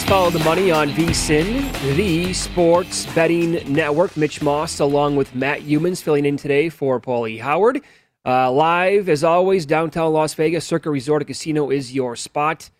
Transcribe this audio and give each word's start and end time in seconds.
Is 0.00 0.06
Follow 0.06 0.30
the 0.30 0.38
Money 0.40 0.70
on 0.70 0.88
VSIN, 0.88 1.70
the 1.94 2.32
sports 2.32 3.04
betting 3.14 3.52
network. 3.70 4.16
Mitch 4.16 4.40
Moss, 4.40 4.80
along 4.80 5.16
with 5.16 5.34
Matt 5.34 5.60
Youmans, 5.60 6.02
filling 6.02 6.24
in 6.24 6.38
today 6.38 6.70
for 6.70 6.98
Pauly 6.98 7.38
Howard. 7.38 7.82
Uh, 8.24 8.50
live, 8.50 9.10
as 9.10 9.22
always, 9.22 9.66
downtown 9.66 10.12
Las 10.12 10.32
Vegas, 10.34 10.64
Circa 10.64 10.90
Resort 10.90 11.20
and 11.22 11.26
Casino 11.26 11.70
is 11.70 11.94
your 11.94 12.16
spot. 12.16 12.70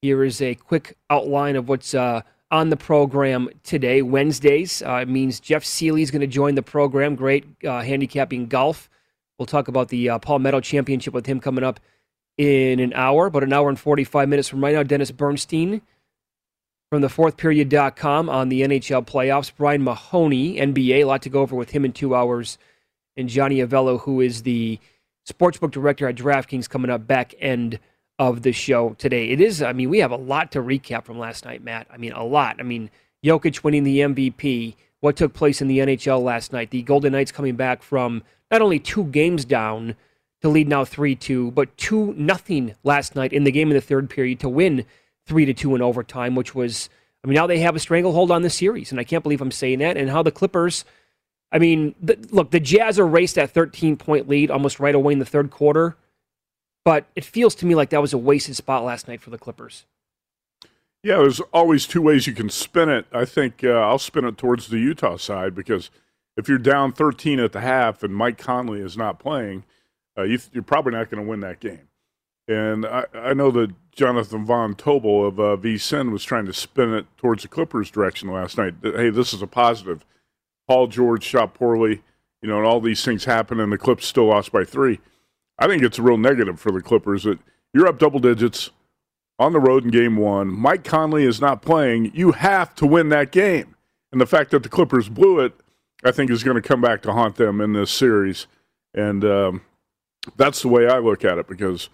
Here 0.00 0.24
is 0.24 0.40
a 0.40 0.54
quick 0.54 0.96
outline 1.10 1.54
of 1.54 1.68
what's 1.68 1.92
uh, 1.92 2.22
on 2.50 2.70
the 2.70 2.76
program 2.76 3.50
today. 3.62 4.00
Wednesdays 4.00 4.80
uh, 4.80 5.04
means 5.06 5.38
Jeff 5.38 5.64
Seeley 5.64 6.00
is 6.00 6.10
going 6.10 6.22
to 6.22 6.26
join 6.26 6.54
the 6.54 6.62
program. 6.62 7.14
Great 7.14 7.44
uh, 7.62 7.82
handicapping 7.82 8.46
golf. 8.46 8.88
We'll 9.38 9.46
talk 9.46 9.68
about 9.68 9.88
the 9.88 10.08
uh, 10.08 10.18
Palmetto 10.18 10.60
Championship 10.60 11.12
with 11.12 11.26
him 11.26 11.40
coming 11.40 11.62
up 11.62 11.78
in 12.38 12.80
an 12.80 12.94
hour, 12.94 13.26
about 13.26 13.42
an 13.42 13.52
hour 13.52 13.68
and 13.68 13.78
45 13.78 14.28
minutes 14.30 14.48
from 14.48 14.64
right 14.64 14.74
now. 14.74 14.82
Dennis 14.82 15.10
Bernstein 15.10 15.82
from 16.90 17.02
the 17.02 17.08
fourthperiod.com 17.08 18.28
on 18.28 18.48
the 18.48 18.62
NHL 18.62 19.06
playoffs. 19.06 19.52
Brian 19.56 19.84
Mahoney, 19.84 20.56
NBA, 20.56 21.02
a 21.02 21.04
lot 21.04 21.22
to 21.22 21.30
go 21.30 21.40
over 21.40 21.54
with 21.54 21.70
him 21.70 21.84
in 21.84 21.92
two 21.92 22.16
hours. 22.16 22.58
And 23.16 23.28
Johnny 23.28 23.58
Avello, 23.58 24.00
who 24.00 24.20
is 24.20 24.42
the 24.42 24.80
sportsbook 25.28 25.70
director 25.70 26.08
at 26.08 26.16
DraftKings, 26.16 26.68
coming 26.68 26.90
up 26.90 27.06
back 27.06 27.32
end 27.38 27.78
of 28.18 28.42
the 28.42 28.50
show 28.50 28.94
today. 28.98 29.28
It 29.28 29.40
is, 29.40 29.62
I 29.62 29.72
mean, 29.72 29.88
we 29.88 30.00
have 30.00 30.10
a 30.10 30.16
lot 30.16 30.50
to 30.52 30.58
recap 30.60 31.04
from 31.04 31.18
last 31.18 31.44
night, 31.44 31.62
Matt. 31.62 31.86
I 31.90 31.96
mean, 31.96 32.12
a 32.12 32.24
lot. 32.24 32.56
I 32.58 32.64
mean, 32.64 32.90
Jokic 33.24 33.62
winning 33.62 33.84
the 33.84 34.00
MVP, 34.00 34.74
what 34.98 35.16
took 35.16 35.32
place 35.32 35.62
in 35.62 35.68
the 35.68 35.78
NHL 35.78 36.22
last 36.22 36.52
night, 36.52 36.70
the 36.70 36.82
Golden 36.82 37.12
Knights 37.12 37.30
coming 37.30 37.54
back 37.54 37.82
from 37.82 38.24
not 38.50 38.62
only 38.62 38.80
two 38.80 39.04
games 39.04 39.44
down, 39.44 39.94
to 40.42 40.48
lead 40.48 40.68
now 40.68 40.84
3 40.84 41.14
2, 41.14 41.50
but 41.52 41.76
2 41.76 42.14
nothing 42.14 42.74
last 42.82 43.14
night 43.14 43.32
in 43.32 43.44
the 43.44 43.52
game 43.52 43.70
in 43.70 43.74
the 43.74 43.80
third 43.80 44.08
period 44.10 44.40
to 44.40 44.48
win 44.48 44.86
3 45.30 45.44
to 45.44 45.54
2 45.54 45.76
in 45.76 45.80
overtime, 45.80 46.34
which 46.34 46.56
was, 46.56 46.90
I 47.22 47.28
mean, 47.28 47.36
now 47.36 47.46
they 47.46 47.60
have 47.60 47.76
a 47.76 47.78
stranglehold 47.78 48.32
on 48.32 48.42
the 48.42 48.50
series. 48.50 48.90
And 48.90 48.98
I 48.98 49.04
can't 49.04 49.22
believe 49.22 49.40
I'm 49.40 49.52
saying 49.52 49.78
that. 49.78 49.96
And 49.96 50.10
how 50.10 50.24
the 50.24 50.32
Clippers, 50.32 50.84
I 51.52 51.60
mean, 51.60 51.94
the, 52.02 52.18
look, 52.32 52.50
the 52.50 52.58
Jazz 52.58 52.98
erased 52.98 53.36
that 53.36 53.52
13 53.52 53.96
point 53.96 54.28
lead 54.28 54.50
almost 54.50 54.80
right 54.80 54.94
away 54.94 55.12
in 55.12 55.20
the 55.20 55.24
third 55.24 55.52
quarter. 55.52 55.96
But 56.84 57.06
it 57.14 57.24
feels 57.24 57.54
to 57.56 57.66
me 57.66 57.76
like 57.76 57.90
that 57.90 58.02
was 58.02 58.12
a 58.12 58.18
wasted 58.18 58.56
spot 58.56 58.82
last 58.82 59.06
night 59.06 59.20
for 59.20 59.30
the 59.30 59.38
Clippers. 59.38 59.86
Yeah, 61.04 61.18
there's 61.18 61.40
always 61.52 61.86
two 61.86 62.02
ways 62.02 62.26
you 62.26 62.32
can 62.32 62.50
spin 62.50 62.88
it. 62.88 63.06
I 63.12 63.24
think 63.24 63.62
uh, 63.62 63.68
I'll 63.68 64.00
spin 64.00 64.24
it 64.24 64.36
towards 64.36 64.66
the 64.66 64.78
Utah 64.78 65.16
side 65.16 65.54
because 65.54 65.90
if 66.36 66.48
you're 66.48 66.58
down 66.58 66.90
13 66.90 67.38
at 67.38 67.52
the 67.52 67.60
half 67.60 68.02
and 68.02 68.14
Mike 68.14 68.36
Conley 68.36 68.80
is 68.80 68.96
not 68.96 69.20
playing, 69.20 69.62
uh, 70.18 70.24
you, 70.24 70.40
are 70.56 70.62
probably 70.62 70.92
not 70.92 71.08
going 71.08 71.22
to 71.22 71.30
win 71.30 71.40
that 71.40 71.60
game. 71.60 71.88
And 72.50 72.84
I, 72.84 73.04
I, 73.14 73.32
know 73.32 73.52
that 73.52 73.72
Jonathan 73.92 74.44
Von 74.44 74.74
Tobel 74.74 75.24
of 75.24 75.38
uh, 75.38 75.56
VSIN 75.56 76.10
was 76.10 76.24
trying 76.24 76.46
to 76.46 76.52
spin 76.52 76.92
it 76.92 77.06
towards 77.16 77.42
the 77.42 77.48
Clippers' 77.48 77.92
direction 77.92 78.28
last 78.28 78.58
night. 78.58 78.74
Hey, 78.82 79.08
this 79.08 79.32
is 79.32 79.40
a 79.40 79.46
positive. 79.46 80.04
Paul 80.66 80.88
George 80.88 81.22
shot 81.22 81.54
poorly, 81.54 82.02
you 82.42 82.48
know, 82.48 82.58
and 82.58 82.66
all 82.66 82.80
these 82.80 83.04
things 83.04 83.24
happen, 83.24 83.60
and 83.60 83.70
the 83.70 83.78
Clips 83.78 84.04
still 84.04 84.26
lost 84.26 84.50
by 84.50 84.64
three. 84.64 84.98
I 85.60 85.68
think 85.68 85.84
it's 85.84 86.00
a 86.00 86.02
real 86.02 86.16
negative 86.16 86.58
for 86.58 86.72
the 86.72 86.82
Clippers 86.82 87.22
that 87.22 87.38
you're 87.72 87.86
up 87.86 88.00
double 88.00 88.18
digits 88.18 88.70
on 89.38 89.52
the 89.52 89.60
road 89.60 89.84
in 89.84 89.92
game 89.92 90.16
one. 90.16 90.48
Mike 90.48 90.82
Conley 90.82 91.22
is 91.22 91.40
not 91.40 91.62
playing. 91.62 92.10
You 92.16 92.32
have 92.32 92.74
to 92.76 92.86
win 92.86 93.10
that 93.10 93.30
game. 93.30 93.76
And 94.10 94.20
the 94.20 94.26
fact 94.26 94.50
that 94.50 94.64
the 94.64 94.68
Clippers 94.68 95.08
blew 95.08 95.38
it, 95.38 95.52
I 96.02 96.10
think, 96.10 96.32
is 96.32 96.42
going 96.42 96.60
to 96.60 96.68
come 96.68 96.80
back 96.80 97.00
to 97.02 97.12
haunt 97.12 97.36
them 97.36 97.60
in 97.60 97.74
this 97.74 97.92
series. 97.92 98.48
And 98.92 99.24
um, 99.24 99.62
that's 100.36 100.62
the 100.62 100.68
way 100.68 100.88
I 100.88 100.98
look 100.98 101.24
at 101.24 101.38
it 101.38 101.46
because 101.46 101.88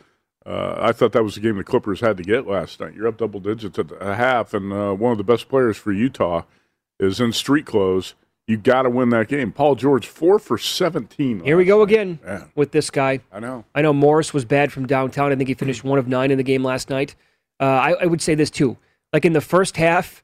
uh, 0.46 0.76
I 0.78 0.92
thought 0.92 1.12
that 1.12 1.24
was 1.24 1.34
the 1.34 1.40
game 1.40 1.56
the 1.56 1.64
Clippers 1.64 2.00
had 2.00 2.16
to 2.18 2.22
get 2.22 2.46
last 2.46 2.80
night. 2.80 2.94
You're 2.94 3.08
up 3.08 3.18
double 3.18 3.40
digits 3.40 3.78
at 3.78 3.90
a 4.00 4.14
half, 4.14 4.54
and 4.54 4.72
uh, 4.72 4.94
one 4.94 5.12
of 5.12 5.18
the 5.18 5.24
best 5.24 5.48
players 5.48 5.76
for 5.76 5.92
Utah 5.92 6.42
is 7.00 7.20
in 7.20 7.32
street 7.32 7.66
clothes. 7.66 8.14
You 8.46 8.56
got 8.56 8.82
to 8.82 8.90
win 8.90 9.08
that 9.10 9.26
game. 9.26 9.50
Paul 9.50 9.74
George, 9.74 10.06
four 10.06 10.38
for 10.38 10.56
17. 10.56 11.40
Here 11.40 11.56
we 11.56 11.64
go 11.64 11.78
night. 11.78 11.92
again 11.92 12.18
Man. 12.24 12.50
with 12.54 12.70
this 12.70 12.90
guy. 12.90 13.20
I 13.32 13.40
know. 13.40 13.64
I 13.74 13.82
know 13.82 13.92
Morris 13.92 14.32
was 14.32 14.44
bad 14.44 14.72
from 14.72 14.86
downtown. 14.86 15.32
I 15.32 15.36
think 15.36 15.48
he 15.48 15.54
finished 15.54 15.82
one 15.82 15.98
of 15.98 16.06
nine 16.06 16.30
in 16.30 16.38
the 16.38 16.44
game 16.44 16.62
last 16.62 16.88
night. 16.88 17.16
Uh, 17.58 17.64
I, 17.64 17.90
I, 18.02 18.06
would 18.06 18.22
say 18.22 18.36
this 18.36 18.50
too. 18.50 18.76
Like 19.12 19.24
in 19.24 19.32
the 19.32 19.40
first 19.40 19.76
half, 19.76 20.22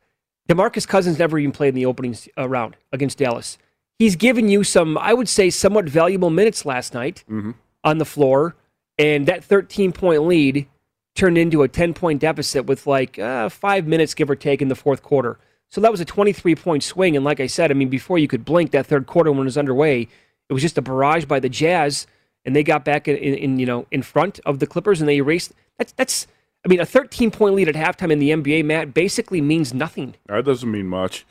Demarcus 0.48 0.86
Cousins 0.86 1.18
never 1.18 1.36
even 1.38 1.50
played 1.50 1.70
in 1.70 1.74
the 1.74 1.86
opening 1.86 2.16
uh, 2.38 2.48
round 2.48 2.76
against 2.92 3.18
Dallas. 3.18 3.58
He's 3.98 4.14
given 4.14 4.48
you 4.48 4.62
some, 4.62 4.96
I 4.98 5.14
would 5.14 5.28
say, 5.28 5.50
somewhat 5.50 5.88
valuable 5.88 6.30
minutes 6.30 6.64
last 6.64 6.94
night. 6.94 7.24
Mm-hmm 7.28 7.52
on 7.84 7.98
the 7.98 8.04
floor, 8.04 8.56
and 9.02 9.26
that 9.26 9.42
13 9.42 9.92
point 9.92 10.22
lead 10.22 10.68
turned 11.16 11.36
into 11.36 11.62
a 11.62 11.68
10 11.68 11.92
point 11.92 12.20
deficit 12.20 12.66
with 12.66 12.86
like 12.86 13.18
uh, 13.18 13.48
five 13.48 13.86
minutes, 13.86 14.14
give 14.14 14.30
or 14.30 14.36
take, 14.36 14.62
in 14.62 14.68
the 14.68 14.76
fourth 14.76 15.02
quarter. 15.02 15.38
So 15.70 15.80
that 15.80 15.90
was 15.90 16.00
a 16.00 16.04
23 16.04 16.54
point 16.54 16.84
swing. 16.84 17.16
And 17.16 17.24
like 17.24 17.40
I 17.40 17.48
said, 17.48 17.70
I 17.70 17.74
mean, 17.74 17.88
before 17.88 18.18
you 18.18 18.28
could 18.28 18.44
blink, 18.44 18.70
that 18.70 18.86
third 18.86 19.06
quarter 19.06 19.32
when 19.32 19.40
it 19.40 19.44
was 19.44 19.58
underway, 19.58 20.02
it 20.48 20.52
was 20.52 20.62
just 20.62 20.78
a 20.78 20.82
barrage 20.82 21.24
by 21.24 21.40
the 21.40 21.48
Jazz, 21.48 22.06
and 22.44 22.54
they 22.54 22.62
got 22.62 22.84
back 22.84 23.08
in, 23.08 23.16
in, 23.16 23.58
you 23.58 23.66
know 23.66 23.86
in 23.90 24.02
front 24.02 24.38
of 24.46 24.60
the 24.60 24.66
Clippers, 24.66 25.00
and 25.00 25.08
they 25.08 25.16
erased. 25.16 25.52
That's 25.78 25.92
that's. 25.92 26.26
I 26.64 26.68
mean, 26.68 26.78
a 26.78 26.86
13 26.86 27.32
point 27.32 27.56
lead 27.56 27.68
at 27.68 27.74
halftime 27.74 28.12
in 28.12 28.20
the 28.20 28.30
NBA, 28.30 28.64
Matt, 28.64 28.94
basically 28.94 29.40
means 29.40 29.74
nothing. 29.74 30.14
That 30.26 30.44
doesn't 30.44 30.70
mean 30.70 30.86
much. 30.86 31.26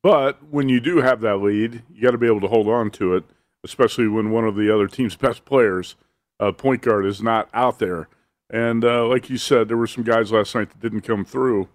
But 0.00 0.38
when 0.48 0.68
you 0.68 0.78
do 0.78 0.98
have 0.98 1.20
that 1.22 1.38
lead, 1.38 1.82
you 1.92 2.02
got 2.02 2.12
to 2.12 2.18
be 2.18 2.28
able 2.28 2.40
to 2.42 2.46
hold 2.46 2.68
on 2.68 2.92
to 2.92 3.16
it, 3.16 3.24
especially 3.64 4.06
when 4.06 4.30
one 4.30 4.44
of 4.44 4.54
the 4.54 4.72
other 4.72 4.86
team's 4.86 5.16
best 5.26 5.44
players, 5.44 5.96
uh, 6.40 6.52
point 6.52 6.82
guard, 6.82 7.06
is 7.06 7.22
not 7.22 7.48
out 7.54 7.78
there. 7.78 8.08
And 8.50 8.84
uh, 8.84 9.06
like 9.06 9.28
you 9.28 9.38
said, 9.38 9.68
there 9.68 9.76
were 9.76 9.86
some 9.86 10.04
guys 10.04 10.30
last 10.32 10.54
night 10.54 10.70
that 10.70 10.80
didn't 10.80 11.00
come 11.02 11.24
through. 11.24 11.68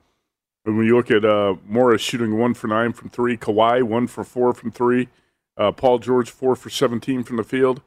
And 0.66 0.78
when 0.78 0.86
you 0.86 0.96
look 0.96 1.12
at 1.12 1.26
uh, 1.26 1.56
Morris 1.68 2.02
shooting 2.02 2.38
one 2.38 2.54
for 2.54 2.68
nine 2.68 2.94
from 2.94 3.10
three, 3.10 3.36
Kawhi 3.36 3.84
one 3.84 4.08
for 4.08 4.24
four 4.24 4.54
from 4.54 4.72
three, 4.72 5.10
uh, 5.58 5.72
Paul 5.72 6.00
George 6.00 6.30
four 6.30 6.56
for 6.56 6.70
17 6.70 7.24
from 7.24 7.38
the 7.38 7.44
field, 7.44 7.82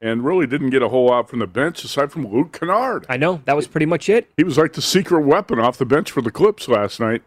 and 0.00 0.24
really 0.24 0.46
didn't 0.46 0.70
get 0.70 0.80
a 0.82 0.88
whole 0.88 1.06
lot 1.06 1.28
from 1.28 1.40
the 1.40 1.46
bench 1.46 1.82
aside 1.84 2.12
from 2.12 2.26
Luke 2.26 2.52
Kennard. 2.58 3.04
I 3.08 3.16
know. 3.16 3.42
That 3.44 3.56
was 3.56 3.66
pretty 3.66 3.86
much 3.86 4.08
it. 4.08 4.30
He 4.36 4.44
was 4.44 4.56
like 4.56 4.72
the 4.74 4.82
secret 4.82 5.26
weapon 5.26 5.58
off 5.58 5.76
the 5.76 5.84
bench 5.84 6.10
for 6.10 6.22
the 6.22 6.30
Clips 6.30 6.68
last 6.68 7.00
night. 7.00 7.22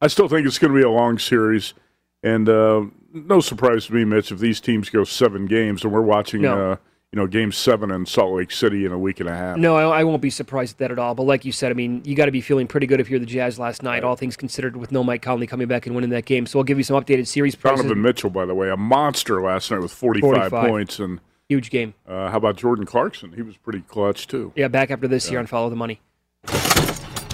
I 0.00 0.08
still 0.08 0.28
think 0.28 0.46
it's 0.46 0.58
going 0.58 0.72
to 0.72 0.78
be 0.78 0.84
a 0.84 0.90
long 0.90 1.18
series, 1.18 1.74
and 2.22 2.48
uh, 2.48 2.84
no 3.12 3.40
surprise 3.40 3.86
to 3.86 3.94
me, 3.94 4.04
Mitch, 4.04 4.30
if 4.30 4.38
these 4.38 4.60
teams 4.60 4.90
go 4.90 5.04
seven 5.04 5.46
games, 5.46 5.84
and 5.84 5.92
we're 5.92 6.00
watching, 6.02 6.42
No. 6.42 6.78
You 7.12 7.20
know, 7.20 7.26
Game 7.26 7.52
Seven 7.52 7.90
in 7.90 8.06
Salt 8.06 8.32
Lake 8.34 8.50
City 8.50 8.86
in 8.86 8.92
a 8.92 8.98
week 8.98 9.20
and 9.20 9.28
a 9.28 9.34
half. 9.34 9.58
No, 9.58 9.76
I, 9.76 10.00
I 10.00 10.04
won't 10.04 10.22
be 10.22 10.30
surprised 10.30 10.76
at 10.76 10.78
that 10.78 10.90
at 10.90 10.98
all. 10.98 11.14
But 11.14 11.24
like 11.24 11.44
you 11.44 11.52
said, 11.52 11.70
I 11.70 11.74
mean, 11.74 12.00
you 12.06 12.16
got 12.16 12.24
to 12.24 12.32
be 12.32 12.40
feeling 12.40 12.66
pretty 12.66 12.86
good 12.86 13.00
if 13.00 13.10
you're 13.10 13.20
the 13.20 13.26
Jazz 13.26 13.58
last 13.58 13.82
night, 13.82 14.02
all 14.02 14.16
things 14.16 14.34
considered, 14.34 14.76
with 14.78 14.90
no 14.92 15.04
Mike 15.04 15.20
Conley 15.20 15.46
coming 15.46 15.68
back 15.68 15.84
and 15.86 15.94
winning 15.94 16.08
that 16.10 16.24
game. 16.24 16.46
So 16.46 16.58
I'll 16.58 16.64
give 16.64 16.78
you 16.78 16.84
some 16.84 16.96
updated 17.02 17.26
series 17.26 17.54
prices. 17.54 17.82
Donovan 17.82 18.00
Mitchell, 18.00 18.30
by 18.30 18.46
the 18.46 18.54
way, 18.54 18.70
a 18.70 18.78
monster 18.78 19.42
last 19.42 19.70
night 19.70 19.80
with 19.80 19.92
45, 19.92 20.30
45. 20.50 20.70
points, 20.70 20.98
and 20.98 21.20
Huge 21.50 21.68
game. 21.68 21.92
uh, 22.08 22.30
how 22.30 22.38
about 22.38 22.56
Jordan 22.56 22.86
Clarkson? 22.86 23.34
He 23.34 23.42
was 23.42 23.58
pretty 23.58 23.80
clutch 23.82 24.26
too. 24.26 24.52
Yeah, 24.56 24.68
back 24.68 24.90
after 24.90 25.06
this 25.06 25.30
year 25.30 25.38
on 25.38 25.46
Follow 25.46 25.68
the 25.68 25.76
Money. 25.76 26.00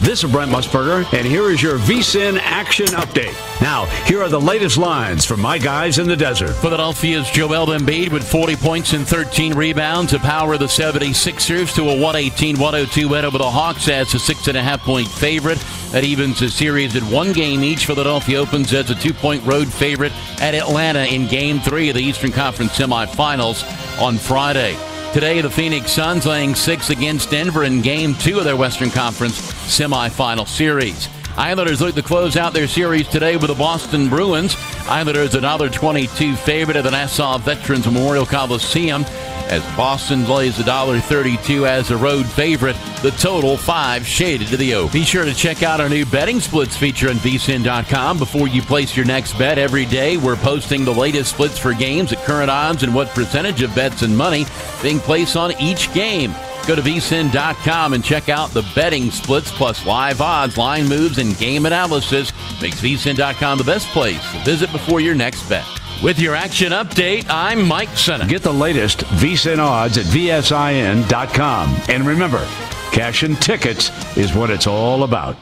This 0.00 0.22
is 0.22 0.30
Brent 0.30 0.50
Musburger, 0.50 1.04
and 1.12 1.26
here 1.26 1.50
is 1.50 1.60
your 1.60 1.76
VSIN 1.76 2.38
action 2.40 2.86
update. 2.86 3.34
Now, 3.60 3.86
here 4.06 4.22
are 4.22 4.28
the 4.28 4.40
latest 4.40 4.78
lines 4.78 5.24
from 5.24 5.40
my 5.40 5.58
guys 5.58 5.98
in 5.98 6.06
the 6.06 6.16
desert. 6.16 6.52
Philadelphia's 6.52 7.28
Joel 7.30 7.66
Embiid 7.66 8.12
with 8.12 8.26
40 8.26 8.54
points 8.56 8.92
and 8.92 9.06
13 9.06 9.54
rebounds 9.54 10.12
to 10.12 10.20
power 10.20 10.56
the 10.56 10.66
76ers 10.66 11.74
to 11.74 11.90
a 11.90 11.94
118-102 11.94 13.10
win 13.10 13.24
over 13.24 13.38
the 13.38 13.50
Hawks 13.50 13.88
as 13.88 14.14
a 14.14 14.20
six 14.20 14.46
and 14.46 14.56
a 14.56 14.62
half 14.62 14.80
point 14.82 15.08
favorite. 15.08 15.58
That 15.90 16.04
evens 16.04 16.38
the 16.38 16.48
series 16.48 16.94
at 16.94 17.02
one 17.02 17.32
game 17.32 17.64
each. 17.64 17.86
Philadelphia 17.86 18.38
opens 18.38 18.72
as 18.72 18.90
a 18.90 18.94
two-point 18.94 19.44
road 19.44 19.66
favorite 19.66 20.12
at 20.40 20.54
Atlanta 20.54 21.06
in 21.06 21.26
Game 21.26 21.58
Three 21.58 21.88
of 21.88 21.96
the 21.96 22.02
Eastern 22.02 22.30
Conference 22.30 22.78
semifinals 22.78 23.64
on 24.00 24.16
Friday. 24.16 24.76
Today, 25.14 25.40
the 25.40 25.50
Phoenix 25.50 25.90
Suns 25.90 26.26
laying 26.26 26.54
six 26.54 26.90
against 26.90 27.30
Denver 27.30 27.64
in 27.64 27.80
Game 27.80 28.14
Two 28.14 28.38
of 28.38 28.44
their 28.44 28.56
Western 28.56 28.90
Conference 28.90 29.40
semifinal 29.40 30.46
series. 30.46 31.08
Islanders 31.34 31.80
look 31.80 31.94
to 31.94 32.02
close 32.02 32.36
out 32.36 32.52
their 32.52 32.68
series 32.68 33.08
today 33.08 33.36
with 33.36 33.46
the 33.46 33.54
Boston 33.54 34.10
Bruins. 34.10 34.54
Islanders 34.88 35.34
another 35.34 35.68
22 35.68 36.34
favorite 36.34 36.76
at 36.76 36.84
the 36.84 36.90
Nassau 36.90 37.36
Veterans 37.38 37.84
Memorial 37.84 38.24
Coliseum 38.24 39.04
as 39.48 39.62
Boston 39.76 40.26
lays 40.28 40.56
$1.32 40.56 41.68
as 41.68 41.90
a 41.90 41.96
road 41.96 42.26
favorite. 42.26 42.76
The 43.02 43.10
total 43.12 43.56
five 43.56 44.06
shaded 44.06 44.48
to 44.48 44.56
the 44.56 44.74
over. 44.74 44.92
Be 44.92 45.04
sure 45.04 45.24
to 45.24 45.34
check 45.34 45.62
out 45.62 45.80
our 45.80 45.88
new 45.88 46.06
betting 46.06 46.40
splits 46.40 46.76
feature 46.76 47.10
on 47.10 47.16
vsin.com 47.16 48.18
before 48.18 48.48
you 48.48 48.62
place 48.62 48.96
your 48.96 49.06
next 49.06 49.38
bet 49.38 49.58
every 49.58 49.84
day. 49.84 50.16
We're 50.16 50.36
posting 50.36 50.84
the 50.84 50.94
latest 50.94 51.32
splits 51.32 51.58
for 51.58 51.74
games 51.74 52.12
at 52.12 52.24
current 52.24 52.50
odds 52.50 52.82
and 52.82 52.94
what 52.94 53.08
percentage 53.08 53.62
of 53.62 53.74
bets 53.74 54.02
and 54.02 54.16
money 54.16 54.46
being 54.82 55.00
placed 55.00 55.36
on 55.36 55.52
each 55.60 55.92
game. 55.92 56.34
Go 56.68 56.74
to 56.74 56.82
vsin.com 56.82 57.94
and 57.94 58.04
check 58.04 58.28
out 58.28 58.50
the 58.50 58.60
betting 58.74 59.10
splits 59.10 59.50
plus 59.50 59.86
live 59.86 60.20
odds, 60.20 60.58
line 60.58 60.86
moves, 60.86 61.16
and 61.16 61.34
game 61.38 61.64
analysis. 61.64 62.30
Makes 62.60 62.82
vsin.com 62.82 63.56
the 63.56 63.64
best 63.64 63.86
place 63.88 64.20
to 64.32 64.38
visit 64.44 64.70
before 64.70 65.00
your 65.00 65.14
next 65.14 65.48
bet. 65.48 65.64
With 66.02 66.18
your 66.18 66.34
action 66.34 66.72
update, 66.72 67.24
I'm 67.30 67.66
Mike 67.66 67.96
Senna. 67.96 68.26
Get 68.26 68.42
the 68.42 68.52
latest 68.52 68.98
VSIN 68.98 69.58
odds 69.58 69.96
at 69.96 70.04
VSIN.com. 70.04 71.80
And 71.88 72.06
remember, 72.06 72.46
cash 72.92 73.22
and 73.22 73.40
tickets 73.40 73.90
is 74.18 74.34
what 74.34 74.50
it's 74.50 74.66
all 74.66 75.04
about. 75.04 75.38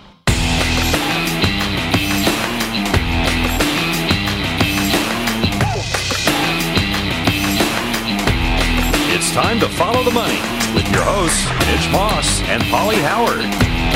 It's 9.08 9.32
time 9.32 9.58
to 9.58 9.68
follow 9.70 10.04
the 10.04 10.12
money 10.12 10.55
with 10.76 10.92
your 10.92 11.02
hosts, 11.02 11.42
Mitch 11.66 11.90
Moss 11.90 12.42
and 12.42 12.62
Pauly 12.64 13.00
Howard. 13.00 13.40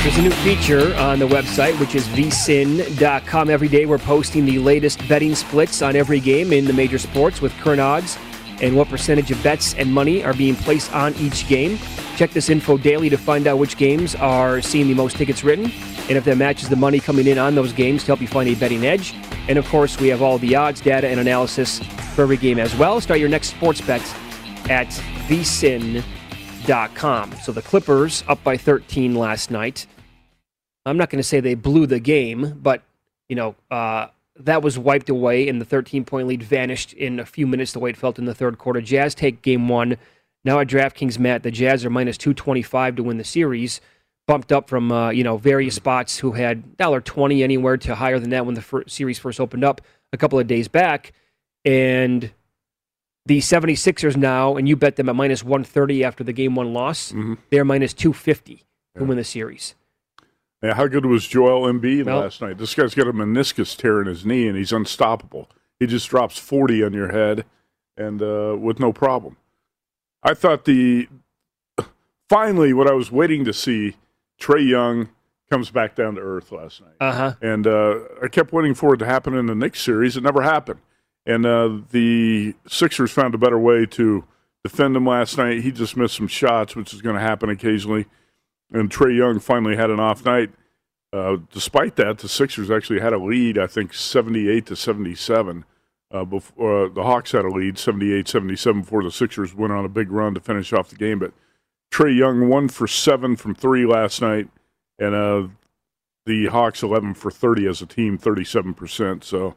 There's 0.02 0.16
a 0.16 0.22
new 0.22 0.30
feature 0.30 0.94
on 0.96 1.18
the 1.18 1.28
website, 1.28 1.78
which 1.78 1.94
is 1.94 2.06
vsin.com. 2.08 3.50
Every 3.50 3.68
day 3.68 3.84
we're 3.84 3.98
posting 3.98 4.46
the 4.46 4.58
latest 4.58 5.06
betting 5.06 5.34
splits 5.34 5.82
on 5.82 5.94
every 5.94 6.20
game 6.20 6.54
in 6.54 6.64
the 6.64 6.72
major 6.72 6.98
sports 6.98 7.42
with 7.42 7.52
current 7.58 7.82
odds 7.82 8.16
and 8.62 8.74
what 8.74 8.88
percentage 8.88 9.30
of 9.30 9.42
bets 9.42 9.74
and 9.74 9.92
money 9.92 10.24
are 10.24 10.32
being 10.32 10.56
placed 10.56 10.90
on 10.94 11.14
each 11.16 11.46
game. 11.48 11.78
Check 12.16 12.30
this 12.30 12.48
info 12.48 12.78
daily 12.78 13.10
to 13.10 13.18
find 13.18 13.46
out 13.46 13.58
which 13.58 13.76
games 13.76 14.14
are 14.14 14.62
seeing 14.62 14.88
the 14.88 14.94
most 14.94 15.16
tickets 15.16 15.44
written 15.44 15.66
and 15.66 16.12
if 16.16 16.24
that 16.24 16.38
matches 16.38 16.70
the 16.70 16.76
money 16.76 16.98
coming 16.98 17.26
in 17.26 17.36
on 17.36 17.54
those 17.54 17.74
games 17.74 18.02
to 18.04 18.06
help 18.06 18.22
you 18.22 18.28
find 18.28 18.48
a 18.48 18.54
betting 18.54 18.86
edge. 18.86 19.14
And 19.48 19.58
of 19.58 19.68
course, 19.68 20.00
we 20.00 20.08
have 20.08 20.22
all 20.22 20.38
the 20.38 20.56
odds, 20.56 20.80
data, 20.80 21.08
and 21.08 21.20
analysis 21.20 21.78
for 22.14 22.22
every 22.22 22.38
game 22.38 22.58
as 22.58 22.74
well. 22.74 23.02
Start 23.02 23.20
your 23.20 23.28
next 23.28 23.50
sports 23.50 23.82
bet 23.82 24.02
at 24.70 24.88
vsin.com. 25.28 26.19
So 26.70 27.50
the 27.50 27.62
Clippers 27.62 28.22
up 28.28 28.44
by 28.44 28.56
13 28.56 29.16
last 29.16 29.50
night. 29.50 29.88
I'm 30.86 30.96
not 30.96 31.10
going 31.10 31.18
to 31.18 31.24
say 31.24 31.40
they 31.40 31.56
blew 31.56 31.84
the 31.84 31.98
game, 31.98 32.60
but 32.62 32.84
you 33.28 33.34
know 33.34 33.56
uh, 33.72 34.06
that 34.38 34.62
was 34.62 34.78
wiped 34.78 35.08
away, 35.08 35.48
and 35.48 35.60
the 35.60 35.64
13 35.64 36.04
point 36.04 36.28
lead 36.28 36.44
vanished 36.44 36.92
in 36.92 37.18
a 37.18 37.26
few 37.26 37.48
minutes. 37.48 37.72
The 37.72 37.80
way 37.80 37.90
it 37.90 37.96
felt 37.96 38.20
in 38.20 38.24
the 38.24 38.36
third 38.36 38.58
quarter. 38.58 38.80
Jazz 38.80 39.16
take 39.16 39.42
game 39.42 39.68
one. 39.68 39.96
Now 40.44 40.60
at 40.60 40.68
DraftKings, 40.68 41.18
Matt, 41.18 41.42
the 41.42 41.50
Jazz 41.50 41.84
are 41.84 41.90
minus 41.90 42.16
225 42.16 42.94
to 42.94 43.02
win 43.02 43.18
the 43.18 43.24
series, 43.24 43.80
bumped 44.28 44.52
up 44.52 44.68
from 44.68 44.92
uh, 44.92 45.10
you 45.10 45.24
know 45.24 45.38
various 45.38 45.74
spots 45.74 46.18
who 46.18 46.30
had 46.30 46.76
dollar 46.76 47.00
20 47.00 47.42
anywhere 47.42 47.78
to 47.78 47.96
higher 47.96 48.20
than 48.20 48.30
that 48.30 48.46
when 48.46 48.54
the 48.54 48.84
series 48.86 49.18
first 49.18 49.40
opened 49.40 49.64
up 49.64 49.80
a 50.12 50.16
couple 50.16 50.38
of 50.38 50.46
days 50.46 50.68
back, 50.68 51.14
and 51.64 52.30
the 53.26 53.38
76ers 53.38 54.16
now, 54.16 54.56
and 54.56 54.68
you 54.68 54.76
bet 54.76 54.96
them 54.96 55.08
at 55.08 55.14
minus 55.16 55.44
130 55.44 56.02
after 56.04 56.24
the 56.24 56.32
game 56.32 56.54
one 56.54 56.72
loss. 56.72 57.12
They're 57.50 57.64
minus 57.64 57.92
250 57.94 58.64
to 58.96 59.04
win 59.04 59.16
the 59.18 59.24
series. 59.24 59.74
Yeah, 60.62 60.74
how 60.74 60.86
good 60.88 61.06
was 61.06 61.26
Joel 61.26 61.70
Embiid 61.72 62.04
Well- 62.04 62.20
last 62.20 62.40
night? 62.42 62.58
This 62.58 62.74
guy's 62.74 62.94
got 62.94 63.06
a 63.08 63.12
meniscus 63.12 63.76
tear 63.76 64.00
in 64.00 64.06
his 64.06 64.26
knee, 64.26 64.46
and 64.48 64.56
he's 64.56 64.72
unstoppable. 64.72 65.48
He 65.78 65.86
just 65.86 66.08
drops 66.10 66.38
forty 66.38 66.84
on 66.84 66.92
your 66.92 67.10
head, 67.12 67.46
and 67.96 68.20
uh, 68.22 68.56
with 68.60 68.78
no 68.78 68.92
problem. 68.92 69.36
I 70.22 70.34
thought 70.34 70.66
the 70.66 71.08
finally 72.28 72.72
what 72.72 72.86
I 72.86 72.92
was 72.92 73.10
waiting 73.10 73.44
to 73.46 73.52
see, 73.54 73.96
Trae 74.38 74.66
Young 74.68 75.08
comes 75.50 75.70
back 75.70 75.94
down 75.96 76.14
to 76.16 76.20
earth 76.20 76.52
last 76.52 76.82
night, 76.82 76.94
Uh 77.00 77.12
huh. 77.12 77.34
and 77.40 77.66
uh, 77.66 78.00
I 78.22 78.28
kept 78.28 78.52
waiting 78.52 78.74
for 78.74 78.94
it 78.94 78.98
to 78.98 79.06
happen 79.06 79.34
in 79.34 79.46
the 79.46 79.54
Knicks 79.54 79.80
series. 79.80 80.16
It 80.18 80.22
never 80.22 80.42
happened, 80.42 80.80
and 81.26 81.46
uh, 81.46 81.78
the 81.90 82.54
Sixers 82.68 83.10
found 83.10 83.34
a 83.34 83.38
better 83.38 83.58
way 83.58 83.86
to 83.86 84.24
defend 84.64 84.96
him 84.96 85.06
last 85.06 85.38
night. 85.38 85.62
He 85.62 85.72
just 85.72 85.96
missed 85.96 86.16
some 86.16 86.28
shots, 86.28 86.76
which 86.76 86.92
is 86.92 87.02
going 87.02 87.16
to 87.16 87.22
happen 87.22 87.50
occasionally 87.50 88.06
and 88.72 88.90
Trae 88.90 89.16
Young 89.16 89.38
finally 89.38 89.76
had 89.76 89.90
an 89.90 90.00
off 90.00 90.24
night. 90.24 90.50
Uh, 91.12 91.38
despite 91.52 91.96
that, 91.96 92.18
the 92.18 92.28
Sixers 92.28 92.70
actually 92.70 93.00
had 93.00 93.12
a 93.12 93.18
lead, 93.18 93.58
I 93.58 93.66
think 93.66 93.92
78 93.92 94.66
to 94.66 94.76
77. 94.76 95.64
Uh, 96.12 96.24
before, 96.24 96.86
uh, 96.86 96.88
the 96.88 97.02
Hawks 97.02 97.32
had 97.32 97.44
a 97.44 97.48
lead 97.48 97.78
78 97.78 98.28
77 98.28 98.82
before 98.82 99.02
the 99.02 99.10
Sixers 99.10 99.54
went 99.54 99.72
on 99.72 99.84
a 99.84 99.88
big 99.88 100.10
run 100.10 100.34
to 100.34 100.40
finish 100.40 100.72
off 100.72 100.88
the 100.88 100.96
game. 100.96 101.18
But 101.18 101.32
Trae 101.92 102.16
Young, 102.16 102.48
one 102.48 102.68
for 102.68 102.86
seven 102.86 103.36
from 103.36 103.54
three 103.54 103.86
last 103.86 104.20
night, 104.22 104.48
and 104.98 105.14
uh, 105.14 105.48
the 106.26 106.46
Hawks 106.46 106.82
11 106.82 107.14
for 107.14 107.30
30 107.30 107.66
as 107.66 107.82
a 107.82 107.86
team, 107.86 108.18
37%. 108.18 109.24
So 109.24 109.56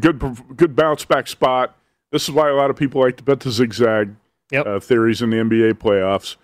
good, 0.00 0.22
good 0.56 0.74
bounce 0.76 1.04
back 1.04 1.26
spot. 1.28 1.76
This 2.10 2.24
is 2.24 2.30
why 2.30 2.48
a 2.50 2.54
lot 2.54 2.70
of 2.70 2.76
people 2.76 3.00
like 3.00 3.16
to 3.18 3.22
bet 3.22 3.40
the 3.40 3.50
zigzag 3.50 4.14
Yep. 4.50 4.66
uh, 4.66 4.80
theories 4.80 5.22
in 5.22 5.30
the 5.30 5.38
NBA 5.38 5.74
playoffs. 5.74 6.36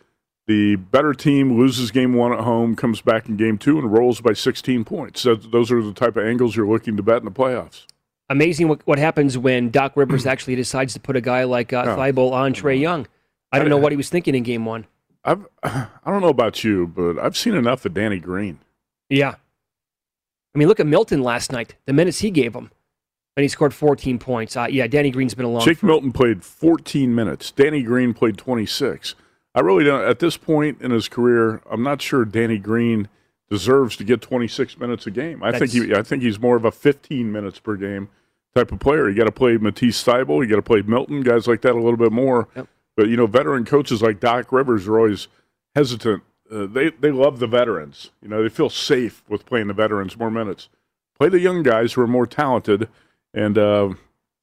The 0.46 0.76
better 0.76 1.12
team 1.12 1.58
loses 1.58 1.90
game 1.90 2.14
one 2.14 2.32
at 2.32 2.40
home, 2.40 2.74
comes 2.74 3.02
back 3.02 3.28
in 3.28 3.36
game 3.36 3.58
two, 3.58 3.78
and 3.78 3.92
rolls 3.92 4.22
by 4.22 4.32
16 4.32 4.82
points. 4.86 5.20
So 5.20 5.34
those 5.34 5.70
are 5.70 5.82
the 5.82 5.92
type 5.92 6.16
of 6.16 6.24
angles 6.24 6.56
you're 6.56 6.66
looking 6.66 6.96
to 6.96 7.02
bet 7.02 7.18
in 7.18 7.26
the 7.26 7.30
playoffs. 7.30 7.84
amazing 8.30 8.68
what, 8.68 8.80
what 8.86 8.98
happens 8.98 9.36
when 9.36 9.68
Doc 9.70 9.92
Rivers 9.94 10.24
actually 10.32 10.54
decides 10.56 10.94
to 10.94 11.00
put 11.00 11.16
a 11.16 11.20
guy 11.20 11.44
like 11.44 11.74
uh, 11.74 11.84
Oh. 11.86 11.96
Thybulle 11.96 12.32
on 12.32 12.54
Trae 12.54 12.80
Young. 12.80 13.06
I 13.52 13.58
don't 13.58 13.68
know 13.68 13.76
what 13.76 13.92
he 13.92 13.96
was 13.96 14.08
thinking 14.08 14.34
in 14.34 14.42
game 14.42 14.64
one. 14.64 14.86
I've, 15.22 15.46
I 15.62 15.88
don't 16.06 16.22
know 16.22 16.28
about 16.28 16.64
you, 16.64 16.86
but 16.86 17.18
I've 17.18 17.36
seen 17.36 17.54
enough 17.54 17.84
of 17.84 17.92
Danny 17.92 18.18
Green. 18.18 18.58
Yeah. 19.10 19.34
I 20.54 20.58
mean, 20.58 20.68
look 20.68 20.80
at 20.80 20.86
Milton 20.86 21.22
last 21.22 21.52
night, 21.52 21.74
the 21.84 21.92
minutes 21.92 22.20
he 22.20 22.30
gave 22.30 22.54
him. 22.54 22.70
And 23.38 23.44
he 23.44 23.48
scored 23.48 23.72
14 23.72 24.18
points. 24.18 24.56
Uh, 24.56 24.66
yeah, 24.68 24.88
Danny 24.88 25.12
Green's 25.12 25.32
been 25.32 25.44
along. 25.44 25.62
Shake 25.62 25.78
for- 25.78 25.86
Milton 25.86 26.10
played 26.10 26.42
14 26.42 27.14
minutes. 27.14 27.52
Danny 27.52 27.84
Green 27.84 28.12
played 28.12 28.36
26. 28.36 29.14
I 29.54 29.60
really 29.60 29.84
don't. 29.84 30.02
At 30.02 30.18
this 30.18 30.36
point 30.36 30.82
in 30.82 30.90
his 30.90 31.08
career, 31.08 31.62
I'm 31.70 31.84
not 31.84 32.02
sure 32.02 32.24
Danny 32.24 32.58
Green 32.58 33.06
deserves 33.48 33.96
to 33.98 34.02
get 34.02 34.20
26 34.22 34.80
minutes 34.80 35.06
a 35.06 35.12
game. 35.12 35.40
I 35.44 35.56
think 35.56 35.70
he, 35.70 35.94
I 35.94 36.02
think 36.02 36.24
he's 36.24 36.40
more 36.40 36.56
of 36.56 36.64
a 36.64 36.72
15 36.72 37.30
minutes 37.30 37.60
per 37.60 37.76
game 37.76 38.08
type 38.56 38.72
of 38.72 38.80
player. 38.80 39.08
You 39.08 39.14
got 39.14 39.26
to 39.26 39.30
play 39.30 39.56
Matisse 39.56 40.02
Thybulle. 40.02 40.42
you 40.42 40.48
got 40.48 40.56
to 40.56 40.62
play 40.62 40.82
Milton, 40.82 41.20
guys 41.20 41.46
like 41.46 41.62
that 41.62 41.76
a 41.76 41.80
little 41.80 41.96
bit 41.96 42.10
more. 42.10 42.48
Yep. 42.56 42.66
But 42.96 43.08
you 43.08 43.16
know, 43.16 43.28
veteran 43.28 43.64
coaches 43.64 44.02
like 44.02 44.18
Doc 44.18 44.50
Rivers 44.50 44.88
are 44.88 44.98
always 44.98 45.28
hesitant. 45.76 46.24
Uh, 46.50 46.66
they 46.66 46.90
they 46.90 47.12
love 47.12 47.38
the 47.38 47.46
veterans. 47.46 48.10
You 48.20 48.30
know, 48.30 48.42
they 48.42 48.48
feel 48.48 48.68
safe 48.68 49.22
with 49.28 49.46
playing 49.46 49.68
the 49.68 49.74
veterans 49.74 50.18
more 50.18 50.28
minutes. 50.28 50.68
Play 51.16 51.28
the 51.28 51.38
young 51.38 51.62
guys 51.62 51.92
who 51.92 52.00
are 52.00 52.08
more 52.08 52.26
talented, 52.26 52.88
and 53.34 53.56
uh, 53.58 53.90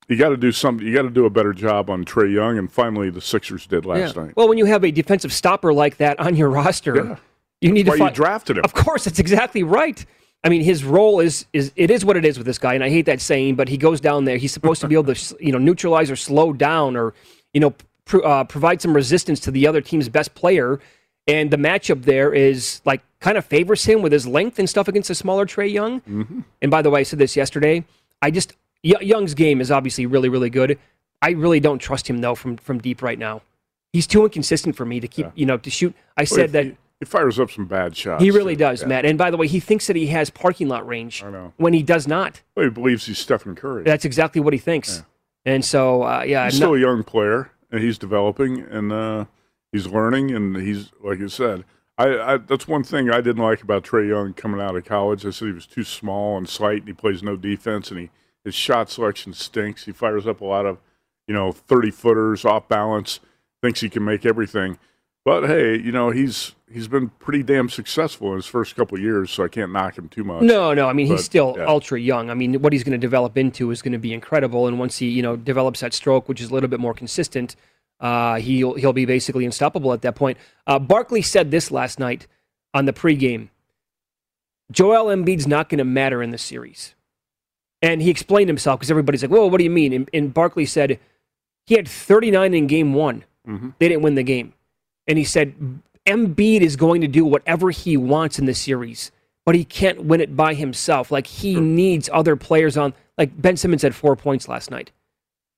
you 0.08 0.18
got 0.18 0.30
to 0.30 0.38
do 0.38 0.52
some. 0.52 0.80
You 0.80 0.94
got 0.94 1.04
to 1.04 1.10
do 1.10 1.26
a 1.26 1.30
better 1.30 1.54
job 1.54 1.90
on 1.90 2.06
Trae 2.06 2.34
Young, 2.34 2.58
and 2.58 2.72
finally 2.72 3.10
the 3.10 3.22
Sixers 3.22 3.66
did 3.68 3.86
last 3.86 4.16
Yeah. 4.16 4.24
night. 4.24 4.34
Well, 4.36 4.48
when 4.48 4.58
you 4.58 4.66
have 4.66 4.84
a 4.84 4.92
defensive 4.92 5.34
stopper 5.34 5.74
like 5.74 5.98
that 5.98 6.20
on 6.20 6.36
your 6.36 6.50
roster, 6.50 6.96
Yeah. 6.96 7.16
you 7.62 7.72
need 7.72 7.88
That's 7.88 7.98
to 7.98 8.04
why 8.04 8.08
fi- 8.10 8.12
you 8.12 8.16
drafted 8.16 8.58
him. 8.58 8.64
Of 8.66 8.74
course, 8.74 9.06
that's 9.06 9.20
exactly 9.20 9.64
right. 9.64 10.06
I 10.44 10.50
mean, 10.50 10.62
his 10.62 10.84
role 10.84 11.20
is 11.20 11.46
is 11.54 11.72
it 11.76 11.90
is 11.90 12.06
what 12.06 12.18
it 12.18 12.26
is 12.26 12.38
with 12.38 12.46
this 12.46 12.60
guy, 12.60 12.76
and 12.76 12.84
I 12.84 12.90
hate 12.90 13.06
that 13.08 13.20
saying, 13.22 13.56
but 13.56 13.68
he 13.68 13.78
goes 13.78 14.00
down 14.00 14.26
there. 14.26 14.38
He's 14.38 14.54
supposed 14.54 14.82
to 14.82 14.88
be 14.88 14.96
able 14.96 15.14
to 15.14 15.36
you 15.44 15.52
know 15.52 15.58
neutralize 15.58 16.12
or 16.12 16.16
slow 16.16 16.54
down 16.54 16.96
or 16.96 17.14
you 17.54 17.60
know 17.60 17.74
pr- 18.06 18.24
uh, 18.24 18.44
provide 18.44 18.82
some 18.82 18.96
resistance 18.96 19.40
to 19.42 19.52
the 19.52 19.66
other 19.68 19.82
team's 19.82 20.08
best 20.10 20.36
player. 20.36 20.80
And 21.28 21.50
the 21.50 21.58
matchup 21.58 22.04
there 22.04 22.32
is 22.32 22.82
like 22.86 23.02
kind 23.20 23.36
of 23.36 23.46
favors 23.46 23.86
him 23.86 24.04
with 24.04 24.12
his 24.12 24.28
length 24.28 24.60
and 24.60 24.70
stuff 24.70 24.88
against 24.88 25.10
a 25.10 25.16
smaller 25.16 25.48
Trae 25.48 25.72
Young. 25.74 26.02
Mm-hmm. 26.02 26.42
And 26.62 26.70
by 26.70 26.84
the 26.84 26.92
way, 26.92 27.00
I 27.00 27.04
said 27.04 27.18
this 27.18 27.36
yesterday. 27.36 27.84
I 28.22 28.30
just 28.30 28.54
Young's 28.86 29.34
game 29.34 29.62
is 29.62 29.72
obviously 29.72 30.06
really 30.06 30.30
really 30.30 30.50
good. 30.50 30.78
I 31.22 31.32
really 31.32 31.60
don't 31.60 31.80
trust 31.80 32.08
him 32.10 32.20
though 32.20 32.36
from 32.36 32.58
from 32.58 32.80
deep 32.80 33.02
right 33.02 33.18
now. 33.18 33.42
He's 33.94 34.06
too 34.08 34.24
inconsistent 34.24 34.76
for 34.76 34.86
me 34.86 35.00
to 35.00 35.08
keep 35.08 35.28
you 35.36 35.46
know 35.46 35.58
to 35.58 35.70
shoot. 35.70 35.96
I 36.18 36.22
Well, 36.22 36.26
said 36.28 36.52
that. 36.52 36.66
he, 36.66 36.78
he 37.00 37.06
fires 37.06 37.40
up 37.40 37.50
some 37.52 37.66
bad 37.66 37.96
shots. 37.98 38.24
He 38.24 38.32
really 38.32 38.56
too. 38.56 38.60
does, 38.60 38.82
Yeah. 38.82 38.88
Matt. 38.88 39.06
And 39.06 39.18
by 39.18 39.32
the 39.32 39.38
way, 39.38 39.48
he 39.48 39.60
thinks 39.60 39.88
that 39.88 39.96
he 39.96 40.08
has 40.08 40.30
parking 40.30 40.68
lot 40.68 40.88
range 40.88 41.24
I 41.24 41.30
know. 41.30 41.54
when 41.58 41.74
he 41.74 41.84
does 41.84 42.08
not. 42.08 42.42
Well, 42.56 42.66
he 42.66 42.70
believes 42.72 43.06
he's 43.06 43.18
Stephen 43.18 43.56
Curry. 43.56 43.84
That's 43.84 44.06
exactly 44.06 44.40
what 44.42 44.54
he 44.54 44.60
thinks. 44.60 45.04
And 45.46 45.64
so, 45.64 46.04
uh, 46.04 46.24
yeah, 46.26 46.46
he's 46.46 46.56
still 46.56 46.74
a 46.74 46.80
young 46.80 47.04
player, 47.04 47.52
and 47.72 47.82
he's 47.82 47.98
developing, 47.98 48.62
and 48.62 48.92
uh, 48.92 49.26
he's 49.72 49.88
learning, 49.88 50.32
and 50.32 50.56
he's 50.58 50.92
like 51.04 51.20
you 51.20 51.30
said. 51.30 51.64
I, 51.98 52.34
I 52.34 52.38
that's 52.38 52.68
one 52.68 52.84
thing 52.84 53.10
I 53.10 53.22
didn't 53.22 53.42
like 53.44 53.62
about 53.62 53.84
Trae 53.84 54.08
Young 54.10 54.34
coming 54.34 54.60
out 54.60 54.76
of 54.76 54.84
college. 54.86 55.26
I 55.26 55.30
said 55.30 55.48
he 55.48 55.54
was 55.54 55.66
too 55.68 55.84
small 55.86 56.38
and 56.38 56.48
slight, 56.50 56.80
and 56.80 56.88
he 56.88 56.94
plays 56.94 57.24
no 57.24 57.36
defense, 57.38 57.90
and 57.92 58.00
he 58.00 58.10
his 58.46 58.56
shot 58.56 58.90
selection 58.90 59.34
stinks. 59.34 59.84
He 59.84 59.92
fires 59.92 60.26
up 60.26 60.40
a 60.40 60.46
lot 60.46 60.66
of, 60.66 60.78
you 61.28 61.34
know, 61.34 61.52
thirty 61.52 61.92
footers 61.92 62.46
off 62.46 62.70
balance. 62.70 63.20
Thinks 63.62 63.82
he 63.82 63.90
can 63.90 64.06
make 64.06 64.26
everything, 64.26 64.78
but 65.26 65.48
hey, 65.48 65.78
you 65.78 65.92
know 65.92 66.12
he's 66.12 66.54
he's 66.72 66.88
been 66.88 67.10
pretty 67.10 67.42
damn 67.42 67.68
successful 67.68 68.30
in 68.30 68.36
his 68.36 68.46
first 68.46 68.76
couple 68.76 68.98
of 68.98 69.04
years, 69.04 69.32
so 69.32 69.44
I 69.44 69.48
can't 69.48 69.72
knock 69.72 69.98
him 69.98 70.08
too 70.08 70.24
much. 70.24 70.44
no, 70.44 70.74
no. 70.74 70.88
I 70.88 70.94
mean, 70.94 71.08
he's 71.08 71.24
still 71.24 71.56
yeah. 71.58 71.66
ultra 71.66 72.00
young. 72.00 72.30
I 72.30 72.36
mean, 72.36 72.62
what 72.62 72.74
he's 72.74 72.84
going 72.84 72.92
to 72.92 72.98
develop 72.98 73.38
into 73.38 73.72
is 73.72 73.82
going 73.82 73.94
to 73.94 73.98
be 73.98 74.14
incredible. 74.14 74.68
And 74.68 74.78
once 74.78 74.98
he, 74.98 75.10
you 75.10 75.24
know, 75.24 75.36
develops 75.36 75.80
that 75.80 75.94
stroke, 75.94 76.30
which 76.30 76.42
is 76.42 76.52
a 76.52 76.54
little 76.54 76.70
bit 76.70 76.80
more 76.80 76.94
consistent, 76.94 77.56
uh, 78.00 78.36
he'll 78.36 78.76
he'll 78.76 78.94
be 78.94 79.06
basically 79.06 79.46
unstoppable 79.46 79.94
at 79.94 80.02
that 80.04 80.16
point. 80.16 80.38
Uh, 80.68 80.78
Barkley 80.78 81.22
said 81.22 81.50
this 81.50 81.72
last 81.72 82.00
night 82.00 82.28
on 82.74 82.86
the 82.86 82.94
pregame. 82.94 83.50
Joel 84.72 85.16
Embiid's 85.16 85.48
not 85.48 85.70
going 85.70 85.78
to 85.78 85.86
matter 85.86 86.22
in 86.22 86.32
the 86.32 86.38
series, 86.38 86.96
and 87.86 88.02
he 88.02 88.10
explained 88.10 88.50
himself 88.50 88.80
because 88.80 88.92
everybody's 88.92 89.22
like, 89.22 89.32
"Well, 89.32 89.50
what 89.50 89.58
do 89.60 89.64
you 89.64 89.70
mean?" 89.70 89.94
And, 89.94 90.10
and 90.14 90.34
Barkley 90.34 90.66
said 90.66 91.00
he 91.66 91.76
had 91.76 91.88
39 91.88 92.54
in 92.54 92.68
game 92.68 92.94
one. 92.94 93.24
Mm-hmm. 93.48 93.70
They 93.80 93.88
didn't 93.90 94.04
win 94.04 94.16
the 94.16 94.24
game. 94.24 94.54
And 95.08 95.18
he 95.18 95.24
said, 95.24 95.54
Embiid 96.08 96.62
is 96.62 96.76
going 96.76 97.02
to 97.02 97.08
do 97.08 97.26
whatever 97.26 97.72
he 97.72 97.96
wants 97.98 98.38
in 98.40 98.46
the 98.46 98.54
series, 98.54 99.12
but 99.46 99.56
he 99.56 99.64
can't 99.64 100.04
win 100.06 100.22
it 100.22 100.36
by 100.36 100.54
himself. 100.54 101.12
Like, 101.12 101.28
he 101.28 101.60
needs 101.60 102.10
other 102.14 102.36
players 102.36 102.76
on. 102.78 102.94
Like, 103.18 103.40
Ben 103.42 103.58
Simmons 103.58 103.82
had 103.82 103.96
four 103.96 104.16
points 104.16 104.48
last 104.48 104.70
night, 104.72 104.92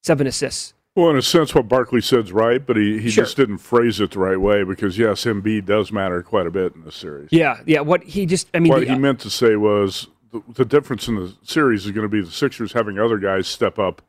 seven 0.03 0.27
assists. 0.27 0.73
Well, 0.95 1.09
in 1.11 1.17
a 1.17 1.21
sense, 1.21 1.53
what 1.53 1.67
Barkley 1.67 2.01
said's 2.01 2.31
right, 2.31 2.65
but 2.65 2.75
he, 2.75 2.99
he 2.99 3.09
Sure. 3.09 3.23
just 3.25 3.37
didn't 3.37 3.59
phrase 3.59 3.99
it 3.99 4.11
the 4.11 4.19
right 4.19 4.39
way 4.39 4.63
because, 4.63 4.97
yes, 4.97 5.25
Embiid 5.25 5.65
does 5.65 5.91
matter 5.91 6.23
quite 6.23 6.47
a 6.47 6.51
bit 6.51 6.73
in 6.75 6.83
this 6.85 6.95
series. 6.95 7.29
Yeah, 7.31 7.59
yeah. 7.65 7.81
What 7.81 8.03
he 8.03 8.25
just, 8.25 8.47
I 8.53 8.59
mean, 8.59 8.71
what 8.71 8.79
the- 8.79 8.85
he 8.87 8.91
uh, 8.93 8.99
meant 8.99 9.19
to 9.21 9.29
say 9.29 9.55
was 9.57 10.07
the, 10.31 10.41
the 10.53 10.65
difference 10.65 11.07
in 11.07 11.15
the 11.15 11.33
series 11.43 11.85
is 11.85 11.91
going 11.91 12.03
to 12.05 12.09
be 12.09 12.21
the 12.21 12.31
Sixers 12.31 12.73
having 12.73 12.99
other 12.99 13.17
guys 13.17 13.47
step 13.47 13.79
up 13.79 14.01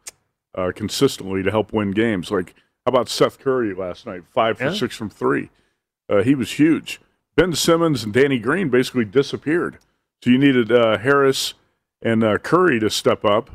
uh, 0.54 0.72
consistently 0.74 1.42
to 1.42 1.50
help 1.50 1.72
win 1.72 1.90
games. 1.92 2.30
Like, 2.30 2.54
how 2.86 2.90
about 2.90 3.08
Seth 3.08 3.38
Curry 3.38 3.74
last 3.74 4.06
night? 4.06 4.22
Five 4.26 4.58
for 4.58 4.64
Yeah. 4.64 4.72
six 4.74 4.96
from 4.96 5.10
three. 5.10 5.50
Uh, 6.08 6.22
he 6.22 6.34
was 6.34 6.52
huge. 6.52 7.00
Ben 7.36 7.52
Simmons 7.52 8.02
and 8.02 8.12
Danny 8.12 8.38
Green 8.38 8.68
basically 8.68 9.04
disappeared. 9.04 9.78
So 10.24 10.30
you 10.30 10.38
needed 10.38 10.72
uh, 10.72 10.98
Harris 10.98 11.54
and 12.02 12.24
uh, 12.24 12.38
Curry 12.38 12.80
to 12.80 12.90
step 12.90 13.24
up, 13.24 13.50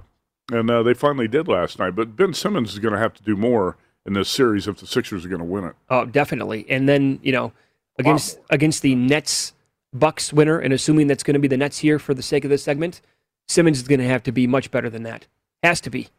and 0.51 0.69
uh, 0.69 0.83
they 0.83 0.93
finally 0.93 1.27
did 1.27 1.47
last 1.47 1.79
night. 1.79 1.95
But 1.95 2.15
Ben 2.15 2.33
Simmons 2.33 2.73
is 2.73 2.79
going 2.79 2.93
to 2.93 2.99
have 2.99 3.13
to 3.15 3.23
do 3.23 3.35
more 3.35 3.75
in 4.05 4.13
this 4.13 4.29
series 4.29 4.67
if 4.67 4.77
the 4.77 4.87
Sixers 4.87 5.25
are 5.25 5.29
going 5.29 5.39
to 5.39 5.45
win 5.45 5.63
it. 5.65 5.75
Oh, 5.89 6.05
definitely. 6.05 6.65
And 6.69 6.87
then 6.87 7.19
you 7.23 7.31
know, 7.31 7.51
against 7.99 8.39
against 8.49 8.81
the 8.83 8.95
Nets 8.95 9.53
Bucks 9.93 10.33
winner, 10.33 10.59
and 10.59 10.73
assuming 10.73 11.07
that's 11.07 11.23
going 11.23 11.35
to 11.35 11.39
be 11.39 11.47
the 11.47 11.57
Nets 11.57 11.79
here 11.79 11.99
for 11.99 12.13
the 12.13 12.23
sake 12.23 12.43
of 12.43 12.49
this 12.49 12.63
segment, 12.63 13.01
Simmons 13.47 13.77
is 13.77 13.87
going 13.87 13.99
to 13.99 14.07
have 14.07 14.23
to 14.23 14.31
be 14.31 14.47
much 14.47 14.71
better 14.71 14.89
than 14.89 15.03
that. 15.03 15.27
Has 15.61 15.79
to 15.81 15.89
be. 15.89 16.09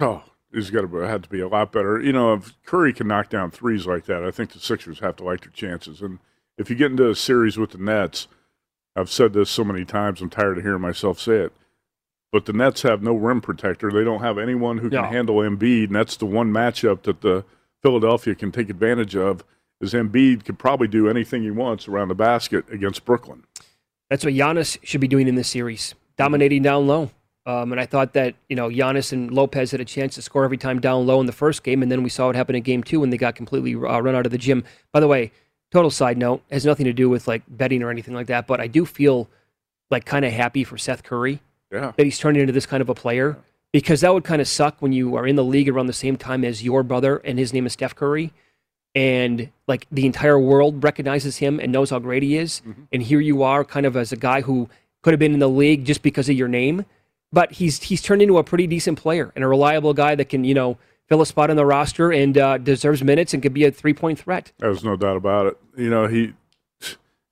Oh, 0.00 0.22
he's 0.52 0.70
got 0.70 0.82
to 0.90 0.96
have 0.98 1.22
to 1.22 1.28
be 1.28 1.40
a 1.40 1.48
lot 1.48 1.72
better. 1.72 2.00
You 2.00 2.12
know, 2.12 2.34
if 2.34 2.54
Curry 2.64 2.92
can 2.92 3.08
knock 3.08 3.28
down 3.28 3.50
threes 3.50 3.86
like 3.86 4.04
that, 4.06 4.24
I 4.24 4.30
think 4.30 4.52
the 4.52 4.60
Sixers 4.60 5.00
have 5.00 5.16
to 5.16 5.24
like 5.24 5.40
their 5.42 5.50
chances. 5.50 6.00
And 6.00 6.18
if 6.56 6.70
you 6.70 6.76
get 6.76 6.90
into 6.90 7.10
a 7.10 7.14
series 7.14 7.58
with 7.58 7.70
the 7.72 7.78
Nets, 7.78 8.28
I've 8.96 9.10
said 9.10 9.32
this 9.32 9.50
so 9.50 9.64
many 9.64 9.84
times, 9.84 10.20
I'm 10.20 10.30
tired 10.30 10.58
of 10.58 10.64
hearing 10.64 10.80
myself 10.80 11.18
say 11.20 11.36
it. 11.36 11.52
But 12.32 12.44
the 12.46 12.52
Nets 12.52 12.82
have 12.82 13.02
no 13.02 13.14
rim 13.14 13.40
protector. 13.40 13.90
They 13.90 14.04
don't 14.04 14.20
have 14.20 14.38
anyone 14.38 14.78
who 14.78 14.90
can 14.90 15.02
No. 15.02 15.08
handle 15.08 15.36
Embiid, 15.36 15.86
and 15.86 15.96
that's 15.96 16.16
the 16.16 16.26
one 16.26 16.52
matchup 16.52 17.02
that 17.02 17.20
the 17.22 17.44
Philadelphia 17.82 18.34
can 18.34 18.52
take 18.52 18.68
advantage 18.68 19.16
of. 19.16 19.44
Is 19.80 19.92
Embiid 19.94 20.44
could 20.44 20.58
probably 20.58 20.88
do 20.88 21.08
anything 21.08 21.42
he 21.42 21.52
wants 21.52 21.86
around 21.86 22.08
the 22.08 22.14
basket 22.14 22.64
against 22.70 23.04
Brooklyn. 23.04 23.44
That's 24.10 24.24
what 24.24 24.34
Giannis 24.34 24.76
should 24.82 25.00
be 25.00 25.06
doing 25.06 25.28
in 25.28 25.36
this 25.36 25.48
series, 25.48 25.94
dominating 26.16 26.62
down 26.62 26.86
low. 26.88 27.10
Um, 27.46 27.70
and 27.72 27.80
I 27.80 27.86
thought 27.86 28.12
that 28.14 28.34
you 28.48 28.56
know 28.56 28.68
Giannis 28.68 29.12
and 29.12 29.30
Lopez 29.30 29.70
had 29.70 29.80
a 29.80 29.84
chance 29.84 30.16
to 30.16 30.22
score 30.22 30.44
every 30.44 30.56
time 30.58 30.80
down 30.80 31.06
low 31.06 31.20
in 31.20 31.26
the 31.26 31.32
first 31.32 31.62
game, 31.62 31.82
and 31.82 31.92
then 31.92 32.02
we 32.02 32.10
saw 32.10 32.26
what 32.26 32.34
happened 32.36 32.56
in 32.56 32.62
game 32.64 32.82
two 32.82 33.00
when 33.00 33.10
they 33.10 33.16
got 33.16 33.36
completely 33.36 33.74
uh, 33.74 34.00
run 34.00 34.14
out 34.16 34.26
of 34.26 34.32
the 34.32 34.38
gym. 34.38 34.64
By 34.92 34.98
the 35.00 35.06
way, 35.06 35.30
total 35.70 35.90
side 35.90 36.18
note 36.18 36.42
has 36.50 36.66
nothing 36.66 36.84
to 36.84 36.92
do 36.92 37.08
with 37.08 37.28
like 37.28 37.42
betting 37.48 37.82
or 37.82 37.90
anything 37.90 38.14
like 38.14 38.26
that, 38.26 38.46
but 38.48 38.60
I 38.60 38.66
do 38.66 38.84
feel 38.84 39.30
like 39.90 40.04
kind 40.04 40.24
of 40.24 40.32
happy 40.32 40.64
for 40.64 40.76
Seth 40.76 41.04
Curry 41.04 41.40
Yeah. 41.72 41.92
that 41.96 42.04
he's 42.04 42.18
turning 42.18 42.40
into 42.40 42.52
this 42.52 42.66
kind 42.66 42.80
of 42.82 42.88
a 42.88 42.94
player 42.94 43.38
because 43.72 44.00
that 44.02 44.12
would 44.12 44.24
kind 44.24 44.42
of 44.42 44.48
suck 44.48 44.76
when 44.80 44.92
you 44.92 45.14
are 45.16 45.26
in 45.26 45.36
the 45.36 45.44
league 45.44 45.68
around 45.68 45.86
the 45.86 45.92
same 45.94 46.16
time 46.16 46.44
as 46.44 46.62
your 46.62 46.82
brother 46.82 47.18
and 47.18 47.38
his 47.38 47.52
name 47.54 47.64
is 47.64 47.72
Steph 47.74 47.94
Curry 47.94 48.32
and 48.94 49.50
like 49.66 49.86
the 49.90 50.06
entire 50.06 50.38
world 50.38 50.82
recognizes 50.82 51.36
him 51.36 51.60
and 51.60 51.70
knows 51.70 51.90
how 51.90 51.98
great 51.98 52.22
he 52.22 52.36
is 52.36 52.62
and 52.92 53.02
here 53.02 53.20
you 53.20 53.42
are 53.42 53.64
kind 53.64 53.86
of 53.86 53.96
as 53.96 54.12
a 54.12 54.16
guy 54.16 54.40
who 54.40 54.68
could 55.02 55.12
have 55.12 55.20
been 55.20 55.34
in 55.34 55.40
the 55.40 55.48
league 55.48 55.84
just 55.84 56.02
because 56.02 56.28
of 56.28 56.36
your 56.36 56.48
name 56.48 56.84
but 57.32 57.52
he's 57.52 57.82
he's 57.82 58.00
turned 58.02 58.22
into 58.22 58.38
a 58.38 58.44
pretty 58.44 58.66
decent 58.66 58.98
player 58.98 59.32
and 59.34 59.44
a 59.44 59.48
reliable 59.48 59.94
guy 59.94 60.14
that 60.14 60.28
can 60.28 60.44
you 60.44 60.54
know 60.54 60.78
fill 61.08 61.22
a 61.22 61.26
spot 61.26 61.50
on 61.50 61.56
the 61.56 61.64
roster 61.64 62.12
and 62.12 62.36
uh, 62.36 62.58
deserves 62.58 63.02
minutes 63.02 63.32
and 63.32 63.42
could 63.42 63.54
be 63.54 63.64
a 63.64 63.70
three-point 63.70 64.18
threat 64.18 64.52
There's 64.58 64.84
no 64.84 64.96
doubt 64.96 65.16
about 65.16 65.46
it. 65.46 65.58
You 65.76 65.90
know, 65.90 66.06
he 66.06 66.34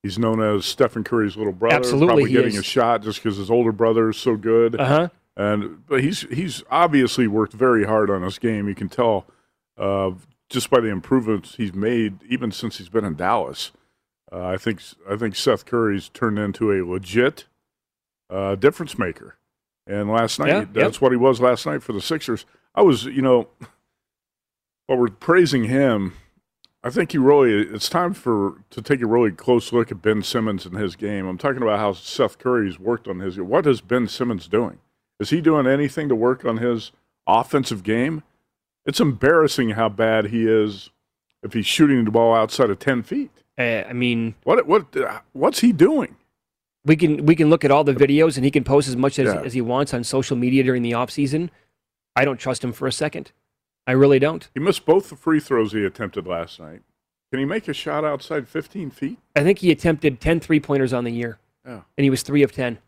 he's 0.03 0.19
known 0.19 0.41
as 0.41 0.65
Stephen 0.65 1.05
Curry's 1.05 1.37
little 1.37 1.53
brother. 1.53 1.77
Absolutely, 1.77 2.07
probably 2.07 2.33
getting 2.33 2.55
is. 2.55 2.61
a 2.61 2.63
shot 2.63 3.03
just 3.03 3.23
because 3.23 3.37
his 3.37 3.51
older 3.51 3.73
brother 3.73 4.11
is 4.11 4.17
so 4.17 4.37
good. 4.37 4.81
uh-huh 4.81 5.09
And 5.37 5.87
but 5.87 6.03
he's 6.03 6.23
he's 6.23 6.65
obviously 6.71 7.27
worked 7.27 7.53
very 7.53 7.85
hard 7.85 8.11
on 8.11 8.23
his 8.23 8.39
game. 8.39 8.69
You 8.69 8.75
can 8.75 8.89
tell 8.89 9.27
uh, 9.77 10.13
just 10.49 10.71
by 10.71 10.81
the 10.81 10.89
improvements 10.89 11.57
he's 11.57 11.75
made, 11.75 12.23
even 12.29 12.53
since 12.53 12.79
he's 12.79 12.89
been 12.89 13.05
in 13.05 13.15
Dallas. 13.17 13.73
Uh, 14.33 14.45
I 14.45 14.57
think 14.57 14.81
I 15.09 15.17
think 15.17 15.37
Seth 15.37 15.65
Curry's 15.65 16.09
turned 16.09 16.39
into 16.39 16.73
a 16.73 16.85
legit 16.85 17.47
uh, 18.31 18.55
difference 18.57 18.99
maker. 18.99 19.37
And 19.87 20.11
last 20.11 20.39
night, 20.41 20.49
Yeah, 20.49 20.59
yep. 20.61 20.73
that's 20.73 21.01
what 21.01 21.13
he 21.13 21.17
was 21.17 21.41
last 21.41 21.65
night 21.65 21.83
for 21.83 21.93
the 21.93 22.01
Sixers. 22.01 22.45
I 22.75 22.83
was, 22.83 23.05
you 23.05 23.23
know, 23.23 23.49
while 24.87 24.99
we're 24.99 25.09
praising 25.09 25.65
him, 25.65 26.15
I 26.83 26.91
think 26.91 27.13
he 27.13 27.19
really 27.19 27.53
it's 27.53 27.89
time 27.89 28.13
for 28.15 28.63
to 28.71 28.83
take 28.83 29.01
a 29.01 29.07
really 29.07 29.31
close 29.31 29.73
look 29.73 29.91
at 29.91 30.03
Ben 30.03 30.23
Simmons 30.23 30.67
and 30.67 30.77
his 30.77 30.97
game. 30.97 31.27
I'm 31.27 31.39
talking 31.39 31.63
about 31.63 31.79
how 31.79 31.93
Seth 31.93 32.39
Curry's 32.39 32.79
worked 32.79 33.09
on 33.09 33.21
his. 33.21 33.39
What 33.39 33.67
is 33.67 33.81
Ben 33.81 34.09
Simmons 34.09 34.49
doing? 34.49 34.79
Is 35.19 35.31
he 35.31 35.41
doing 35.41 35.67
anything 35.67 36.09
to 36.09 36.15
work 36.15 36.45
on 36.45 36.59
his 36.59 36.93
offensive 37.27 37.83
game? 37.83 38.23
It's 38.87 39.01
embarrassing 39.01 39.71
how 39.71 39.89
bad 39.89 40.27
he 40.27 40.47
is 40.47 40.91
if 41.43 41.53
he's 41.53 41.67
shooting 41.67 42.05
the 42.05 42.11
ball 42.11 42.35
outside 42.35 42.71
of 42.71 42.79
ten 42.79 43.03
feet. 43.03 43.31
uh, 43.59 43.85
i 43.89 43.93
mean 43.93 44.35
What 44.45 44.67
what 44.67 44.85
what's 45.33 45.61
he 45.61 45.73
doing? 45.73 46.17
we 46.85 46.95
can 46.97 47.27
we 47.27 47.35
can 47.35 47.51
look 47.51 47.65
at 47.65 47.71
all 47.71 47.85
the 47.85 47.95
videos 47.95 48.37
and 48.37 48.45
he 48.45 48.51
can 48.51 48.63
post 48.65 48.87
as 48.89 48.97
much 48.97 49.19
as, 49.19 49.27
Yeah. 49.35 49.43
as 49.43 49.53
he 49.55 49.61
wants 49.61 49.93
on 49.93 50.05
social 50.05 50.37
media 50.37 50.63
during 50.63 50.83
the 50.83 50.93
offseason. 50.93 51.51
I 52.15 52.25
don't 52.25 52.39
trust 52.39 52.63
him 52.65 52.73
for 52.73 52.87
a 52.87 52.93
second. 52.93 53.33
I 53.89 53.93
really 53.93 54.19
don't. 54.19 54.49
He 54.55 54.61
missed 54.61 54.87
both 54.87 55.11
the 55.11 55.17
free 55.17 55.41
throws 55.41 55.73
he 55.73 55.85
attempted 55.85 56.27
last 56.27 56.59
night. 56.61 56.83
Can 57.31 57.41
he 57.41 57.45
make 57.45 57.67
a 57.69 57.75
shot 57.75 58.05
outside 58.05 58.49
15 58.49 58.91
feet? 58.91 59.19
I 59.35 59.43
think 59.43 59.59
he 59.59 59.71
attempted 59.73 60.21
10 60.21 60.41
three 60.41 60.61
pointers 60.61 60.93
on 60.93 61.05
the 61.05 61.11
year, 61.13 61.39
Yeah. 61.67 61.83
and 61.99 62.05
he 62.05 62.11
was 62.11 62.23
three 62.23 62.43
of 62.45 62.53
10. 62.53 62.79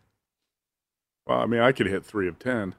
Well, 1.27 1.39
I 1.41 1.45
mean, 1.45 1.59
I 1.59 1.71
could 1.73 1.87
hit 1.87 2.03
three 2.05 2.27
of 2.27 2.39
10. 2.39 2.73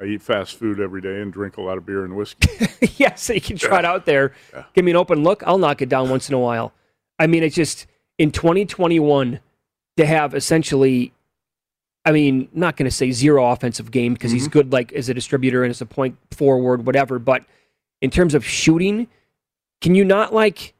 I 0.00 0.06
eat 0.06 0.22
fast 0.22 0.56
food 0.56 0.80
every 0.80 1.00
day 1.00 1.20
and 1.20 1.32
drink 1.32 1.56
a 1.56 1.60
lot 1.62 1.78
of 1.78 1.86
beer 1.86 2.04
and 2.04 2.16
whiskey. 2.16 2.48
yeah, 2.96 3.14
so 3.14 3.32
you 3.32 3.40
can 3.40 3.56
try 3.56 3.78
it 3.78 3.84
out 3.84 4.06
there. 4.06 4.32
Give 4.74 4.84
me 4.84 4.90
an 4.90 4.96
open 4.96 5.22
look. 5.22 5.42
I'll 5.46 5.58
knock 5.58 5.82
it 5.82 5.88
down 5.88 6.10
once 6.10 6.28
in 6.28 6.34
a 6.34 6.38
while. 6.38 6.72
I 7.18 7.28
mean, 7.28 7.42
it's 7.44 7.54
just 7.54 7.86
in 8.18 8.32
2021 8.32 9.38
to 9.96 10.06
have 10.06 10.34
essentially, 10.34 11.12
I 12.04 12.10
mean, 12.10 12.48
not 12.52 12.76
going 12.76 12.90
to 12.90 12.94
say 12.94 13.12
zero 13.12 13.46
offensive 13.46 13.92
game 13.92 14.14
because 14.14 14.32
he's 14.32 14.48
good 14.48 14.72
like 14.72 14.92
as 14.92 15.08
a 15.08 15.14
distributor 15.14 15.62
and 15.62 15.70
as 15.70 15.80
a 15.80 15.86
point 15.86 16.18
forward, 16.32 16.86
whatever. 16.86 17.20
But 17.20 17.44
in 18.02 18.10
terms 18.10 18.34
of 18.34 18.44
shooting, 18.44 19.06
can 19.80 19.94
you 19.94 20.04
not 20.04 20.34
like 20.34 20.74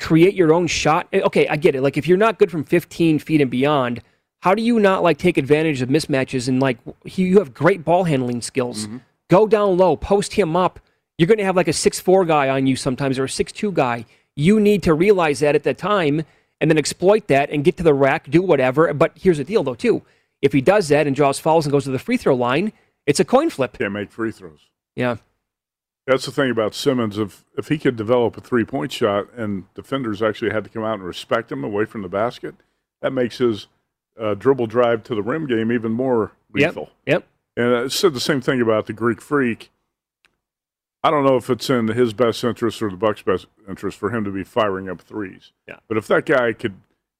create 0.00 0.34
your 0.34 0.52
own 0.52 0.66
shot? 0.66 1.06
Eh, 1.12 1.20
Okay, 1.20 1.46
I 1.46 1.54
get 1.54 1.76
it. 1.76 1.82
Like 1.82 1.96
if 1.96 2.08
you're 2.08 2.18
not 2.18 2.38
good 2.40 2.50
from 2.50 2.64
15 2.64 3.20
feet 3.20 3.40
and 3.40 3.50
beyond, 3.50 4.02
how 4.40 4.54
do 4.54 4.62
you 4.62 4.80
not 4.80 5.02
like 5.02 5.18
take 5.18 5.36
advantage 5.36 5.82
of 5.82 5.88
mismatches 5.88 6.48
and 6.48 6.60
like 6.60 6.78
he- 7.04 7.24
you 7.24 7.38
have 7.38 7.54
great 7.54 7.84
ball 7.84 8.04
handling 8.04 8.42
skills? 8.42 8.86
Mm-hmm. 8.86 8.98
Go 9.28 9.46
down 9.46 9.76
low, 9.76 9.96
post 9.96 10.32
him 10.34 10.56
up. 10.56 10.80
You're 11.18 11.26
going 11.28 11.38
to 11.38 11.44
have 11.44 11.56
like 11.56 11.68
a 11.68 11.72
six 11.72 12.00
four 12.00 12.24
guy 12.24 12.48
on 12.48 12.66
you 12.66 12.76
sometimes 12.76 13.18
or 13.18 13.24
a 13.24 13.28
six 13.28 13.52
two 13.52 13.70
guy. 13.72 14.06
You 14.34 14.58
need 14.58 14.82
to 14.84 14.94
realize 14.94 15.40
that 15.40 15.54
at 15.54 15.62
the 15.62 15.74
time 15.74 16.24
and 16.60 16.70
then 16.70 16.78
exploit 16.78 17.26
that 17.28 17.50
and 17.50 17.64
get 17.64 17.76
to 17.76 17.82
the 17.82 17.94
rack, 17.94 18.30
do 18.30 18.42
whatever. 18.42 18.92
But 18.94 19.12
here's 19.14 19.38
the 19.38 19.44
deal 19.44 19.62
though 19.62 19.74
too: 19.74 20.02
if 20.40 20.52
he 20.52 20.60
does 20.60 20.88
that 20.88 21.06
and 21.06 21.14
draws 21.14 21.38
fouls 21.38 21.66
and 21.66 21.72
goes 21.72 21.84
to 21.84 21.90
the 21.90 21.98
free 21.98 22.16
throw 22.16 22.34
line, 22.34 22.72
it's 23.06 23.20
a 23.20 23.24
coin 23.24 23.50
flip. 23.50 23.78
Can't 23.78 23.92
make 23.92 24.10
free 24.10 24.32
throws. 24.32 24.68
Yeah, 24.96 25.16
That's 26.06 26.24
the 26.26 26.32
thing 26.32 26.50
about 26.50 26.74
Simmons. 26.74 27.18
If 27.18 27.44
if 27.56 27.68
he 27.68 27.78
could 27.78 27.96
develop 27.96 28.36
a 28.36 28.40
three 28.40 28.64
point 28.64 28.90
shot 28.90 29.32
and 29.34 29.72
defenders 29.74 30.22
actually 30.22 30.50
had 30.50 30.64
to 30.64 30.70
come 30.70 30.82
out 30.82 30.94
and 30.94 31.04
respect 31.04 31.52
him 31.52 31.62
away 31.62 31.84
from 31.84 32.02
the 32.02 32.08
basket, 32.08 32.54
that 33.02 33.12
makes 33.12 33.38
his 33.38 33.66
uh, 34.20 34.34
dribble 34.34 34.66
drive 34.66 35.02
to 35.04 35.14
the 35.14 35.22
rim 35.22 35.46
game 35.46 35.72
even 35.72 35.92
more 35.92 36.32
lethal. 36.52 36.90
yep. 37.06 37.26
And 37.56 37.74
I 37.74 37.88
said 37.88 38.14
the 38.14 38.20
same 38.20 38.40
thing 38.40 38.60
about 38.60 38.86
the 38.86 38.92
Greek 38.92 39.20
Freak. 39.20 39.70
I 41.02 41.10
don't 41.10 41.24
know 41.24 41.36
if 41.36 41.48
it's 41.48 41.70
in 41.70 41.88
his 41.88 42.12
best 42.12 42.44
interest 42.44 42.82
or 42.82 42.90
the 42.90 42.96
Bucks' 42.96 43.22
best 43.22 43.46
interest 43.68 43.96
for 43.98 44.14
him 44.14 44.22
to 44.24 44.30
be 44.30 44.44
firing 44.44 44.88
up 44.88 45.00
threes. 45.00 45.52
Yeah. 45.66 45.76
But 45.88 45.96
if 45.96 46.06
that 46.08 46.26
guy 46.26 46.52
could, 46.52 46.74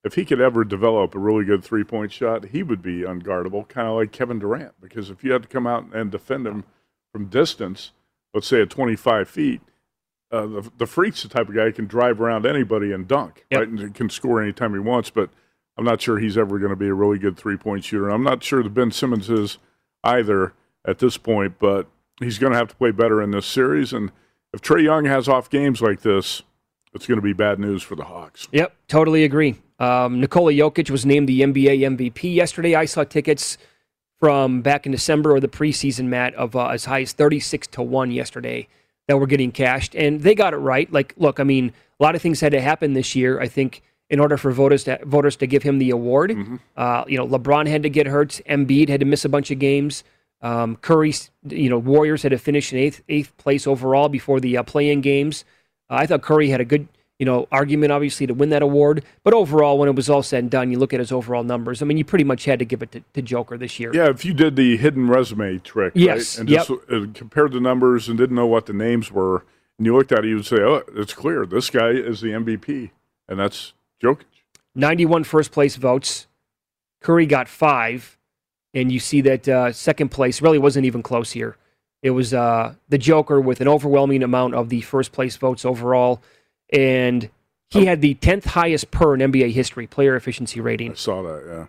if 0.05 0.15
he 0.15 0.25
could 0.25 0.41
ever 0.41 0.65
develop 0.65 1.15
a 1.15 1.19
really 1.19 1.45
good 1.45 1.65
three 1.65 1.85
point 1.85 2.13
shot, 2.13 2.47
he 2.47 2.63
would 2.63 2.83
be 2.83 3.01
unguardable, 3.03 3.67
kind 3.69 3.89
of 3.89 3.97
like 3.97 4.13
Kevin 4.13 4.39
Durant. 4.39 4.75
Because 4.81 5.09
if 5.11 5.25
you 5.25 5.33
had 5.33 5.43
to 5.43 5.49
come 5.49 5.67
out 5.67 5.87
and 5.95 6.11
defend 6.11 6.47
him 6.47 6.65
from 7.13 7.27
distance, 7.27 7.93
let's 8.35 8.47
say 8.47 8.61
at 8.63 8.71
25 8.71 9.29
feet, 9.29 9.63
uh, 10.31 10.47
the, 10.47 10.71
the 10.79 10.87
Freak's 10.87 11.23
the 11.23 11.29
type 11.29 11.49
of 11.49 11.55
guy 11.55 11.65
who 11.65 11.73
can 11.73 11.87
drive 11.87 12.21
around 12.21 12.47
anybody 12.47 12.93
and 12.93 13.09
dunk, 13.09 13.47
Yep. 13.51 13.59
right? 13.61 13.69
And 13.69 13.95
can 13.95 14.11
score 14.11 14.43
anytime 14.43 14.75
he 14.75 14.79
wants. 14.79 15.09
But 15.11 15.31
I'm 15.81 15.87
not 15.87 16.03
sure 16.03 16.19
he's 16.19 16.37
ever 16.37 16.59
going 16.59 16.71
to 16.71 16.77
be 16.77 16.89
a 16.89 16.95
really 16.95 17.19
good 17.19 17.39
three 17.39 17.57
point 17.57 17.85
shooter. 17.85 18.11
I'm 18.11 18.23
not 18.23 18.45
sure 18.45 18.63
that 18.63 18.75
Ben 18.75 18.91
Simmons 18.91 19.31
is 19.31 19.57
either 20.05 20.53
at 20.85 20.99
this 20.99 21.17
point, 21.17 21.59
but 21.59 21.89
he's 22.21 22.39
going 22.39 22.53
to 22.53 22.59
have 22.59 22.69
to 22.69 22.77
play 22.77 22.91
better 22.91 23.23
in 23.23 23.31
this 23.31 23.47
series. 23.47 23.95
And 23.95 24.13
if 24.53 24.61
Trae 24.61 24.83
Young 24.83 25.07
has 25.07 25.27
off 25.27 25.49
games 25.49 25.81
like 25.81 26.03
this, 26.03 26.43
it's 26.93 27.07
going 27.07 27.17
to 27.17 27.23
be 27.23 27.33
bad 27.33 27.59
news 27.59 27.83
for 27.83 27.97
the 27.97 28.05
Hawks. 28.05 28.47
Yep, 28.53 28.75
totally 28.89 29.25
agree. 29.25 29.57
Um, 29.79 30.21
Nikola 30.21 30.53
Jokic 30.53 30.91
was 30.91 31.07
named 31.07 31.31
the 31.31 31.41
NBA 31.41 31.81
MVP 31.97 32.35
yesterday. 32.35 32.75
I 32.75 32.85
saw 32.85 33.05
tickets 33.05 33.57
from 34.19 34.61
back 34.61 34.85
in 34.85 34.93
December 34.93 35.35
or 35.35 35.41
the 35.41 35.49
preseason, 35.49 36.09
Matt, 36.09 36.35
of 36.35 36.55
uh, 36.55 36.67
as 36.67 36.85
high 36.85 37.01
as 37.01 37.15
36 37.15 37.67
to 37.69 37.83
1 37.83 38.11
yesterday 38.11 38.69
that 39.09 39.17
were 39.17 39.27
getting 39.27 39.51
cashed. 39.51 39.95
And 39.95 40.21
they 40.21 40.35
got 40.35 40.53
it 40.53 40.59
right. 40.59 40.93
Like, 40.93 41.15
look, 41.17 41.41
I 41.41 41.45
mean, 41.45 41.73
a 41.99 42.03
lot 42.03 42.15
of 42.15 42.21
things 42.21 42.41
had 42.41 42.53
to 42.53 42.61
happen 42.61 42.93
this 42.93 43.17
year, 43.17 43.41
I 43.41 43.49
think, 43.49 43.83
in 44.11 44.21
order 44.21 44.37
for 44.37 44.51
voters 44.51 44.85
to, 44.85 44.99
voters 45.05 45.37
to 45.37 45.47
give 45.47 45.63
him 45.63 45.79
the 45.79 45.91
award. 45.91 46.37
Uh, 46.77 47.05
you 47.07 47.17
know, 47.17 47.27
LeBron 47.27 47.67
had 47.69 47.83
to 47.85 47.89
get 47.89 48.07
hurt. 48.07 48.41
Embiid 48.49 48.89
had 48.89 49.01
to 49.01 49.07
miss 49.07 49.25
a 49.25 49.29
bunch 49.29 49.51
of 49.51 49.59
games. 49.59 50.05
Um, 50.43 50.77
Curry, 50.77 51.15
you 51.49 51.71
know, 51.71 51.79
Warriors 51.79 52.23
had 52.23 52.31
to 52.31 52.39
finish 52.39 52.73
in 52.73 52.79
eighth, 52.79 53.03
eighth 53.09 53.37
place 53.37 53.67
overall 53.67 54.09
before 54.09 54.41
the 54.41 54.57
uh, 54.57 54.63
play-in 54.63 55.01
games. 55.01 55.45
Uh, 55.89 55.97
I 56.01 56.07
thought 56.07 56.23
Curry 56.23 56.49
had 56.49 56.61
a 56.61 56.65
good, 56.65 56.89
you 57.19 57.27
know, 57.27 57.47
argument 57.53 57.93
obviously 57.93 58.27
to 58.27 58.33
win 58.35 58.49
that 58.49 58.63
award. 58.63 59.05
But 59.23 59.35
overall, 59.35 59.79
when 59.79 59.89
it 59.89 59.95
was 59.95 60.09
all 60.09 60.23
said 60.23 60.45
and 60.45 60.51
done, 60.51 60.71
you 60.73 60.79
look 60.79 60.95
at 60.95 60.99
his 60.99 61.13
overall 61.13 61.45
numbers. 61.45 61.83
I 61.83 61.85
mean, 61.85 61.99
you 61.99 62.05
pretty 62.05 62.25
much 62.25 62.47
had 62.47 62.59
to 62.59 62.65
give 62.65 62.83
it 62.83 62.91
to, 62.93 63.05
to 63.13 63.23
Joker 63.23 63.59
this 63.59 63.79
year. 63.79 63.93
Yeah, 63.95 64.09
if 64.09 64.25
you 64.25 64.33
did 64.33 64.57
the 64.57 64.77
hidden 64.79 65.09
resume 65.09 65.59
trick, 65.59 65.93
Yes, 65.95 66.37
right, 66.37 66.41
and 66.41 66.49
just 66.49 66.71
yep. 66.91 67.15
compared 67.15 67.53
the 67.53 67.61
numbers 67.61 68.09
and 68.09 68.17
didn't 68.17 68.35
know 68.35 68.47
what 68.47 68.65
the 68.67 68.73
names 68.73 69.13
were, 69.13 69.45
and 69.79 69.87
you 69.87 69.95
looked 69.95 70.11
at 70.11 70.25
it, 70.25 70.29
you 70.29 70.37
would 70.37 70.47
say, 70.47 70.57
"Oh, 70.61 70.83
it's 70.97 71.13
clear. 71.15 71.45
This 71.45 71.69
guy 71.71 71.91
is 71.91 72.23
the 72.23 72.29
MVP," 72.33 72.91
and 73.29 73.39
that's 73.39 73.75
Jokic. 74.03 74.25
91 74.75 75.25
first 75.25 75.53
place 75.53 75.77
votes. 75.77 76.27
Curry 77.01 77.27
got 77.27 77.49
five. 77.49 78.17
And 78.73 78.93
you 78.93 79.01
see 79.01 79.21
that 79.23 79.49
uh, 79.49 79.73
second 79.73 80.11
place 80.11 80.41
really 80.41 80.59
wasn't 80.59 80.87
even 80.87 81.03
close 81.03 81.33
here. 81.33 81.57
It 82.03 82.11
was 82.11 82.33
uh, 82.33 82.75
the 82.89 82.99
Joker 82.99 83.41
with 83.41 83.61
an 83.61 83.69
overwhelming 83.69 84.23
amount 84.23 84.55
of 84.55 84.69
the 84.69 84.81
first 84.81 85.13
place 85.13 85.37
votes 85.37 85.65
overall. 85.65 86.23
And 86.73 87.29
he 87.69 87.87
had 87.87 88.01
the 88.01 88.15
10th 88.15 88.47
highest 88.47 88.91
per 88.91 89.15
in 89.15 89.33
NBA 89.33 89.53
history 89.53 89.87
player 89.87 90.17
efficiency 90.17 90.61
rating. 90.61 90.93
I 90.93 90.95
saw 90.95 91.23
that. 91.23 91.45
Yeah. 91.47 91.67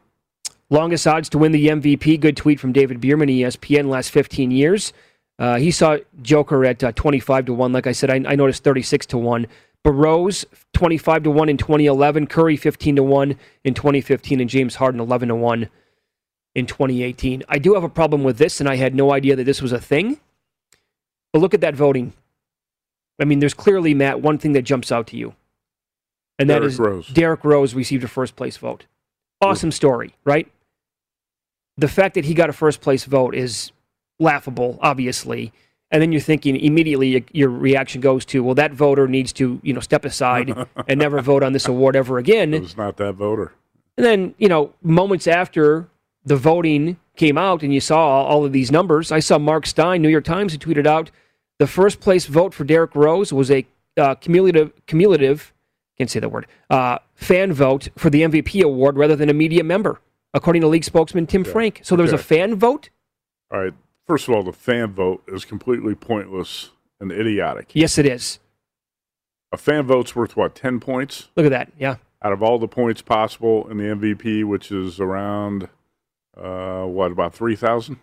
Longest 0.70 1.06
odds 1.06 1.28
to 1.30 1.38
win 1.38 1.52
the 1.52 1.68
MVP. 1.68 2.20
Good 2.20 2.38
tweet 2.38 2.60
from 2.60 2.72
David 2.72 3.02
Bierman, 3.02 3.30
ESPN, 3.30 3.90
last 3.90 4.10
15 4.12 4.52
years. 4.52 4.94
Uh, 5.38 5.58
he 5.58 5.72
saw 5.72 5.98
Joker 6.22 6.64
at 6.66 6.84
uh, 6.84 6.92
25 6.94 7.48
to 7.48 7.54
1. 7.54 7.74
Like 7.74 7.88
I 7.88 7.92
said, 7.92 8.10
I, 8.10 8.16
I 8.32 8.36
noticed 8.36 8.64
36 8.64 9.08
to 9.08 9.18
1. 9.18 9.48
Burrows, 9.84 10.46
25 10.74 11.24
to 11.24 11.32
1 11.32 11.50
in 11.50 11.58
2011. 11.58 12.28
Curry, 12.28 12.56
15 12.56 12.98
to 12.98 13.04
1 13.04 13.36
in 13.64 13.74
2015. 13.74 14.40
And 14.40 14.50
James 14.50 14.76
Harden, 14.76 15.02
11 15.02 15.30
to 15.30 15.36
1 15.36 15.70
in 16.56 16.66
2018. 16.66 17.44
I 17.50 17.58
do 17.58 17.74
have 17.74 17.84
a 17.84 17.90
problem 17.90 18.24
with 18.24 18.38
this, 18.38 18.60
and 18.60 18.70
I 18.70 18.76
had 18.76 18.94
no 18.94 19.12
idea 19.12 19.36
that 19.36 19.44
this 19.44 19.62
was 19.62 19.72
a 19.72 19.80
thing. 19.80 20.20
But 21.34 21.40
look 21.40 21.54
at 21.54 21.62
that 21.62 21.76
voting. 21.76 22.14
I 23.20 23.26
mean, 23.26 23.40
there's 23.40 23.54
clearly, 23.54 23.94
Matt, 23.94 24.22
one 24.22 24.38
thing 24.38 24.54
that 24.54 24.64
jumps 24.64 24.92
out 24.92 25.08
to 25.08 25.18
you. 25.18 25.36
And 26.38 26.50
that 26.50 26.60
Derrick 26.60 26.72
is 26.72 26.80
Rose. 26.80 27.08
Derrick 27.08 27.44
Rose 27.44 27.74
received 27.74 28.04
a 28.04 28.08
first 28.08 28.36
place 28.36 28.58
vote. 28.58 28.86
Awesome 29.42 29.72
story, 29.72 30.16
right? 30.24 30.52
The 31.78 31.88
fact 31.88 32.16
that 32.16 32.26
he 32.26 32.34
got 32.34 32.50
a 32.50 32.54
first 32.54 32.82
place 32.82 33.06
vote 33.06 33.34
is 33.34 33.72
laughable, 34.20 34.78
obviously. 34.82 35.54
And 35.92 36.02
then 36.02 36.12
you're 36.12 36.22
thinking 36.22 36.56
immediately 36.56 37.26
your 37.34 37.50
reaction 37.50 38.00
goes 38.00 38.24
to, 38.26 38.44
well, 38.44 38.56
that 38.56 38.74
voter 38.74 39.08
needs 39.08 39.34
to, 39.34 39.60
you 39.62 39.74
know, 39.74 39.82
step 39.82 40.06
aside 40.06 40.56
and 40.88 41.00
never 41.00 41.22
vote 41.22 41.44
on 41.44 41.52
this 41.52 41.68
award 41.68 41.96
ever 41.96 42.18
again. 42.18 42.54
It 42.54 42.62
was 42.62 42.78
not 42.78 42.98
that 42.98 43.14
voter. 43.14 43.54
And 43.98 44.06
then, 44.06 44.36
you 44.38 44.48
know, 44.48 44.74
moments 44.82 45.28
after 45.28 45.90
the 46.24 46.38
voting 46.38 46.98
came 47.18 47.38
out 47.38 47.62
and 47.62 47.74
you 47.74 47.82
saw 47.82 48.24
all 48.24 48.46
of 48.46 48.54
these 48.54 48.72
numbers, 48.72 49.12
I 49.12 49.20
saw 49.20 49.38
Mark 49.38 49.66
Stein, 49.66 50.02
New 50.02 50.10
York 50.10 50.24
Times, 50.24 50.54
who 50.54 50.60
tweeted 50.60 50.88
out 50.88 51.12
the 51.60 51.68
first 51.68 52.00
place 52.00 52.26
vote 52.26 52.54
for 52.54 52.64
Derrick 52.64 52.96
Rose 52.96 53.34
was 53.34 53.52
a 53.52 53.68
uh, 53.98 54.16
cumulative, 54.16 54.72
cumulative, 54.88 55.54
can't 55.98 56.10
say 56.10 56.20
that 56.20 56.30
word, 56.30 56.48
uh, 56.70 57.00
fan 57.14 57.54
vote 57.54 57.90
for 57.98 58.10
the 58.10 58.22
MVP 58.22 58.64
award 58.64 58.98
rather 58.98 59.16
than 59.16 59.30
a 59.30 59.34
media 59.34 59.64
member, 59.64 60.00
according 60.34 60.62
to 60.62 60.68
league 60.68 60.86
spokesman 60.86 61.28
Tim 61.28 61.44
Frank. 61.44 61.82
So 61.84 61.96
there 61.96 62.04
was 62.04 62.14
a 62.14 62.18
fan 62.18 62.56
vote? 62.56 62.90
All 63.52 63.60
right. 63.60 63.74
First 64.12 64.28
of 64.28 64.36
all, 64.36 64.44
the 64.44 64.52
fan 64.52 64.92
vote 64.92 65.24
is 65.30 65.46
completely 65.46 65.96
pointless 65.96 66.72
and 67.00 67.14
idiotic. 67.14 67.70
Yes, 67.72 67.98
it 67.98 68.06
is. 68.06 68.40
A 69.54 69.58
fan 69.58 69.86
vote's 69.88 70.14
worth 70.18 70.36
what? 70.36 70.54
Ten 70.54 70.82
points 70.82 71.30
Look 71.38 71.46
at 71.46 71.52
that. 71.52 71.72
Yeah. 71.80 71.96
out 72.22 72.34
of 72.34 72.44
all 72.44 72.60
the 72.60 72.68
points 72.68 73.02
possible 73.02 73.70
in 73.70 73.78
the 73.78 73.86
MVP, 73.86 74.44
which 74.44 74.70
is 74.70 75.00
around 75.00 75.70
uh, 76.38 76.84
what 76.84 77.14
about 77.14 77.34
three 77.34 77.56
thousand? 77.56 78.00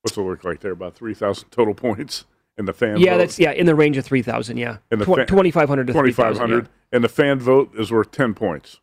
What's 0.00 0.16
it 0.16 0.22
look 0.22 0.44
like 0.44 0.60
there? 0.60 0.72
About 0.72 0.94
three 0.94 1.12
thousand 1.12 1.50
total 1.50 1.74
points 1.74 2.24
in 2.56 2.64
the 2.64 2.72
fan. 2.72 2.96
Yeah, 3.00 3.12
vote. 3.12 3.18
that's 3.18 3.38
yeah 3.38 3.50
in 3.50 3.66
the 3.66 3.74
range 3.74 3.98
of 3.98 4.06
three 4.06 4.22
thousand. 4.22 4.56
Yeah, 4.56 4.78
And 4.90 4.98
the 4.98 5.04
Tw- 5.04 5.14
fa- 5.16 5.26
twenty 5.26 5.50
five 5.50 5.68
hundred 5.68 5.88
to 5.88 5.92
twenty 5.92 6.08
three 6.08 6.24
five 6.24 6.36
thousand. 6.36 6.40
hundred, 6.50 6.68
and 6.90 7.04
the 7.04 7.10
fan 7.10 7.38
vote 7.38 7.72
is 7.78 7.92
worth 7.92 8.12
ten 8.12 8.32
points. 8.32 8.80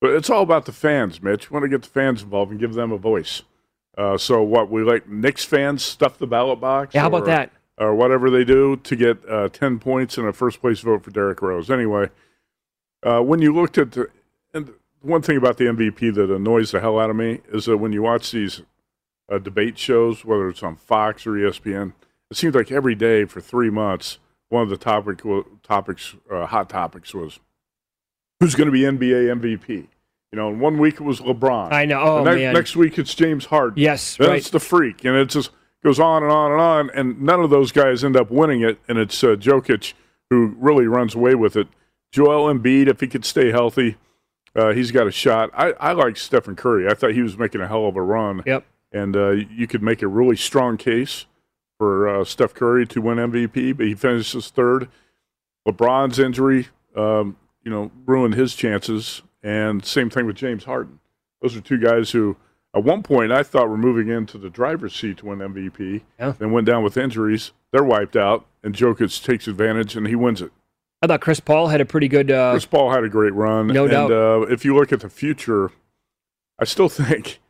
But 0.00 0.12
it's 0.12 0.30
all 0.30 0.42
about 0.42 0.64
the 0.64 0.72
fans, 0.72 1.22
Mitch. 1.22 1.50
We 1.50 1.54
want 1.54 1.64
to 1.64 1.68
get 1.68 1.82
the 1.82 1.90
fans 1.90 2.22
involved 2.22 2.50
and 2.50 2.58
give 2.58 2.72
them 2.72 2.92
a 2.92 2.96
voice. 2.96 3.42
Uh, 3.96 4.16
so 4.16 4.42
what 4.42 4.70
we 4.70 4.82
like 4.82 5.08
Knicks 5.08 5.44
fans 5.44 5.82
stuff 5.84 6.18
the 6.18 6.26
ballot 6.26 6.60
box. 6.60 6.94
Yeah, 6.94 7.02
how 7.02 7.08
about 7.08 7.22
or- 7.22 7.26
that? 7.26 7.52
Or 7.78 7.94
whatever 7.94 8.30
they 8.30 8.44
do 8.44 8.76
to 8.76 8.96
get 8.96 9.18
uh, 9.28 9.48
ten 9.48 9.78
points 9.78 10.18
and 10.18 10.28
a 10.28 10.32
first 10.32 10.60
place 10.60 10.80
vote 10.80 11.02
for 11.02 11.10
Derrick 11.10 11.40
Rose. 11.40 11.70
Anyway, 11.70 12.10
uh, 13.02 13.20
when 13.20 13.40
you 13.40 13.52
looked 13.52 13.78
at 13.78 13.92
the 13.92 14.08
and 14.52 14.74
one 15.00 15.22
thing 15.22 15.36
about 15.36 15.56
the 15.56 15.64
MVP 15.64 16.14
that 16.14 16.30
annoys 16.30 16.70
the 16.70 16.80
hell 16.80 17.00
out 17.00 17.10
of 17.10 17.16
me 17.16 17.40
is 17.52 17.64
that 17.64 17.78
when 17.78 17.92
you 17.92 18.02
watch 18.02 18.30
these 18.30 18.62
uh, 19.30 19.38
debate 19.38 19.78
shows, 19.78 20.24
whether 20.24 20.48
it's 20.48 20.62
on 20.62 20.76
Fox 20.76 21.26
or 21.26 21.30
ESPN, 21.32 21.94
it 22.30 22.36
seems 22.36 22.54
like 22.54 22.70
every 22.70 22.94
day 22.94 23.24
for 23.24 23.40
three 23.40 23.70
months, 23.70 24.18
one 24.48 24.62
of 24.62 24.68
the 24.68 24.76
topic 24.76 25.22
topics, 25.62 26.14
uh, 26.30 26.46
hot 26.46 26.68
topics, 26.68 27.14
was 27.14 27.40
who's 28.38 28.54
going 28.54 28.66
to 28.66 28.72
be 28.72 28.82
NBA 28.82 29.40
MVP. 29.40 29.88
You 30.32 30.38
know, 30.38 30.48
and 30.48 30.60
one 30.60 30.78
week 30.78 30.94
it 30.94 31.02
was 31.02 31.20
LeBron. 31.20 31.72
I 31.72 31.84
know. 31.84 32.00
Oh 32.00 32.24
next, 32.24 32.36
man. 32.36 32.54
next 32.54 32.76
week 32.76 32.98
it's 32.98 33.14
James 33.14 33.44
Harden. 33.46 33.78
yes. 33.82 34.16
Then 34.16 34.28
Right. 34.30 34.38
it's 34.38 34.48
the 34.50 34.60
freak, 34.60 35.04
and 35.04 35.14
it 35.14 35.28
just 35.28 35.50
goes 35.84 36.00
on 36.00 36.22
and 36.22 36.32
on 36.32 36.52
and 36.52 36.60
on, 36.60 36.90
and 36.94 37.20
none 37.20 37.40
of 37.40 37.50
those 37.50 37.70
guys 37.70 38.02
end 38.02 38.16
up 38.16 38.30
winning 38.30 38.62
it, 38.62 38.78
and 38.88 38.96
it's 38.98 39.22
uh, 39.22 39.36
Jokic 39.36 39.92
who 40.30 40.54
really 40.58 40.86
runs 40.86 41.14
away 41.14 41.34
with 41.34 41.54
it. 41.56 41.68
Joel 42.12 42.52
Embiid, 42.52 42.88
if 42.88 43.00
he 43.00 43.06
could 43.08 43.24
stay 43.26 43.50
healthy, 43.50 43.96
uh, 44.56 44.72
he's 44.72 44.90
got 44.90 45.06
a 45.06 45.10
shot. 45.10 45.50
I, 45.52 45.72
I 45.72 45.92
like 45.92 46.16
Stephen 46.16 46.56
Curry. 46.56 46.88
I 46.88 46.94
thought 46.94 47.12
he 47.12 47.20
was 47.22 47.36
making 47.36 47.60
a 47.60 47.68
hell 47.68 47.86
of 47.86 47.96
a 47.96 48.02
run. 48.02 48.42
Yep. 48.46 48.64
And 48.92 49.14
uh, 49.16 49.30
you 49.30 49.66
could 49.66 49.82
make 49.82 50.00
a 50.02 50.08
really 50.08 50.36
strong 50.36 50.78
case 50.78 51.26
for 51.78 52.08
uh, 52.08 52.24
Steph 52.24 52.54
Curry 52.54 52.86
to 52.86 53.00
win 53.02 53.18
MVP, 53.18 53.76
but 53.76 53.86
he 53.86 53.94
finishes 53.94 54.48
third. 54.48 54.88
LeBron's 55.68 56.18
injury, 56.18 56.68
um, 56.96 57.36
you 57.62 57.70
know, 57.70 57.90
ruined 58.06 58.34
his 58.34 58.54
chances. 58.54 59.22
And 59.42 59.84
same 59.84 60.10
thing 60.10 60.26
with 60.26 60.36
James 60.36 60.64
Harden. 60.64 61.00
Those 61.40 61.56
are 61.56 61.60
two 61.60 61.78
guys 61.78 62.12
who, 62.12 62.36
at 62.74 62.84
one 62.84 63.02
point, 63.02 63.32
I 63.32 63.42
thought 63.42 63.68
were 63.68 63.76
moving 63.76 64.08
into 64.08 64.38
the 64.38 64.48
driver's 64.50 64.94
seat 64.94 65.18
to 65.18 65.26
win 65.26 65.38
MVP. 65.40 66.02
Yeah. 66.18 66.34
Then 66.38 66.52
went 66.52 66.66
down 66.66 66.84
with 66.84 66.96
injuries. 66.96 67.52
They're 67.72 67.82
wiped 67.82 68.16
out, 68.16 68.46
and 68.62 68.74
Jokic 68.74 69.22
takes 69.24 69.48
advantage 69.48 69.96
and 69.96 70.06
he 70.06 70.14
wins 70.14 70.40
it. 70.40 70.52
I 71.02 71.08
thought 71.08 71.20
Chris 71.20 71.40
Paul 71.40 71.66
had 71.66 71.80
a 71.80 71.84
pretty 71.84 72.06
good. 72.06 72.30
Uh, 72.30 72.52
Chris 72.52 72.66
Paul 72.66 72.92
had 72.92 73.02
a 73.02 73.08
great 73.08 73.34
run. 73.34 73.66
No 73.66 73.84
and, 73.84 73.90
doubt. 73.90 74.12
Uh, 74.12 74.42
if 74.42 74.64
you 74.64 74.76
look 74.76 74.92
at 74.92 75.00
the 75.00 75.08
future, 75.08 75.72
I 76.60 76.64
still 76.64 76.88
think 76.88 77.40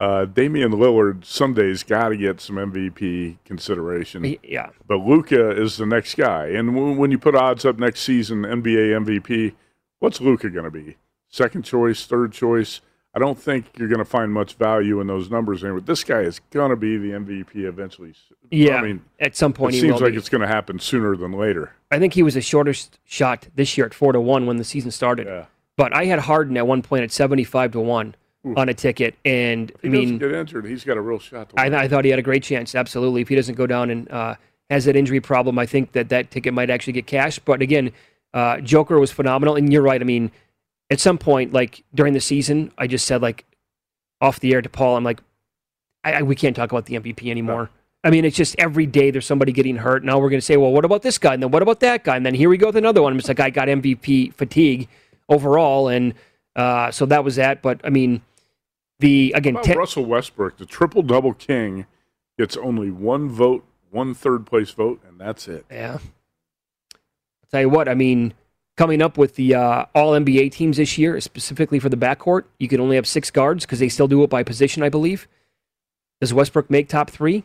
uh, 0.00 0.24
Damian 0.24 0.72
Lillard 0.72 1.24
some 1.24 1.52
days 1.52 1.82
got 1.82 2.10
to 2.10 2.16
get 2.16 2.40
some 2.40 2.56
MVP 2.56 3.38
consideration. 3.44 4.36
yeah. 4.42 4.70
But 4.86 4.98
Luka 4.98 5.50
is 5.50 5.76
the 5.76 5.86
next 5.86 6.14
guy. 6.16 6.46
And 6.46 6.74
w- 6.74 6.96
when 6.96 7.10
you 7.10 7.18
put 7.18 7.34
odds 7.34 7.64
up 7.64 7.78
next 7.78 8.00
season, 8.00 8.42
NBA 8.42 9.04
MVP, 9.04 9.54
what's 9.98 10.20
Luka 10.20 10.50
going 10.50 10.64
to 10.64 10.70
be? 10.70 10.96
Second 11.28 11.64
choice, 11.64 12.06
third 12.06 12.32
choice? 12.32 12.80
I 13.14 13.18
don't 13.18 13.38
think 13.38 13.66
you're 13.78 13.88
going 13.88 13.98
to 13.98 14.04
find 14.04 14.30
much 14.30 14.54
value 14.54 15.00
in 15.00 15.06
those 15.06 15.30
numbers 15.30 15.64
anyway. 15.64 15.80
This 15.80 16.04
guy 16.04 16.20
is 16.20 16.40
going 16.50 16.68
to 16.68 16.76
be 16.76 16.98
the 16.98 17.12
MVP 17.12 17.64
eventually. 17.64 18.12
Yeah. 18.50 18.76
I 18.76 18.82
mean, 18.82 19.02
at 19.18 19.34
some 19.34 19.54
point, 19.54 19.74
it 19.74 19.80
seems 19.80 20.02
like 20.02 20.12
be. 20.12 20.18
it's 20.18 20.28
going 20.28 20.42
to 20.42 20.46
happen 20.46 20.78
sooner 20.78 21.16
than 21.16 21.32
later. 21.32 21.72
I 21.90 21.98
think 21.98 22.12
he 22.12 22.22
was 22.22 22.34
the 22.34 22.42
shortest 22.42 22.98
shot 23.04 23.48
this 23.54 23.78
year 23.78 23.86
at 23.86 23.94
four 23.94 24.12
to 24.12 24.20
one 24.20 24.44
when 24.44 24.58
the 24.58 24.64
season 24.64 24.90
started. 24.90 25.26
Yeah. 25.26 25.46
But 25.76 25.94
I 25.94 26.04
had 26.04 26.18
Harden 26.18 26.58
at 26.58 26.66
one 26.66 26.82
point 26.82 27.04
at 27.04 27.12
seventy 27.12 27.44
five 27.44 27.72
to 27.72 27.80
one 27.80 28.14
on 28.56 28.68
a 28.68 28.74
ticket, 28.74 29.14
and 29.24 29.72
I 29.82 29.88
mean, 29.88 30.18
get 30.18 30.32
injured, 30.32 30.66
he's 30.66 30.84
got 30.84 30.96
a 30.96 31.00
real 31.00 31.18
shot 31.18 31.50
to 31.50 31.60
I. 31.60 31.66
I 31.66 31.88
thought 31.88 32.04
he 32.04 32.10
had 32.10 32.18
a 32.18 32.22
great 32.22 32.42
chance. 32.42 32.74
Absolutely, 32.74 33.22
if 33.22 33.28
he 33.28 33.34
doesn't 33.34 33.56
go 33.56 33.66
down 33.66 33.90
and 33.90 34.10
uh, 34.10 34.36
has 34.70 34.84
that 34.86 34.96
injury 34.96 35.20
problem, 35.20 35.58
I 35.58 35.66
think 35.66 35.92
that 35.92 36.08
that 36.10 36.30
ticket 36.30 36.54
might 36.54 36.70
actually 36.70 36.94
get 36.94 37.06
cashed. 37.06 37.44
But 37.44 37.60
again, 37.60 37.92
uh, 38.36 38.60
Joker 38.60 39.00
was 39.00 39.10
phenomenal, 39.10 39.56
and 39.56 39.72
you're 39.72 39.80
right. 39.80 39.98
I 39.98 40.04
mean, 40.04 40.30
at 40.90 41.00
some 41.00 41.16
point, 41.16 41.54
like 41.54 41.82
during 41.94 42.12
the 42.12 42.20
season, 42.20 42.70
I 42.76 42.86
just 42.86 43.06
said 43.06 43.22
like 43.22 43.46
off 44.20 44.40
the 44.40 44.52
air 44.52 44.60
to 44.60 44.68
Paul, 44.68 44.94
I'm 44.98 45.04
like, 45.04 45.20
I, 46.04 46.12
I, 46.12 46.22
we 46.22 46.36
can't 46.36 46.54
talk 46.54 46.70
about 46.70 46.84
the 46.84 47.00
MVP 47.00 47.30
anymore. 47.30 47.70
I 48.04 48.10
mean, 48.10 48.26
it's 48.26 48.36
just 48.36 48.54
every 48.58 48.84
day 48.84 49.10
there's 49.10 49.24
somebody 49.24 49.52
getting 49.52 49.76
hurt. 49.76 50.04
Now 50.04 50.18
we're 50.18 50.28
going 50.28 50.40
to 50.40 50.44
say, 50.44 50.58
well, 50.58 50.70
what 50.70 50.84
about 50.84 51.00
this 51.00 51.16
guy? 51.16 51.32
And 51.32 51.42
then 51.42 51.50
what 51.50 51.62
about 51.62 51.80
that 51.80 52.04
guy? 52.04 52.14
And 52.14 52.26
then 52.26 52.34
here 52.34 52.50
we 52.50 52.58
go 52.58 52.66
with 52.66 52.76
another 52.76 53.00
one. 53.00 53.16
It's 53.16 53.26
like 53.26 53.40
I 53.40 53.48
got 53.48 53.68
MVP 53.68 54.34
fatigue 54.34 54.86
overall, 55.30 55.88
and 55.88 56.12
uh, 56.54 56.90
so 56.90 57.06
that 57.06 57.24
was 57.24 57.36
that. 57.36 57.62
But 57.62 57.80
I 57.84 57.88
mean, 57.88 58.20
the 58.98 59.32
again, 59.34 59.56
ten- 59.62 59.78
Russell 59.78 60.04
Westbrook, 60.04 60.58
the 60.58 60.66
triple 60.66 61.02
double 61.02 61.32
king, 61.32 61.86
gets 62.38 62.54
only 62.58 62.90
one 62.90 63.30
vote, 63.30 63.64
one 63.90 64.12
third 64.12 64.44
place 64.44 64.72
vote, 64.72 65.00
and 65.08 65.18
that's 65.18 65.48
it. 65.48 65.64
Yeah. 65.70 66.00
I'll 67.46 67.50
tell 67.50 67.60
you 67.60 67.68
what, 67.68 67.88
I 67.88 67.94
mean, 67.94 68.34
coming 68.76 69.00
up 69.00 69.16
with 69.18 69.36
the 69.36 69.54
uh, 69.54 69.84
all 69.94 70.12
NBA 70.12 70.50
teams 70.52 70.76
this 70.78 70.98
year, 70.98 71.20
specifically 71.20 71.78
for 71.78 71.88
the 71.88 71.96
backcourt, 71.96 72.44
you 72.58 72.68
can 72.68 72.80
only 72.80 72.96
have 72.96 73.06
six 73.06 73.30
guards 73.30 73.64
because 73.64 73.78
they 73.78 73.88
still 73.88 74.08
do 74.08 74.22
it 74.24 74.30
by 74.30 74.42
position, 74.42 74.82
I 74.82 74.88
believe. 74.88 75.28
Does 76.20 76.34
Westbrook 76.34 76.70
make 76.70 76.88
top 76.88 77.10
three? 77.10 77.44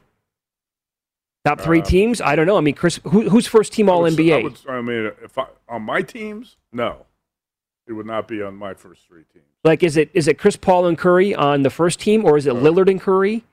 Top 1.46 1.60
three 1.60 1.82
Uh, 1.82 1.86
teams? 1.86 2.22
I 2.22 2.36
don't 2.36 2.46
know. 2.46 2.58
I 2.58 2.62
mean, 2.62 2.76
Chris, 2.76 3.00
who, 3.04 3.30
who's 3.30 3.48
first 3.48 3.74
team 3.74 3.90
I 3.90 3.94
All 3.94 4.06
I, 4.06 4.10
NBA? 4.10 4.44
would, 4.44 4.58
I 4.70 4.82
mean, 4.82 5.12
if 5.24 5.38
I, 5.38 5.46
on 5.68 5.82
my 5.84 6.02
teams, 6.02 6.58
no, 6.72 7.06
it 7.88 7.94
would 7.94 8.06
not 8.06 8.28
be 8.28 8.42
on 8.42 8.56
my 8.56 8.74
first 8.74 9.08
three 9.08 9.24
teams. 9.34 9.46
Like, 9.64 9.84
is 9.84 9.98
it 9.98 10.10
is 10.14 10.28
it 10.28 10.38
Chris 10.40 10.56
Paul 10.56 10.86
and 10.88 10.98
Curry 10.98 11.36
on 11.36 11.62
the 11.64 11.70
first 11.70 12.00
team, 12.00 12.26
or 12.26 12.38
is 12.38 12.46
it 12.48 12.52
Uh, 12.56 12.60
Lillard 12.60 12.90
and 12.90 13.00
Curry 13.02 13.44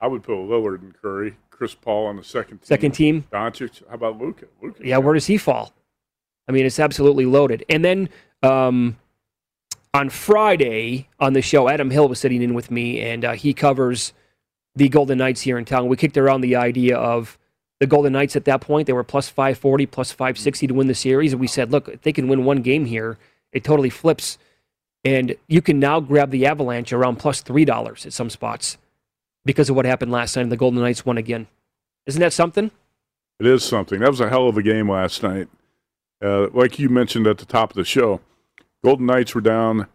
I 0.00 0.06
would 0.06 0.22
put 0.22 0.34
Lillard 0.34 0.82
and 0.82 0.94
Curry, 0.94 1.36
Chris 1.50 1.74
Paul 1.74 2.06
on 2.06 2.16
the 2.16 2.24
second 2.24 2.58
team. 2.58 2.64
second 2.66 2.92
team? 2.92 3.24
Doncic. 3.32 3.82
How 3.88 3.94
about 3.94 4.18
Luka? 4.18 4.46
Luka. 4.62 4.86
Yeah, 4.86 4.98
where 4.98 5.14
does 5.14 5.26
he 5.26 5.36
fall? 5.38 5.72
I 6.48 6.52
mean, 6.52 6.66
it's 6.66 6.78
absolutely 6.78 7.26
loaded. 7.26 7.64
And 7.68 7.84
then 7.84 8.08
um, 8.42 8.96
on 9.92 10.10
Friday 10.10 11.08
on 11.20 11.32
the 11.32 11.42
show, 11.42 11.68
Adam 11.68 11.90
Hill 11.90 12.08
was 12.08 12.18
sitting 12.18 12.42
in 12.42 12.54
with 12.54 12.70
me, 12.70 13.00
and 13.00 13.24
uh, 13.24 13.32
he 13.32 13.54
covers 13.54 14.12
the 14.74 14.88
Golden 14.88 15.18
Knights 15.18 15.42
here 15.42 15.56
in 15.56 15.64
town. 15.64 15.88
We 15.88 15.96
kicked 15.96 16.16
around 16.16 16.40
the 16.40 16.56
idea 16.56 16.96
of 16.96 17.38
the 17.80 17.86
Golden 17.86 18.12
Knights 18.12 18.36
at 18.36 18.44
that 18.44 18.60
point. 18.60 18.86
They 18.86 18.92
were 18.92 19.04
plus 19.04 19.28
540, 19.28 19.86
plus 19.86 20.12
560 20.12 20.66
to 20.68 20.74
win 20.74 20.88
the 20.88 20.94
series. 20.94 21.32
And 21.32 21.40
we 21.40 21.46
said, 21.46 21.70
look, 21.70 21.88
if 21.88 22.02
they 22.02 22.12
can 22.12 22.28
win 22.28 22.44
one 22.44 22.62
game 22.62 22.84
here, 22.84 23.18
it 23.52 23.64
totally 23.64 23.90
flips. 23.90 24.38
And 25.04 25.36
you 25.48 25.62
can 25.62 25.78
now 25.78 26.00
grab 26.00 26.30
the 26.30 26.46
Avalanche 26.46 26.92
around 26.92 27.16
plus 27.16 27.42
$3 27.42 28.06
at 28.06 28.12
some 28.12 28.30
spots 28.30 28.78
because 29.44 29.70
of 29.70 29.76
what 29.76 29.84
happened 29.84 30.10
last 30.10 30.34
time. 30.34 30.48
The 30.48 30.56
Golden 30.56 30.80
Knights 30.80 31.06
won 31.06 31.18
again. 31.18 31.46
Isn't 32.06 32.20
that 32.20 32.32
something? 32.32 32.70
It 33.38 33.46
is 33.46 33.62
something. 33.64 34.00
That 34.00 34.10
was 34.10 34.20
a 34.20 34.28
hell 34.28 34.48
of 34.48 34.56
a 34.56 34.62
game 34.62 34.90
last 34.90 35.22
night. 35.22 35.48
Uh, 36.24 36.48
like 36.52 36.78
you 36.78 36.88
mentioned 36.88 37.26
at 37.26 37.38
the 37.38 37.44
top 37.44 37.70
of 37.70 37.76
the 37.76 37.84
show, 37.84 38.20
Golden 38.82 39.06
Knights 39.06 39.34
were 39.34 39.40
down 39.40 39.86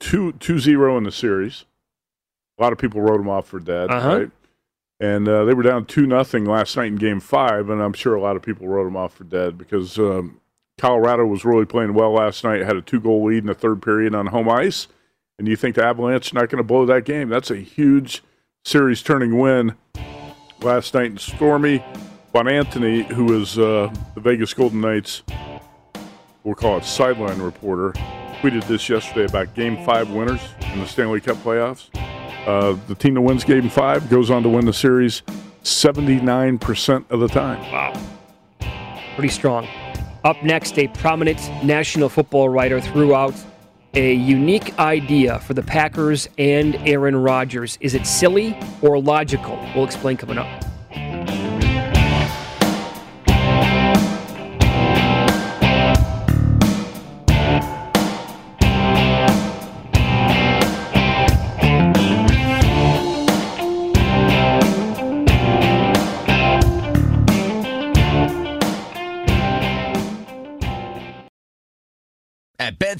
2 0.00 0.32
2 0.32 0.58
0 0.58 0.96
in 0.98 1.04
the 1.04 1.12
series. 1.12 1.64
A 2.58 2.62
lot 2.62 2.72
of 2.72 2.78
people 2.78 3.00
wrote 3.00 3.18
them 3.18 3.28
off 3.28 3.46
for 3.46 3.60
dead, 3.60 3.90
Uh-huh. 3.90 4.18
right? 4.18 4.30
And 5.00 5.28
uh, 5.28 5.44
they 5.44 5.54
were 5.54 5.62
down 5.62 5.84
2 5.84 6.06
nothing 6.06 6.44
last 6.44 6.76
night 6.76 6.86
in 6.88 6.96
game 6.96 7.20
five, 7.20 7.70
and 7.70 7.80
I'm 7.80 7.92
sure 7.92 8.16
a 8.16 8.20
lot 8.20 8.34
of 8.34 8.42
people 8.42 8.66
wrote 8.66 8.84
them 8.84 8.96
off 8.96 9.14
for 9.14 9.22
dead 9.22 9.56
because 9.56 9.96
um, 9.98 10.40
Colorado 10.76 11.24
was 11.24 11.44
really 11.44 11.66
playing 11.66 11.94
well 11.94 12.12
last 12.12 12.42
night, 12.42 12.62
had 12.62 12.76
a 12.76 12.82
two 12.82 13.00
goal 13.00 13.24
lead 13.24 13.38
in 13.38 13.46
the 13.46 13.54
third 13.54 13.80
period 13.80 14.14
on 14.14 14.26
home 14.26 14.48
ice. 14.48 14.88
And 15.38 15.46
you 15.46 15.54
think 15.54 15.76
the 15.76 15.84
Avalanche 15.84 16.34
not 16.34 16.48
going 16.48 16.58
to 16.58 16.64
blow 16.64 16.84
that 16.86 17.04
game? 17.04 17.28
That's 17.28 17.52
a 17.52 17.58
huge 17.58 18.24
series 18.64 19.02
turning 19.02 19.38
win 19.38 19.76
last 20.62 20.94
night 20.94 21.12
in 21.12 21.18
Stormy. 21.18 21.84
Bon 22.32 22.46
Anthony, 22.46 23.02
who 23.04 23.40
is 23.40 23.58
uh, 23.58 23.92
the 24.14 24.20
Vegas 24.20 24.52
Golden 24.52 24.82
Knights, 24.82 25.22
we'll 26.44 26.54
call 26.54 26.76
it 26.76 26.84
sideline 26.84 27.40
reporter, 27.40 27.92
tweeted 28.40 28.66
this 28.68 28.88
yesterday 28.88 29.24
about 29.24 29.54
Game 29.54 29.82
Five 29.84 30.10
winners 30.10 30.40
in 30.72 30.80
the 30.80 30.86
Stanley 30.86 31.20
Cup 31.20 31.38
playoffs. 31.38 31.88
Uh, 32.46 32.78
the 32.86 32.94
team 32.94 33.14
that 33.14 33.22
wins 33.22 33.44
Game 33.44 33.70
Five 33.70 34.10
goes 34.10 34.30
on 34.30 34.42
to 34.42 34.48
win 34.48 34.66
the 34.66 34.72
series 34.72 35.22
79% 35.62 37.10
of 37.10 37.20
the 37.20 37.28
time. 37.28 37.60
Wow. 37.72 38.00
Pretty 39.14 39.28
strong. 39.28 39.66
Up 40.24 40.42
next, 40.42 40.78
a 40.78 40.88
prominent 40.88 41.38
national 41.64 42.08
football 42.08 42.48
writer 42.48 42.80
threw 42.80 43.14
out 43.14 43.34
a 43.94 44.12
unique 44.12 44.78
idea 44.78 45.38
for 45.40 45.54
the 45.54 45.62
Packers 45.62 46.28
and 46.36 46.76
Aaron 46.86 47.16
Rodgers. 47.16 47.78
Is 47.80 47.94
it 47.94 48.06
silly 48.06 48.58
or 48.82 49.00
logical? 49.00 49.56
We'll 49.74 49.84
explain 49.84 50.18
coming 50.18 50.38
up. 50.38 50.67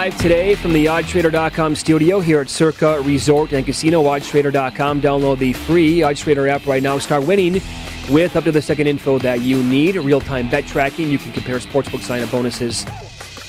Live 0.00 0.16
today 0.16 0.54
from 0.54 0.72
the 0.72 0.86
OddsTrader.com 0.86 1.76
studio 1.76 2.20
here 2.20 2.40
at 2.40 2.48
Circa 2.48 3.02
Resort 3.02 3.52
and 3.52 3.66
Casino. 3.66 4.02
OddsTrader.com. 4.04 5.02
Download 5.02 5.38
the 5.38 5.52
free 5.52 5.98
OddsTrader 5.98 6.48
app 6.48 6.64
right 6.64 6.82
now. 6.82 6.96
Start 6.96 7.26
winning 7.26 7.60
with 8.08 8.34
up 8.34 8.44
to 8.44 8.50
the 8.50 8.62
second 8.62 8.86
info 8.86 9.18
that 9.18 9.42
you 9.42 9.62
need. 9.62 9.96
Real-time 9.96 10.48
bet 10.48 10.66
tracking. 10.66 11.10
You 11.10 11.18
can 11.18 11.32
compare 11.32 11.58
sportsbook 11.58 12.00
sign-up 12.00 12.30
bonuses 12.30 12.86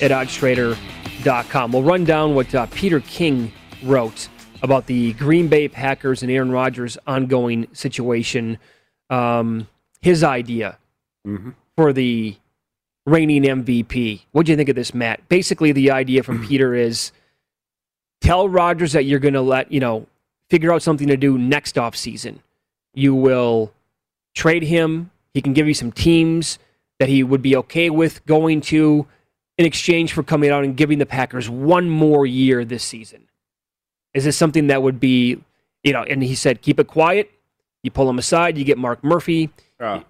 at 0.02 0.10
OddsTrader.com. 0.10 1.72
We'll 1.72 1.84
run 1.84 2.04
down 2.04 2.34
what 2.34 2.54
uh, 2.54 2.66
Peter 2.66 3.00
King 3.00 3.50
wrote 3.82 4.28
about 4.60 4.84
the 4.84 5.14
Green 5.14 5.48
Bay 5.48 5.68
Packers 5.68 6.22
and 6.22 6.30
Aaron 6.30 6.52
Rodgers' 6.52 6.98
ongoing 7.06 7.66
situation. 7.72 8.58
Um, 9.08 9.68
his 10.02 10.22
idea 10.22 10.76
for 11.78 11.94
the 11.94 12.36
reigning 13.06 13.42
MVP. 13.42 14.22
What 14.32 14.46
do 14.46 14.52
you 14.52 14.56
think 14.56 14.68
of 14.68 14.76
this, 14.76 14.94
Matt? 14.94 15.28
Basically, 15.28 15.72
the 15.72 15.90
idea 15.90 16.22
from 16.22 16.46
Peter 16.46 16.74
is 16.74 17.12
tell 18.20 18.48
Rodgers 18.48 18.92
that 18.92 19.04
you're 19.04 19.18
going 19.18 19.34
to 19.34 19.42
let, 19.42 19.72
you 19.72 19.80
know, 19.80 20.06
figure 20.48 20.72
out 20.72 20.82
something 20.82 21.08
to 21.08 21.16
do 21.16 21.38
next 21.38 21.76
offseason. 21.76 22.38
You 22.94 23.14
will 23.14 23.72
trade 24.34 24.62
him. 24.62 25.10
He 25.34 25.40
can 25.40 25.52
give 25.52 25.66
you 25.66 25.74
some 25.74 25.92
teams 25.92 26.58
that 26.98 27.08
he 27.08 27.22
would 27.22 27.42
be 27.42 27.56
okay 27.56 27.90
with 27.90 28.24
going 28.26 28.60
to 28.60 29.06
in 29.58 29.66
exchange 29.66 30.12
for 30.12 30.22
coming 30.22 30.50
out 30.50 30.64
and 30.64 30.76
giving 30.76 30.98
the 30.98 31.06
Packers 31.06 31.48
one 31.48 31.88
more 31.88 32.26
year 32.26 32.64
this 32.64 32.84
season. 32.84 33.28
Is 34.14 34.24
this 34.24 34.36
something 34.36 34.66
that 34.66 34.82
would 34.82 35.00
be, 35.00 35.42
you 35.82 35.92
know, 35.92 36.02
and 36.02 36.22
he 36.22 36.34
said, 36.34 36.62
keep 36.62 36.78
it 36.78 36.86
quiet. 36.86 37.30
You 37.82 37.90
pull 37.90 38.08
him 38.08 38.18
aside, 38.18 38.56
you 38.56 38.64
get 38.64 38.78
Mark 38.78 39.02
Murphy. 39.02 39.50
Yeah, 39.80 40.02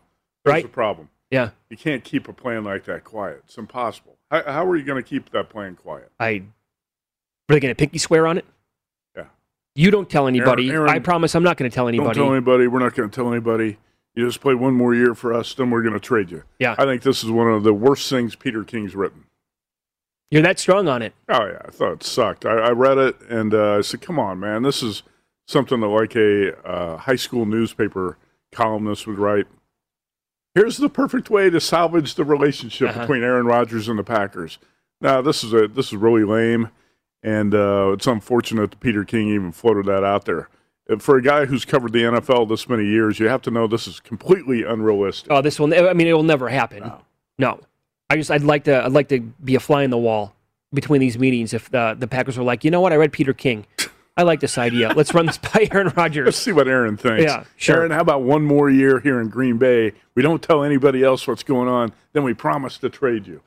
Right? 0.45 0.71
Problem. 0.71 1.09
Yeah. 1.33 1.51
You 1.71 1.79
can't 1.79 2.05
keep 2.05 2.29
a 2.29 2.33
plan 2.33 2.63
like 2.63 2.85
that 2.85 3.05
quiet. 3.05 3.43
It's 3.47 3.57
impossible. 3.57 4.19
How, 4.31 4.43
how 4.45 4.67
are 4.67 4.77
you 4.77 4.85
going 4.85 5.03
to 5.03 5.09
keep 5.09 5.31
that 5.31 5.49
plan 5.49 5.75
quiet? 5.75 6.13
I 6.21 6.43
are 7.49 7.55
they 7.55 7.61
going 7.61 7.75
to 7.75 7.75
pinky 7.75 7.99
swear 7.99 8.27
on 8.27 8.37
it? 8.39 8.45
Yeah. 9.17 9.25
You 9.75 9.91
don't 9.91 10.09
tell 10.09 10.29
anybody. 10.29 10.71
Aaron- 10.71 10.91
I 10.91 10.99
promise 10.99 11.35
I'm 11.35 11.43
not 11.43 11.57
going 11.57 11.71
to 11.71 11.75
tell 11.75 11.89
anybody. 11.89 12.15
Don't 12.15 12.27
tell 12.27 12.35
anybody. 12.35 12.67
We're 12.67 12.81
not 12.81 12.95
going 12.95 13.09
to 13.09 13.15
tell 13.15 13.33
anybody. 13.33 13.79
You 14.15 14.27
just 14.27 14.43
play 14.43 14.55
one 14.55 14.75
more 14.75 14.95
year 14.95 15.15
for 15.15 15.33
us, 15.33 15.55
then 15.55 15.71
we're 15.71 15.81
going 15.81 15.95
to 15.95 16.01
trade 16.01 16.31
you. 16.31 16.43
Yeah. 16.59 16.75
I 16.77 16.85
think 16.85 17.01
this 17.01 17.25
is 17.25 17.31
one 17.31 17.51
of 17.51 17.63
the 17.63 17.73
worst 17.73 18.11
things 18.11 18.37
Peter 18.37 18.63
King's 18.63 18.95
written. 18.95 19.25
You're 20.31 20.43
that 20.43 20.59
strong 20.59 20.87
on 20.87 21.01
it. 21.01 21.15
Oh 21.31 21.47
yeah, 21.47 21.63
I 21.65 21.71
thought 21.71 21.93
it 21.93 22.03
sucked. 22.03 22.45
I, 22.45 22.53
I 22.57 22.71
read 22.71 22.99
it 22.99 23.21
and 23.29 23.53
uh, 23.53 23.79
I 23.79 23.81
said, 23.83 24.01
"Come 24.01 24.19
on, 24.19 24.41
man, 24.41 24.63
this 24.63 24.83
is 24.83 25.03
something 25.47 25.81
that 25.81 25.89
like 25.89 26.17
a 26.17 26.57
uh, 26.67 26.97
high 26.97 27.17
school 27.17 27.45
newspaper 27.45 28.17
columnist 28.51 29.07
would 29.07 29.19
write." 29.19 29.47
Here's 30.55 30.77
the 30.77 30.89
perfect 30.89 31.31
way 31.31 31.49
to 31.51 31.61
salvage 31.61 32.15
the 32.15 32.25
relationship 32.25 32.91
Uh-huh. 32.91 33.01
between 33.01 33.23
Aaron 33.23 33.47
Rodgers 33.47 33.89
and 33.89 33.99
the 33.99 34.05
Packers. 34.05 34.59
Now, 35.01 35.21
this 35.23 35.43
is 35.43 35.53
a 35.53 35.67
this 35.69 35.87
is 35.87 35.95
really 35.97 36.25
lame, 36.25 36.69
and 37.23 37.55
uh, 37.55 37.91
it's 37.95 38.07
unfortunate 38.07 38.71
that 38.73 38.81
Peter 38.81 39.05
King 39.05 39.29
even 39.29 39.51
floated 39.53 39.87
that 39.87 40.05
out 40.05 40.27
there. 40.27 40.49
Uh, 40.89 40.97
For 40.99 41.17
a 41.17 41.23
guy 41.23 41.47
who's 41.47 41.65
covered 41.65 41.93
the 41.93 42.03
NFL 42.03 42.49
this 42.49 42.69
many 42.69 42.85
years, 42.85 43.19
you 43.19 43.27
have 43.29 43.43
to 43.43 43.51
know 43.51 43.67
this 43.67 43.87
is 43.89 43.99
completely 43.99 44.63
unrealistic. 44.63 45.29
Oh, 45.33 45.41
this 45.43 45.59
will. 45.59 45.73
I 45.89 45.93
mean, 45.95 46.07
it 46.07 46.13
will 46.13 46.23
never 46.23 46.49
happen. 46.49 46.93
No. 47.39 47.59
I 48.11 48.17
just. 48.17 48.31
I'd 48.31 48.43
like 48.45 48.65
to. 48.65 48.85
I'd 48.85 48.93
like 48.93 49.09
to 49.09 49.21
be 49.21 49.55
a 49.55 49.61
fly 49.61 49.83
in 49.85 49.91
the 49.91 49.99
wall 49.99 50.35
between 50.75 51.01
these 51.01 51.19
meetings. 51.19 51.53
If 51.55 51.71
the 51.71 51.97
the 51.99 52.07
Packers 52.07 52.37
were 52.37 52.45
like, 52.45 52.63
you 52.63 52.71
know 52.71 52.81
what, 52.81 52.93
I 52.93 52.97
read 52.97 53.13
Peter 53.13 53.33
King. 53.33 53.67
I 54.17 54.23
like 54.25 54.41
this 54.41 54.59
idea. 54.59 54.93
Let's 54.95 55.15
run 55.15 55.27
this 55.27 55.39
by 55.39 55.69
Aaron 55.73 55.93
Rodgers. 55.97 56.27
Let's 56.27 56.39
see 56.39 56.53
what 56.53 56.69
Aaron 56.69 56.97
thinks. 56.97 57.23
Yeah, 57.25 57.45
sure. 57.57 57.77
Aaron, 57.77 57.91
how 57.93 58.01
about 58.01 58.23
one 58.23 58.45
more 58.45 58.69
year 58.69 59.01
here 59.01 59.21
in 59.21 59.29
Green 59.29 59.57
Bay? 59.57 59.93
We 60.15 60.23
don't 60.23 60.43
tell 60.43 60.63
anybody 60.63 61.03
else 61.03 61.27
what's 61.27 61.43
going 61.43 61.69
on, 61.69 61.93
then 62.13 62.23
we 62.23 62.35
promise 62.35 62.77
to 62.79 62.91
trade 62.91 63.27
you. 63.27 63.41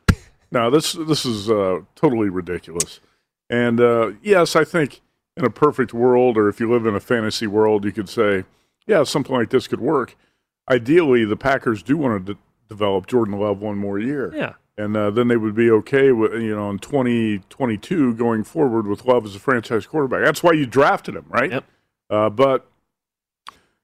Now 0.51 0.69
this 0.69 0.93
this 0.93 1.25
is 1.25 1.49
uh, 1.49 1.81
totally 1.95 2.29
ridiculous. 2.29 2.99
And 3.49 3.79
uh, 3.79 4.13
yes, 4.23 4.55
I 4.55 4.63
think 4.63 5.01
in 5.37 5.45
a 5.45 5.49
perfect 5.49 5.93
world, 5.93 6.37
or 6.37 6.49
if 6.49 6.59
you 6.59 6.71
live 6.71 6.85
in 6.85 6.95
a 6.95 6.99
fantasy 6.99 7.45
world, 7.45 7.83
you 7.85 7.91
could 7.91 8.09
say, 8.09 8.45
yeah, 8.87 9.03
something 9.03 9.35
like 9.35 9.49
this 9.49 9.67
could 9.67 9.81
work. 9.81 10.15
Ideally, 10.69 11.25
the 11.25 11.35
Packers 11.35 11.83
do 11.83 11.97
want 11.97 12.25
to 12.25 12.33
de- 12.33 12.39
develop 12.69 13.05
Jordan 13.05 13.37
Love 13.39 13.61
one 13.61 13.77
more 13.77 13.99
year. 13.99 14.33
Yeah. 14.33 14.53
And 14.77 14.97
uh, 14.97 15.09
then 15.09 15.29
they 15.29 15.37
would 15.37 15.55
be 15.55 15.71
okay 15.71 16.11
with 16.11 16.33
you 16.33 16.53
know 16.53 16.69
in 16.69 16.79
2022 16.79 18.13
going 18.15 18.43
forward 18.43 18.87
with 18.87 19.05
Love 19.05 19.25
as 19.25 19.35
a 19.35 19.39
franchise 19.39 19.85
quarterback. 19.85 20.23
That's 20.23 20.43
why 20.43 20.51
you 20.51 20.65
drafted 20.65 21.15
him, 21.15 21.25
right? 21.29 21.51
Yep. 21.51 21.63
Uh, 22.09 22.29
but 22.29 22.69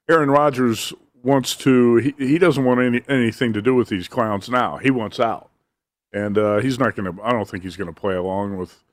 Aaron 0.09 0.29
Rodgers 0.29 0.93
wants 1.23 1.55
to. 1.57 1.97
He, 1.97 2.13
he 2.17 2.37
doesn't 2.37 2.63
want 2.63 2.81
any 2.81 3.01
anything 3.07 3.53
to 3.53 3.61
do 3.61 3.75
with 3.75 3.87
these 3.87 4.07
clowns 4.07 4.49
now. 4.49 4.77
He 4.77 4.91
wants 4.91 5.19
out, 5.19 5.49
and 6.11 6.37
uh, 6.37 6.57
he's 6.57 6.77
not 6.77 6.95
going 6.95 7.15
to. 7.15 7.23
I 7.23 7.31
don't 7.31 7.47
think 7.47 7.63
he's 7.63 7.77
going 7.77 7.93
to 7.93 7.99
play 7.99 8.15
along 8.15 8.57
with. 8.57 8.83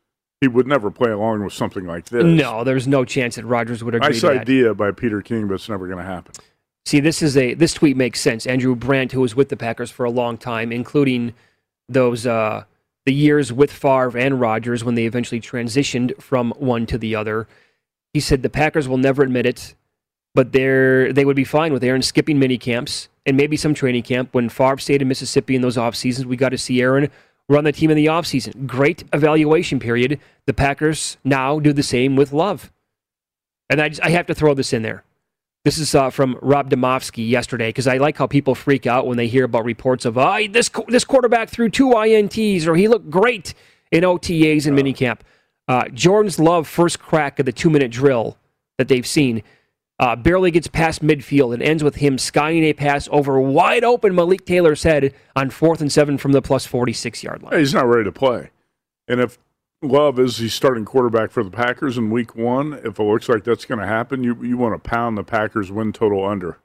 He 0.41 0.47
would 0.47 0.69
never 0.69 0.93
play 0.93 1.11
along 1.11 1.43
with 1.43 1.53
something 1.53 1.85
like 1.85 2.07
this. 2.07 2.23
No, 2.23 2.63
there's 2.63 2.87
no 2.87 3.05
chance 3.05 3.35
that 3.35 3.45
Rodgers 3.45 3.83
would 3.83 3.97
agree 3.97 4.11
nice 4.11 4.21
to 4.21 4.29
that. 4.29 4.43
idea 4.43 4.73
by 4.73 4.93
Peter 4.93 5.21
King, 5.21 5.49
but 5.49 5.55
it's 5.55 5.69
never 5.69 5.87
going 5.87 5.99
to 5.99 6.05
happen. 6.05 6.33
See, 6.87 7.01
this 7.01 7.23
is 7.23 7.37
a 7.37 7.55
this 7.55 7.75
tweet 7.75 7.97
makes 7.97 8.21
sense. 8.21 8.47
Andrew 8.47 8.77
Brandt, 8.77 9.13
who 9.13 9.21
was 9.21 9.35
with 9.35 9.49
the 9.49 9.57
Packers 9.57 9.91
for 9.91 10.07
a 10.07 10.11
long 10.11 10.39
time, 10.39 10.71
including 10.71 11.35
those 11.89 12.27
uh, 12.27 12.65
the 13.07 13.15
years 13.15 13.53
with 13.53 13.73
Favre 13.73 14.19
and 14.19 14.41
Rodgers 14.41 14.85
when 14.85 14.95
they 14.95 15.07
eventually 15.07 15.41
transitioned 15.41 16.21
from 16.21 16.53
one 16.59 16.87
to 16.87 16.99
the 16.99 17.15
other. 17.15 17.49
He 18.13 18.21
said 18.21 18.43
the 18.43 18.51
Packers 18.51 18.89
will 18.89 18.99
never 18.99 19.23
admit 19.23 19.47
it, 19.47 19.75
but 20.35 20.53
they're 20.53 21.13
they 21.13 21.25
would 21.25 21.37
be 21.37 21.45
fine 21.45 21.73
with 21.73 21.85
Aaron 21.85 22.03
skipping 22.03 22.39
mini 22.39 22.59
camps 22.59 23.09
and 23.25 23.37
maybe 23.37 23.57
some 23.57 23.75
training 23.75 24.03
camp. 24.03 24.31
When 24.33 24.49
Favre 24.49 24.79
stayed 24.79 25.03
in 25.03 25.09
Mississippi 25.09 25.55
in 25.55 25.63
those 25.63 25.79
off 25.79 25.95
seasons, 25.95 26.27
we 26.27 26.37
got 26.37 26.51
to 26.51 26.59
see 26.59 26.81
Aaron 26.81 27.11
run 27.49 27.65
the 27.65 27.73
team 27.73 27.91
in 27.91 27.97
the 27.97 28.09
off 28.09 28.27
season. 28.27 28.67
Great 28.67 29.05
evaluation 29.13 29.81
period. 29.81 30.21
The 30.47 30.55
Packers 30.55 31.17
now 31.25 31.59
do 31.59 31.73
the 31.73 31.83
same 31.83 32.17
with 32.17 32.33
Love. 32.33 32.71
And 33.71 33.81
I, 33.81 33.89
just, 33.91 34.03
I 34.03 34.11
have 34.11 34.27
to 34.27 34.35
throw 34.35 34.55
this 34.55 34.73
in 34.73 34.83
there. 34.83 35.05
This 35.69 35.77
is 35.77 35.95
uh, 35.95 36.09
from 36.09 36.39
Rob 36.41 36.71
Demovsky 36.71 37.29
yesterday 37.29 37.69
because 37.69 37.87
I 37.87 37.99
like 37.99 38.17
how 38.17 38.27
people 38.27 38.55
freak 38.55 38.87
out 38.87 39.07
when 39.07 39.19
they 39.19 39.27
hear 39.27 39.45
about 39.45 39.67
reports 39.67 40.07
of 40.07 40.17
uh, 40.17 40.39
this 40.49 40.71
this 40.89 41.05
quarterback 41.05 41.51
threw 41.51 41.69
two 41.69 41.91
ints 41.91 42.67
or 42.67 42.75
he 42.75 42.89
looked 42.89 43.11
great 43.11 43.53
in 43.93 44.03
OTAs 44.03 44.67
and 44.67 44.79
minicamp. 44.79 45.19
Uh, 45.69 45.87
Jordan's 45.91 46.39
love 46.39 46.67
first 46.67 47.01
crack 47.01 47.39
of 47.39 47.45
the 47.45 47.53
two 47.53 47.69
minute 47.69 47.91
drill 47.91 48.39
that 48.79 48.89
they've 48.89 49.07
seen 49.07 49.43
uh, 49.99 50.17
barely 50.17 50.51
gets 50.51 50.69
past 50.69 51.03
midfield 51.03 51.53
and 51.53 51.63
ends 51.63 51.85
with 51.85 51.97
him 51.97 52.17
skying 52.17 52.65
a 52.65 52.73
pass 52.73 53.07
over 53.13 53.39
wide 53.39 53.85
open 53.85 54.15
Malik 54.15 54.47
Taylor's 54.47 54.85
head 54.85 55.13
on 55.37 55.51
fourth 55.51 55.83
and 55.83 55.93
seven 55.93 56.17
from 56.17 56.33
the 56.33 56.41
plus 56.41 56.65
forty 56.65 56.95
six 56.95 57.23
yard 57.23 57.43
line. 57.43 57.59
He's 57.59 57.75
not 57.75 57.87
ready 57.87 58.05
to 58.05 58.13
play. 58.13 58.49
And 59.07 59.21
if 59.21 59.39
Love 59.83 60.19
is 60.19 60.39
the 60.39 60.49
starting 60.49 60.85
quarterback 60.85 61.31
for 61.31 61.45
the 61.45 61.53
Packers 61.53 61.97
in 61.97 62.11
Week 62.11 62.35
One. 62.35 62.75
If 62.75 62.99
it 62.99 63.03
looks 63.03 63.29
like 63.29 63.45
that's 63.45 63.65
going 63.65 63.79
to 63.79 63.87
happen, 63.87 64.25
you 64.25 64.35
you 64.43 64.57
want 64.57 64.75
to 64.75 64.91
pound 64.91 65.17
the 65.17 65.23
Packers 65.23 65.71
win 65.71 65.93
total 65.93 66.27
under. 66.27 66.59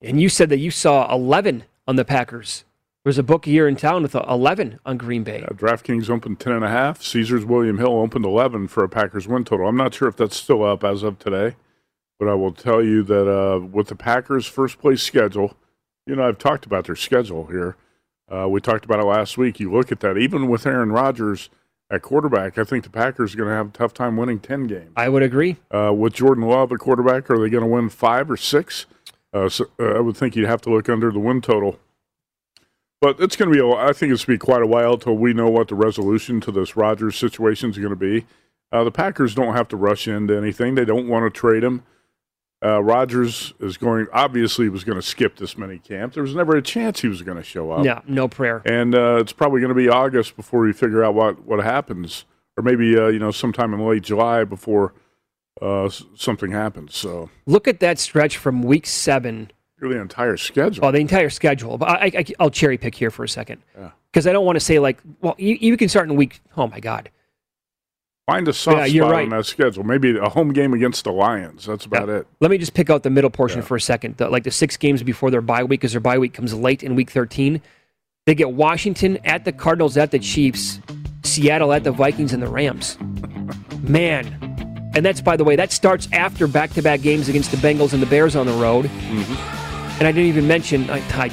And 0.00 0.18
you 0.22 0.30
said 0.30 0.48
that 0.48 0.58
you 0.58 0.70
saw 0.70 1.12
11 1.14 1.64
on 1.86 1.96
the 1.96 2.04
Packers. 2.04 2.64
There's 3.04 3.18
a 3.18 3.22
book 3.22 3.44
here 3.44 3.68
in 3.68 3.76
town 3.76 4.02
with 4.02 4.14
11 4.14 4.80
on 4.86 4.96
Green 4.96 5.22
Bay. 5.22 5.42
Uh, 5.42 5.52
DraftKings 5.52 6.08
opened 6.08 6.40
ten 6.40 6.54
and 6.54 6.64
a 6.64 6.70
half. 6.70 7.02
Caesars 7.02 7.44
William 7.44 7.76
Hill 7.76 7.92
opened 7.92 8.24
eleven 8.24 8.66
for 8.66 8.82
a 8.82 8.88
Packers 8.88 9.28
win 9.28 9.44
total. 9.44 9.68
I'm 9.68 9.76
not 9.76 9.92
sure 9.92 10.08
if 10.08 10.16
that's 10.16 10.36
still 10.36 10.64
up 10.64 10.82
as 10.82 11.02
of 11.02 11.18
today, 11.18 11.56
but 12.18 12.26
I 12.26 12.34
will 12.34 12.52
tell 12.52 12.82
you 12.82 13.02
that 13.02 13.30
uh, 13.30 13.60
with 13.60 13.88
the 13.88 13.96
Packers' 13.96 14.46
first 14.46 14.78
place 14.78 15.02
schedule, 15.02 15.54
you 16.06 16.16
know 16.16 16.26
I've 16.26 16.38
talked 16.38 16.64
about 16.64 16.86
their 16.86 16.96
schedule 16.96 17.48
here. 17.48 17.76
Uh, 18.32 18.48
we 18.48 18.60
talked 18.60 18.84
about 18.84 19.00
it 19.00 19.04
last 19.04 19.36
week. 19.36 19.60
You 19.60 19.72
look 19.72 19.92
at 19.92 20.00
that, 20.00 20.16
even 20.16 20.48
with 20.48 20.66
Aaron 20.66 20.90
Rodgers 20.92 21.50
at 21.90 22.02
quarterback, 22.02 22.56
I 22.58 22.64
think 22.64 22.84
the 22.84 22.90
Packers 22.90 23.34
are 23.34 23.36
going 23.36 23.50
to 23.50 23.54
have 23.54 23.68
a 23.68 23.72
tough 23.72 23.92
time 23.92 24.16
winning 24.16 24.40
10 24.40 24.66
games. 24.66 24.92
I 24.96 25.08
would 25.08 25.22
agree. 25.22 25.56
Uh, 25.70 25.92
with 25.92 26.14
Jordan 26.14 26.44
Love 26.44 26.72
at 26.72 26.78
quarterback, 26.78 27.30
are 27.30 27.38
they 27.38 27.50
going 27.50 27.64
to 27.64 27.68
win 27.68 27.90
five 27.90 28.30
or 28.30 28.36
six? 28.36 28.86
Uh, 29.32 29.48
so, 29.48 29.66
uh, 29.78 29.96
I 29.96 30.00
would 30.00 30.16
think 30.16 30.36
you'd 30.36 30.48
have 30.48 30.62
to 30.62 30.70
look 30.70 30.88
under 30.88 31.10
the 31.10 31.18
win 31.18 31.40
total. 31.40 31.78
But 33.00 33.20
it's 33.20 33.36
going 33.36 33.52
to 33.52 33.54
be, 33.54 33.60
a, 33.60 33.68
I 33.68 33.92
think 33.92 34.12
it's 34.12 34.24
going 34.24 34.38
to 34.38 34.44
be 34.44 34.46
quite 34.46 34.62
a 34.62 34.66
while 34.66 34.96
till 34.96 35.16
we 35.16 35.34
know 35.34 35.50
what 35.50 35.68
the 35.68 35.74
resolution 35.74 36.40
to 36.42 36.52
this 36.52 36.76
Rodgers 36.76 37.16
situation 37.16 37.70
is 37.70 37.76
going 37.76 37.90
to 37.90 37.96
be. 37.96 38.24
Uh, 38.72 38.82
the 38.84 38.90
Packers 38.90 39.34
don't 39.34 39.54
have 39.54 39.68
to 39.68 39.76
rush 39.76 40.08
into 40.08 40.36
anything. 40.36 40.74
They 40.74 40.86
don't 40.86 41.08
want 41.08 41.32
to 41.32 41.38
trade 41.38 41.62
him. 41.62 41.82
Uh, 42.64 42.82
Rodgers 42.82 43.52
is 43.60 43.76
going, 43.76 44.06
obviously, 44.12 44.70
was 44.70 44.84
going 44.84 44.96
to 44.96 45.02
skip 45.06 45.36
this 45.36 45.58
mini 45.58 45.78
camp. 45.78 46.14
There 46.14 46.22
was 46.22 46.34
never 46.34 46.56
a 46.56 46.62
chance 46.62 47.00
he 47.00 47.08
was 47.08 47.20
going 47.20 47.36
to 47.36 47.42
show 47.42 47.70
up. 47.70 47.84
Yeah, 47.84 48.00
no 48.06 48.26
prayer. 48.26 48.62
And 48.64 48.94
uh, 48.94 49.16
it's 49.16 49.34
probably 49.34 49.60
going 49.60 49.68
to 49.68 49.74
be 49.74 49.90
August 49.90 50.34
before 50.34 50.60
we 50.60 50.72
figure 50.72 51.04
out 51.04 51.14
what, 51.14 51.44
what 51.44 51.62
happens, 51.62 52.24
or 52.56 52.62
maybe, 52.62 52.96
uh, 52.96 53.08
you 53.08 53.18
know, 53.18 53.30
sometime 53.30 53.74
in 53.74 53.86
late 53.86 54.02
July 54.02 54.44
before 54.44 54.94
uh, 55.60 55.90
something 56.14 56.52
happens. 56.52 56.96
So 56.96 57.28
Look 57.46 57.68
at 57.68 57.80
that 57.80 57.98
stretch 57.98 58.38
from 58.38 58.62
week 58.62 58.86
seven. 58.86 59.50
the 59.78 60.00
entire 60.00 60.38
schedule. 60.38 60.86
Oh, 60.86 60.90
the 60.90 61.00
entire 61.00 61.28
schedule. 61.28 61.76
But 61.76 61.90
I, 61.90 62.12
I, 62.18 62.24
I'll 62.40 62.50
cherry 62.50 62.78
pick 62.78 62.94
here 62.94 63.10
for 63.10 63.24
a 63.24 63.28
second. 63.28 63.62
Yeah. 63.76 63.90
Because 64.10 64.26
I 64.26 64.32
don't 64.32 64.46
want 64.46 64.56
to 64.56 64.60
say, 64.60 64.78
like, 64.78 65.00
well, 65.20 65.34
you, 65.36 65.58
you 65.60 65.76
can 65.76 65.90
start 65.90 66.08
in 66.08 66.16
week, 66.16 66.40
oh 66.56 66.66
my 66.66 66.80
God. 66.80 67.10
Find 68.26 68.48
a 68.48 68.54
soft 68.54 68.90
Yeah, 68.90 69.02
spot 69.02 69.12
right. 69.12 69.24
on 69.24 69.30
that 69.30 69.44
schedule. 69.44 69.84
Maybe 69.84 70.16
a 70.16 70.30
home 70.30 70.52
game 70.54 70.72
against 70.72 71.04
the 71.04 71.12
Lions. 71.12 71.66
That's 71.66 71.84
about 71.84 72.08
it. 72.08 72.26
Let 72.40 72.50
me 72.50 72.56
just 72.56 72.72
pick 72.72 72.88
out 72.88 73.02
the 73.02 73.10
middle 73.10 73.28
portion 73.28 73.60
for 73.60 73.76
a 73.76 73.80
second. 73.80 74.16
The, 74.16 74.30
like 74.30 74.44
the 74.44 74.50
six 74.50 74.78
games 74.78 75.02
before 75.02 75.30
their 75.30 75.42
bye 75.42 75.62
week, 75.62 75.80
because 75.80 75.92
their 75.92 76.00
bye 76.00 76.16
week 76.16 76.32
comes 76.32 76.54
late 76.54 76.82
in 76.82 76.94
week 76.94 77.10
13. 77.10 77.60
They 78.24 78.34
get 78.34 78.52
Washington 78.52 79.18
at 79.24 79.44
the 79.44 79.52
Cardinals, 79.52 79.98
at 79.98 80.10
the 80.10 80.18
Chiefs, 80.18 80.80
Seattle 81.22 81.74
at 81.74 81.84
the 81.84 81.92
Vikings, 81.92 82.32
and 82.32 82.42
the 82.42 82.48
Rams. 82.48 82.96
Man. 83.82 84.40
And 84.96 85.04
that's, 85.04 85.20
by 85.20 85.36
the 85.36 85.44
way, 85.44 85.56
that 85.56 85.70
starts 85.70 86.08
after 86.12 86.46
back 86.46 86.70
to 86.74 86.82
back 86.82 87.02
games 87.02 87.28
against 87.28 87.50
the 87.50 87.58
Bengals 87.58 87.92
and 87.92 88.00
the 88.00 88.06
Bears 88.06 88.36
on 88.36 88.46
the 88.46 88.52
road. 88.54 88.86
Mm-hmm. 88.86 89.98
And 89.98 90.08
I 90.08 90.12
didn't 90.12 90.28
even 90.28 90.48
mention, 90.48 90.88
I, 90.88 91.00
I, 91.10 91.30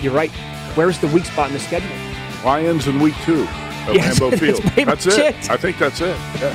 you're 0.00 0.12
right. 0.12 0.30
Where's 0.74 0.98
the 0.98 1.06
weak 1.08 1.26
spot 1.26 1.48
in 1.48 1.54
the 1.54 1.60
schedule? 1.60 1.88
Lions 2.44 2.88
in 2.88 2.98
week 2.98 3.14
two 3.24 3.46
at 3.88 3.94
Yes, 3.94 4.18
Lambeau 4.18 4.30
that's 4.38 4.40
Field. 4.40 4.86
That's 4.88 5.06
it. 5.06 5.50
I 5.50 5.56
think 5.56 5.78
that's 5.78 6.00
it. 6.00 6.16
Yeah. 6.40 6.54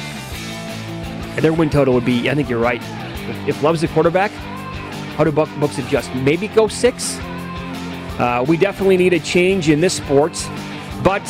And 1.35 1.39
their 1.39 1.53
win 1.53 1.69
total 1.69 1.93
would 1.93 2.05
be, 2.05 2.29
I 2.29 2.35
think 2.35 2.49
you're 2.49 2.59
right. 2.59 2.81
If, 3.29 3.47
if 3.49 3.63
Love's 3.63 3.81
the 3.81 3.87
quarterback, 3.89 4.31
how 4.31 5.23
do 5.23 5.31
Buck, 5.31 5.49
Bucks 5.59 5.77
adjust? 5.77 6.13
Maybe 6.15 6.47
go 6.47 6.67
six? 6.67 7.17
Uh, 8.19 8.43
we 8.47 8.57
definitely 8.57 8.97
need 8.97 9.13
a 9.13 9.19
change 9.19 9.69
in 9.69 9.79
this 9.79 9.95
sport, 9.95 10.33
but 11.03 11.23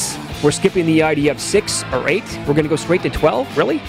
we're 0.43 0.51
skipping 0.51 0.85
the 0.85 1.03
idea 1.03 1.31
of 1.31 1.41
six 1.41 1.83
or 1.91 2.07
eight. 2.07 2.23
We're 2.39 2.53
going 2.53 2.63
to 2.63 2.69
go 2.69 2.75
straight 2.77 3.01
to 3.03 3.09
12? 3.09 3.57
Really? 3.57 3.81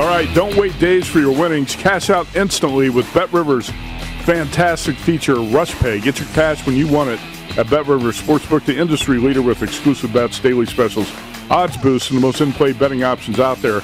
All 0.00 0.06
right, 0.06 0.34
don't 0.34 0.56
wait 0.56 0.78
days 0.78 1.06
for 1.06 1.18
your 1.18 1.38
winnings. 1.38 1.76
Cash 1.76 2.08
out 2.08 2.26
instantly 2.34 2.88
with 2.88 3.12
Bet 3.12 3.30
Rivers' 3.34 3.68
fantastic 4.24 4.96
feature, 4.96 5.34
Rush 5.34 5.74
Pay. 5.74 6.00
Get 6.00 6.18
your 6.18 6.28
cash 6.30 6.64
when 6.64 6.74
you 6.74 6.88
want 6.88 7.10
it 7.10 7.20
at 7.58 7.68
Bet 7.68 7.86
Rivers 7.86 8.18
Sportsbook, 8.18 8.64
the 8.64 8.74
industry 8.74 9.18
leader 9.18 9.42
with 9.42 9.62
exclusive 9.62 10.10
bets, 10.10 10.40
daily 10.40 10.64
specials, 10.64 11.12
odds 11.50 11.76
boosts, 11.76 12.08
and 12.08 12.16
the 12.16 12.22
most 12.22 12.40
in-play 12.40 12.72
betting 12.72 13.04
options 13.04 13.38
out 13.38 13.58
there. 13.58 13.82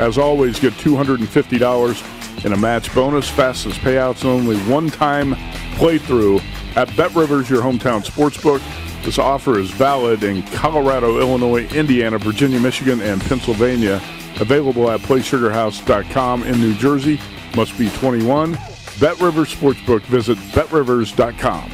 As 0.00 0.18
always, 0.18 0.58
get 0.58 0.72
$250 0.72 2.44
in 2.44 2.52
a 2.52 2.56
match 2.56 2.92
bonus, 2.92 3.30
fastest 3.30 3.78
payouts, 3.78 4.22
and 4.22 4.30
only 4.30 4.56
one-time 4.62 5.34
playthrough 5.76 6.42
at 6.74 6.94
Bet 6.96 7.14
Rivers, 7.14 7.48
your 7.48 7.62
hometown 7.62 8.04
sportsbook. 8.04 8.60
This 9.04 9.20
offer 9.20 9.60
is 9.60 9.70
valid 9.70 10.24
in 10.24 10.42
Colorado, 10.48 11.20
Illinois, 11.20 11.72
Indiana, 11.72 12.18
Virginia, 12.18 12.58
Michigan, 12.58 13.00
and 13.00 13.20
Pennsylvania. 13.22 14.02
Available 14.40 14.90
at 14.90 15.00
PlaySugarHouse.com 15.00 16.42
in 16.42 16.60
New 16.60 16.74
Jersey. 16.74 17.20
Must 17.56 17.76
be 17.78 17.88
21. 17.90 18.52
Bet 19.00 19.20
Rivers 19.20 19.54
Sportsbook. 19.54 20.02
Visit 20.02 20.38
BetRivers.com. 20.52 21.70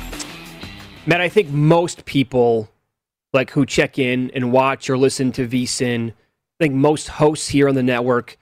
Matt, 1.06 1.20
I 1.20 1.28
think 1.28 1.48
most 1.48 2.04
people 2.04 2.70
like 3.32 3.50
who 3.50 3.64
check 3.64 3.98
in 3.98 4.30
and 4.34 4.52
watch 4.52 4.90
or 4.90 4.98
listen 4.98 5.32
to 5.32 5.46
VSIN, 5.46 6.10
I 6.10 6.14
think 6.58 6.74
most 6.74 7.08
hosts 7.08 7.48
here 7.48 7.68
on 7.68 7.74
the 7.74 7.82
network 7.82 8.36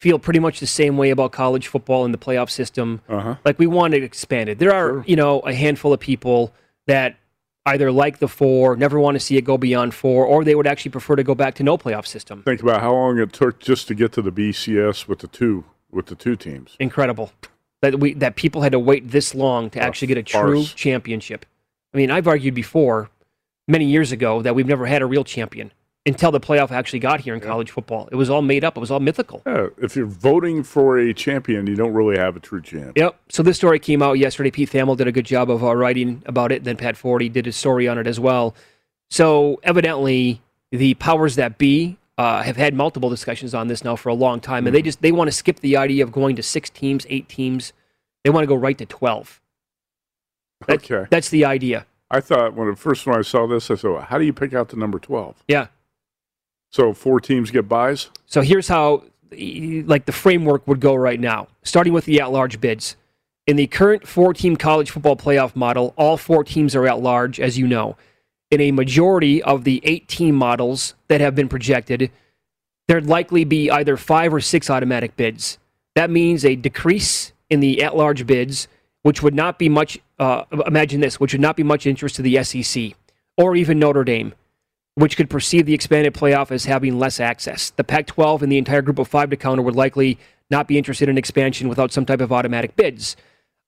feel 0.00 0.18
pretty 0.18 0.38
much 0.40 0.60
the 0.60 0.66
same 0.66 0.96
way 0.98 1.10
about 1.10 1.32
college 1.32 1.66
football 1.66 2.04
and 2.04 2.12
the 2.12 2.18
playoff 2.18 2.50
system. 2.50 3.00
Uh-huh. 3.08 3.36
Like 3.44 3.58
we 3.58 3.66
want 3.66 3.94
it 3.94 4.02
expanded. 4.02 4.58
There 4.58 4.72
are, 4.72 5.02
you 5.06 5.16
know, 5.16 5.40
a 5.40 5.54
handful 5.54 5.92
of 5.92 6.00
people 6.00 6.52
that 6.86 7.16
either 7.66 7.90
like 7.90 8.18
the 8.18 8.28
four, 8.28 8.76
never 8.76 8.98
want 8.98 9.14
to 9.14 9.20
see 9.20 9.36
it 9.36 9.42
go 9.42 9.56
beyond 9.56 9.94
four, 9.94 10.26
or 10.26 10.44
they 10.44 10.54
would 10.54 10.66
actually 10.66 10.90
prefer 10.90 11.16
to 11.16 11.22
go 11.22 11.34
back 11.34 11.54
to 11.56 11.62
no 11.62 11.78
playoff 11.78 12.06
system. 12.06 12.42
Think 12.42 12.62
about 12.62 12.80
how 12.80 12.92
long 12.92 13.18
it 13.18 13.32
took 13.32 13.60
just 13.60 13.88
to 13.88 13.94
get 13.94 14.12
to 14.12 14.22
the 14.22 14.32
BCS 14.32 15.08
with 15.08 15.20
the 15.20 15.28
two 15.28 15.64
with 15.90 16.06
the 16.06 16.14
two 16.14 16.36
teams. 16.36 16.76
Incredible 16.78 17.32
that 17.80 18.00
we 18.00 18.14
that 18.14 18.36
people 18.36 18.62
had 18.62 18.72
to 18.72 18.78
wait 18.78 19.10
this 19.10 19.34
long 19.34 19.70
to 19.70 19.80
actually 19.80 20.08
get 20.08 20.18
a 20.18 20.22
true 20.22 20.64
farce. 20.64 20.74
championship. 20.74 21.46
I 21.92 21.96
mean, 21.96 22.10
I've 22.10 22.26
argued 22.26 22.54
before, 22.54 23.10
many 23.68 23.84
years 23.84 24.10
ago, 24.10 24.42
that 24.42 24.54
we've 24.54 24.66
never 24.66 24.86
had 24.86 25.00
a 25.02 25.06
real 25.06 25.22
champion 25.22 25.72
until 26.06 26.30
the 26.30 26.40
playoff 26.40 26.70
actually 26.70 26.98
got 26.98 27.20
here 27.20 27.34
in 27.34 27.40
college 27.40 27.70
football. 27.70 28.08
It 28.12 28.16
was 28.16 28.28
all 28.28 28.42
made 28.42 28.62
up. 28.62 28.76
It 28.76 28.80
was 28.80 28.90
all 28.90 29.00
mythical. 29.00 29.42
Yeah, 29.46 29.68
if 29.78 29.96
you're 29.96 30.06
voting 30.06 30.62
for 30.62 30.98
a 30.98 31.14
champion, 31.14 31.66
you 31.66 31.76
don't 31.76 31.94
really 31.94 32.18
have 32.18 32.36
a 32.36 32.40
true 32.40 32.60
champion. 32.60 32.92
Yep. 32.96 33.18
So 33.30 33.42
this 33.42 33.56
story 33.56 33.78
came 33.78 34.02
out 34.02 34.18
yesterday. 34.18 34.50
Pete 34.50 34.70
Thamel 34.70 34.96
did 34.96 35.08
a 35.08 35.12
good 35.12 35.24
job 35.24 35.50
of 35.50 35.64
uh, 35.64 35.74
writing 35.74 36.22
about 36.26 36.52
it. 36.52 36.64
Then 36.64 36.76
Pat 36.76 36.96
Forde 36.96 37.32
did 37.32 37.46
a 37.46 37.52
story 37.52 37.88
on 37.88 37.98
it 37.98 38.06
as 38.06 38.20
well. 38.20 38.54
So 39.10 39.60
evidently, 39.62 40.42
the 40.70 40.94
powers 40.94 41.36
that 41.36 41.56
be 41.56 41.96
uh, 42.18 42.42
have 42.42 42.56
had 42.56 42.74
multiple 42.74 43.08
discussions 43.08 43.54
on 43.54 43.68
this 43.68 43.82
now 43.82 43.96
for 43.96 44.08
a 44.10 44.14
long 44.14 44.40
time, 44.40 44.66
and 44.66 44.74
they 44.74 44.82
just 44.82 45.00
they 45.00 45.12
want 45.12 45.28
to 45.28 45.32
skip 45.32 45.60
the 45.60 45.76
idea 45.76 46.04
of 46.04 46.12
going 46.12 46.36
to 46.36 46.42
six 46.42 46.68
teams, 46.68 47.06
eight 47.08 47.28
teams. 47.28 47.72
They 48.24 48.30
want 48.30 48.42
to 48.44 48.48
go 48.48 48.54
right 48.54 48.76
to 48.78 48.86
twelve. 48.86 49.40
That- 50.66 50.82
Okay. 50.84 51.06
That's 51.10 51.28
the 51.30 51.44
idea. 51.44 51.86
I 52.10 52.20
thought 52.20 52.54
when 52.54 52.68
the 52.68 52.76
first 52.76 53.06
when 53.06 53.16
I 53.18 53.22
saw 53.22 53.46
this, 53.46 53.70
I 53.70 53.76
thought, 53.76 54.04
how 54.04 54.18
do 54.18 54.24
you 54.24 54.32
pick 54.32 54.52
out 54.54 54.68
the 54.68 54.76
number 54.76 54.98
twelve? 54.98 55.42
Yeah. 55.48 55.66
So 56.74 56.92
four 56.92 57.20
teams 57.20 57.52
get 57.52 57.68
buys. 57.68 58.10
So 58.26 58.40
here's 58.40 58.66
how, 58.66 59.04
like, 59.30 60.06
the 60.06 60.12
framework 60.12 60.66
would 60.66 60.80
go 60.80 60.96
right 60.96 61.20
now, 61.20 61.46
starting 61.62 61.92
with 61.92 62.04
the 62.04 62.20
at-large 62.20 62.60
bids. 62.60 62.96
In 63.46 63.54
the 63.54 63.68
current 63.68 64.08
four-team 64.08 64.56
college 64.56 64.90
football 64.90 65.14
playoff 65.14 65.54
model, 65.54 65.94
all 65.96 66.16
four 66.16 66.42
teams 66.42 66.74
are 66.74 66.84
at 66.88 66.98
large, 66.98 67.38
as 67.38 67.56
you 67.56 67.68
know. 67.68 67.96
In 68.50 68.60
a 68.60 68.72
majority 68.72 69.40
of 69.40 69.62
the 69.62 69.82
eight-team 69.84 70.34
models 70.34 70.96
that 71.06 71.20
have 71.20 71.36
been 71.36 71.48
projected, 71.48 72.10
there'd 72.88 73.06
likely 73.06 73.44
be 73.44 73.70
either 73.70 73.96
five 73.96 74.34
or 74.34 74.40
six 74.40 74.68
automatic 74.68 75.14
bids. 75.14 75.58
That 75.94 76.10
means 76.10 76.44
a 76.44 76.56
decrease 76.56 77.32
in 77.50 77.60
the 77.60 77.84
at-large 77.84 78.26
bids, 78.26 78.66
which 79.02 79.22
would 79.22 79.36
not 79.36 79.60
be 79.60 79.68
much. 79.68 79.96
Uh, 80.18 80.42
imagine 80.66 81.00
this, 81.00 81.20
which 81.20 81.34
would 81.34 81.40
not 81.40 81.54
be 81.54 81.62
much 81.62 81.86
interest 81.86 82.16
to 82.16 82.22
the 82.22 82.42
SEC 82.42 82.94
or 83.36 83.54
even 83.54 83.78
Notre 83.78 84.02
Dame 84.02 84.34
which 84.94 85.16
could 85.16 85.28
perceive 85.28 85.66
the 85.66 85.74
expanded 85.74 86.14
playoff 86.14 86.50
as 86.50 86.66
having 86.66 86.98
less 86.98 87.18
access. 87.18 87.70
The 87.70 87.84
Pac 87.84 88.06
12 88.06 88.42
and 88.42 88.52
the 88.52 88.58
entire 88.58 88.82
group 88.82 88.98
of 88.98 89.08
five 89.08 89.30
to 89.30 89.36
counter 89.36 89.62
would 89.62 89.74
likely 89.74 90.18
not 90.50 90.68
be 90.68 90.78
interested 90.78 91.08
in 91.08 91.18
expansion 91.18 91.68
without 91.68 91.92
some 91.92 92.06
type 92.06 92.20
of 92.20 92.32
automatic 92.32 92.76
bids. 92.76 93.16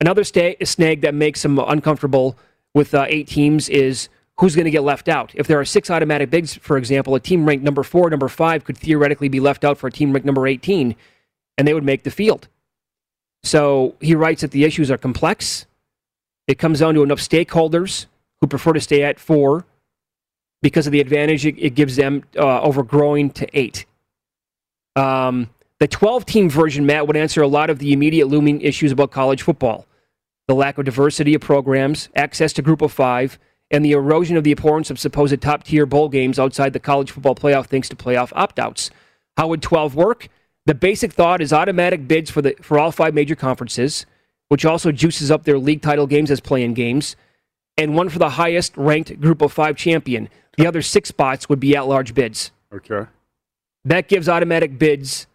Another 0.00 0.24
snag 0.24 1.00
that 1.00 1.14
makes 1.14 1.42
them 1.42 1.58
uncomfortable 1.58 2.38
with 2.74 2.94
uh, 2.94 3.06
eight 3.08 3.26
teams 3.26 3.68
is 3.68 4.08
who's 4.38 4.54
going 4.54 4.66
to 4.66 4.70
get 4.70 4.82
left 4.82 5.08
out. 5.08 5.32
If 5.34 5.46
there 5.46 5.58
are 5.58 5.64
six 5.64 5.90
automatic 5.90 6.30
bids, 6.30 6.54
for 6.54 6.76
example, 6.76 7.14
a 7.14 7.20
team 7.20 7.46
ranked 7.46 7.64
number 7.64 7.82
four, 7.82 8.10
number 8.10 8.28
five 8.28 8.64
could 8.64 8.76
theoretically 8.76 9.28
be 9.28 9.40
left 9.40 9.64
out 9.64 9.78
for 9.78 9.86
a 9.86 9.92
team 9.92 10.12
ranked 10.12 10.26
number 10.26 10.46
18, 10.46 10.94
and 11.56 11.66
they 11.66 11.72
would 11.74 11.84
make 11.84 12.04
the 12.04 12.10
field. 12.10 12.48
So 13.42 13.94
he 14.00 14.14
writes 14.14 14.42
that 14.42 14.50
the 14.50 14.64
issues 14.64 14.90
are 14.90 14.98
complex. 14.98 15.66
It 16.46 16.58
comes 16.58 16.80
down 16.80 16.94
to 16.94 17.02
enough 17.02 17.18
stakeholders 17.18 18.06
who 18.40 18.46
prefer 18.46 18.74
to 18.74 18.80
stay 18.80 19.02
at 19.02 19.18
four 19.18 19.64
because 20.62 20.86
of 20.86 20.92
the 20.92 21.00
advantage 21.00 21.46
it, 21.46 21.74
gives 21.74 21.96
them 21.96 22.24
uh, 22.36 22.60
over 22.62 22.82
growing 22.82 23.30
to 23.30 23.46
eight. 23.58 23.86
Um, 24.94 25.50
the 25.78 25.88
12 25.88 26.24
team 26.24 26.48
version, 26.48 26.86
Matt, 26.86 27.06
would 27.06 27.16
answer 27.16 27.42
a 27.42 27.48
lot 27.48 27.68
of 27.68 27.78
the 27.78 27.92
immediate 27.92 28.28
looming 28.28 28.60
issues 28.62 28.92
about 28.92 29.10
college 29.10 29.42
football 29.42 29.86
the 30.48 30.54
lack 30.54 30.78
of 30.78 30.84
diversity 30.84 31.34
of 31.34 31.40
programs, 31.40 32.08
access 32.14 32.52
to 32.52 32.62
group 32.62 32.80
of 32.80 32.92
five, 32.92 33.36
and 33.70 33.84
the 33.84 33.90
erosion 33.92 34.36
of 34.36 34.44
the 34.44 34.52
importance 34.52 34.90
of 34.90 34.98
supposed 34.98 35.40
top 35.40 35.64
tier 35.64 35.86
bowl 35.86 36.08
games 36.08 36.38
outside 36.38 36.72
the 36.72 36.78
college 36.78 37.10
football 37.10 37.34
playoff 37.34 37.66
thanks 37.66 37.88
to 37.88 37.96
playoff 37.96 38.32
opt 38.34 38.58
outs. 38.58 38.90
How 39.36 39.48
would 39.48 39.60
12 39.60 39.94
work? 39.96 40.28
The 40.66 40.74
basic 40.74 41.12
thought 41.12 41.40
is 41.40 41.52
automatic 41.52 42.08
bids 42.08 42.30
for, 42.30 42.42
the, 42.42 42.54
for 42.62 42.78
all 42.78 42.92
five 42.92 43.14
major 43.14 43.34
conferences, 43.34 44.06
which 44.48 44.64
also 44.64 44.92
juices 44.92 45.30
up 45.30 45.44
their 45.44 45.58
league 45.58 45.82
title 45.82 46.06
games 46.06 46.30
as 46.30 46.40
play 46.40 46.62
in 46.62 46.74
games, 46.74 47.16
and 47.76 47.94
one 47.94 48.08
for 48.08 48.18
the 48.18 48.30
highest 48.30 48.76
ranked 48.76 49.20
group 49.20 49.42
of 49.42 49.52
five 49.52 49.76
champion. 49.76 50.28
The 50.56 50.66
other 50.66 50.82
six 50.82 51.08
spots 51.08 51.48
would 51.48 51.60
be 51.60 51.76
at 51.76 51.86
large 51.86 52.14
bids. 52.14 52.50
Okay. 52.72 53.06
That 53.84 54.08
gives 54.08 54.28
automatic 54.28 54.78
bids 54.78 55.26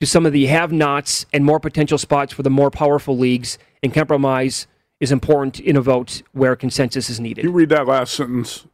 to 0.00 0.06
some 0.06 0.26
of 0.26 0.32
the 0.32 0.46
have 0.46 0.72
nots 0.72 1.26
and 1.32 1.44
more 1.44 1.58
potential 1.58 1.98
spots 1.98 2.32
for 2.32 2.42
the 2.42 2.50
more 2.50 2.70
powerful 2.70 3.16
leagues, 3.16 3.58
and 3.82 3.92
compromise 3.94 4.66
is 5.00 5.10
important 5.12 5.58
in 5.60 5.76
a 5.76 5.80
vote 5.80 6.22
where 6.32 6.54
consensus 6.56 7.08
is 7.10 7.18
needed. 7.18 7.44
You 7.44 7.52
read 7.52 7.70
that 7.70 7.86
last 7.86 8.14
sentence. 8.14 8.66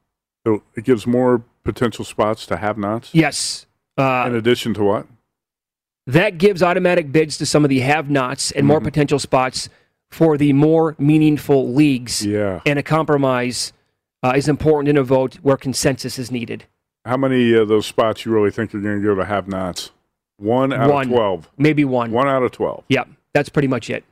So 0.46 0.62
it 0.74 0.84
gives 0.84 1.06
more 1.06 1.44
potential 1.62 2.04
spots 2.04 2.46
to 2.46 2.56
have 2.56 2.76
nots. 2.76 3.10
Yes. 3.14 3.66
Uh, 3.96 4.24
In 4.26 4.34
addition 4.34 4.74
to 4.74 4.82
what? 4.82 5.06
that 6.06 6.36
gives 6.36 6.64
automatic 6.64 7.12
bids 7.12 7.38
to 7.38 7.46
some 7.46 7.62
of 7.64 7.68
the 7.68 7.78
have 7.80 8.10
nots 8.10 8.50
and 8.50 8.66
more 8.66 8.80
potential 8.80 9.20
spots 9.20 9.68
for 10.10 10.36
the 10.36 10.52
more 10.52 10.96
meaningful 10.98 11.72
leagues. 11.72 12.26
Yeah. 12.26 12.60
And 12.66 12.76
a 12.78 12.82
compromise 12.82 13.72
uh, 14.22 14.32
is 14.36 14.48
important 14.48 14.88
in 14.88 14.96
a 14.96 15.02
vote 15.02 15.36
where 15.42 15.56
consensus 15.56 16.18
is 16.18 16.30
needed. 16.30 16.64
How 17.04 17.16
many 17.16 17.52
of 17.54 17.68
those 17.68 17.86
spots 17.86 18.24
you 18.24 18.32
really 18.32 18.50
think 18.50 18.72
you're 18.72 18.82
going 18.82 19.00
to 19.00 19.04
go 19.04 19.14
to 19.14 19.24
have 19.24 19.48
nots? 19.48 19.90
One 20.36 20.72
out 20.72 20.90
One. 20.90 21.06
of 21.06 21.12
12. 21.12 21.50
Maybe 21.58 21.84
one. 21.84 22.10
One 22.12 22.28
out 22.28 22.42
of 22.42 22.52
12. 22.52 22.84
Yep, 22.88 23.08
that's 23.32 23.48
pretty 23.48 23.68
much 23.68 23.90
it. 23.90 24.04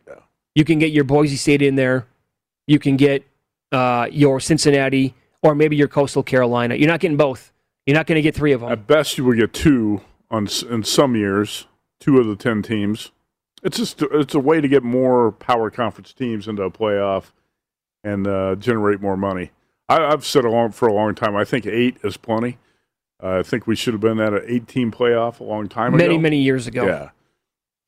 You 0.54 0.64
can 0.64 0.78
get 0.78 0.90
your 0.90 1.04
Boise 1.04 1.36
State 1.36 1.62
in 1.62 1.76
there. 1.76 2.06
You 2.66 2.78
can 2.78 2.96
get 2.96 3.24
uh, 3.72 4.08
your 4.10 4.40
Cincinnati 4.40 5.14
or 5.42 5.54
maybe 5.54 5.76
your 5.76 5.88
Coastal 5.88 6.22
Carolina. 6.22 6.74
You're 6.74 6.88
not 6.88 7.00
getting 7.00 7.16
both. 7.16 7.52
You're 7.86 7.96
not 7.96 8.06
going 8.06 8.16
to 8.16 8.22
get 8.22 8.34
three 8.34 8.52
of 8.52 8.60
them. 8.60 8.70
At 8.70 8.86
best, 8.86 9.16
you 9.16 9.24
will 9.24 9.36
get 9.36 9.52
two 9.52 10.02
on 10.30 10.48
in 10.68 10.82
some 10.84 11.16
years, 11.16 11.66
two 11.98 12.18
of 12.18 12.26
the 12.26 12.36
10 12.36 12.62
teams. 12.62 13.10
It's 13.62 13.76
just 13.76 14.02
it's 14.02 14.34
a 14.34 14.40
way 14.40 14.60
to 14.60 14.68
get 14.68 14.82
more 14.82 15.32
power 15.32 15.70
conference 15.70 16.12
teams 16.12 16.48
into 16.48 16.62
a 16.62 16.70
playoff 16.70 17.32
and 18.02 18.26
uh, 18.26 18.54
generate 18.56 19.00
more 19.00 19.16
money. 19.16 19.50
I, 19.90 20.12
I've 20.12 20.24
said 20.24 20.44
along 20.44 20.72
for 20.72 20.88
a 20.88 20.92
long 20.92 21.14
time. 21.14 21.36
I 21.36 21.44
think 21.44 21.66
eight 21.66 21.96
is 22.04 22.16
plenty. 22.16 22.58
Uh, 23.22 23.40
I 23.40 23.42
think 23.42 23.66
we 23.66 23.76
should 23.76 23.92
have 23.92 24.00
been 24.00 24.20
at 24.20 24.32
an 24.32 24.42
eight-team 24.46 24.92
playoff 24.92 25.40
a 25.40 25.44
long 25.44 25.68
time 25.68 25.94
ago. 25.94 26.04
Many, 26.04 26.16
many 26.16 26.38
years 26.38 26.66
ago. 26.66 26.86
Yeah. 26.86 27.10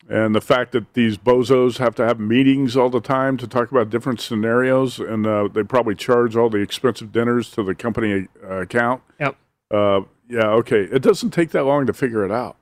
And 0.09 0.35
the 0.35 0.41
fact 0.41 0.73
that 0.73 0.93
these 0.95 1.17
bozos 1.17 1.77
have 1.77 1.95
to 1.95 2.05
have 2.05 2.19
meetings 2.19 2.75
all 2.75 2.89
the 2.89 2.99
time 2.99 3.37
to 3.37 3.47
talk 3.47 3.71
about 3.71 3.89
different 3.89 4.19
scenarios, 4.19 4.99
and 4.99 5.25
uh, 5.25 5.47
they 5.47 5.63
probably 5.63 5.95
charge 5.95 6.35
all 6.35 6.49
the 6.49 6.57
expensive 6.57 7.13
dinners 7.13 7.49
to 7.51 7.63
the 7.63 7.73
company 7.73 8.27
uh, 8.43 8.61
account. 8.61 9.01
Yep. 9.19 9.37
Uh, 9.71 10.01
yeah, 10.27 10.47
okay. 10.47 10.81
It 10.83 11.01
doesn't 11.01 11.31
take 11.31 11.51
that 11.51 11.63
long 11.63 11.85
to 11.85 11.93
figure 11.93 12.25
it 12.25 12.31
out. 12.31 12.57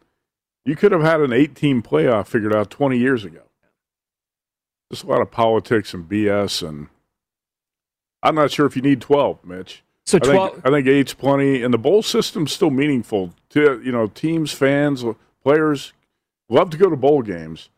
You 0.66 0.76
could 0.76 0.92
have 0.92 1.02
had 1.02 1.20
an 1.20 1.34
eight 1.34 1.56
team 1.56 1.82
playoff 1.82 2.28
figured 2.28 2.54
out 2.54 2.70
20 2.70 2.98
years 2.98 3.26
ago. 3.26 3.42
Just 4.92 5.04
a 5.04 5.08
lot 5.08 5.22
of 5.22 5.32
politics 5.32 5.96
and 5.96 6.08
BS, 6.08 6.68
and 6.68 6.90
I'm 8.24 8.36
not 8.36 8.52
sure 8.52 8.66
if 8.66 8.76
you 8.76 8.82
need 8.82 9.02
12, 9.02 9.44
Mitch. 9.46 9.84
So 10.06 10.18
I 10.18 10.26
think, 10.26 10.66
I 10.66 10.70
think 10.70 10.88
eight's 10.88 11.14
plenty, 11.14 11.62
and 11.64 11.74
the 11.74 11.78
bowl 11.78 12.02
system's 12.02 12.52
still 12.52 12.72
meaningful 12.72 13.34
to 13.50 13.82
you 13.84 13.92
know 13.92 14.08
teams, 14.08 14.52
fans, 14.52 15.06
players 15.44 15.94
love 16.50 16.70
to 16.72 16.78
go 16.78 16.90
to 16.90 16.96
bowl 16.96 17.22
games. 17.22 17.70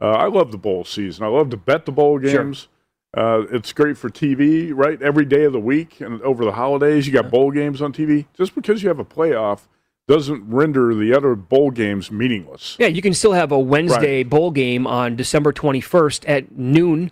Uh, 0.00 0.10
I 0.10 0.26
love 0.26 0.52
the 0.52 0.58
bowl 0.58 0.84
season. 0.84 1.24
I 1.24 1.28
love 1.28 1.50
to 1.50 1.56
bet 1.56 1.84
the 1.84 1.92
bowl 1.92 2.20
Sure. 2.20 2.44
games. 2.44 2.68
Uh, 3.14 3.42
it's 3.52 3.72
great 3.72 3.98
for 3.98 4.08
TV, 4.08 4.72
right? 4.74 5.00
Every 5.02 5.24
day 5.26 5.44
of 5.44 5.52
the 5.52 5.60
week 5.60 6.00
and 6.00 6.22
over 6.22 6.44
the 6.44 6.52
holidays, 6.52 7.06
you 7.06 7.12
got 7.12 7.30
bowl 7.30 7.50
games 7.50 7.82
on 7.82 7.92
TV. 7.92 8.26
Just 8.32 8.54
because 8.54 8.82
you 8.82 8.88
have 8.88 8.98
a 8.98 9.04
playoff 9.04 9.66
doesn't 10.08 10.48
render 10.48 10.94
the 10.94 11.14
other 11.14 11.34
bowl 11.34 11.70
games 11.70 12.10
meaningless. 12.10 12.76
Yeah, 12.78 12.86
you 12.86 13.02
can 13.02 13.12
still 13.12 13.32
have 13.32 13.52
a 13.52 13.58
Wednesday 13.58 14.22
bowl 14.22 14.50
game 14.50 14.86
on 14.86 15.14
December 15.14 15.52
21st 15.52 16.28
at 16.28 16.56
noon 16.56 17.10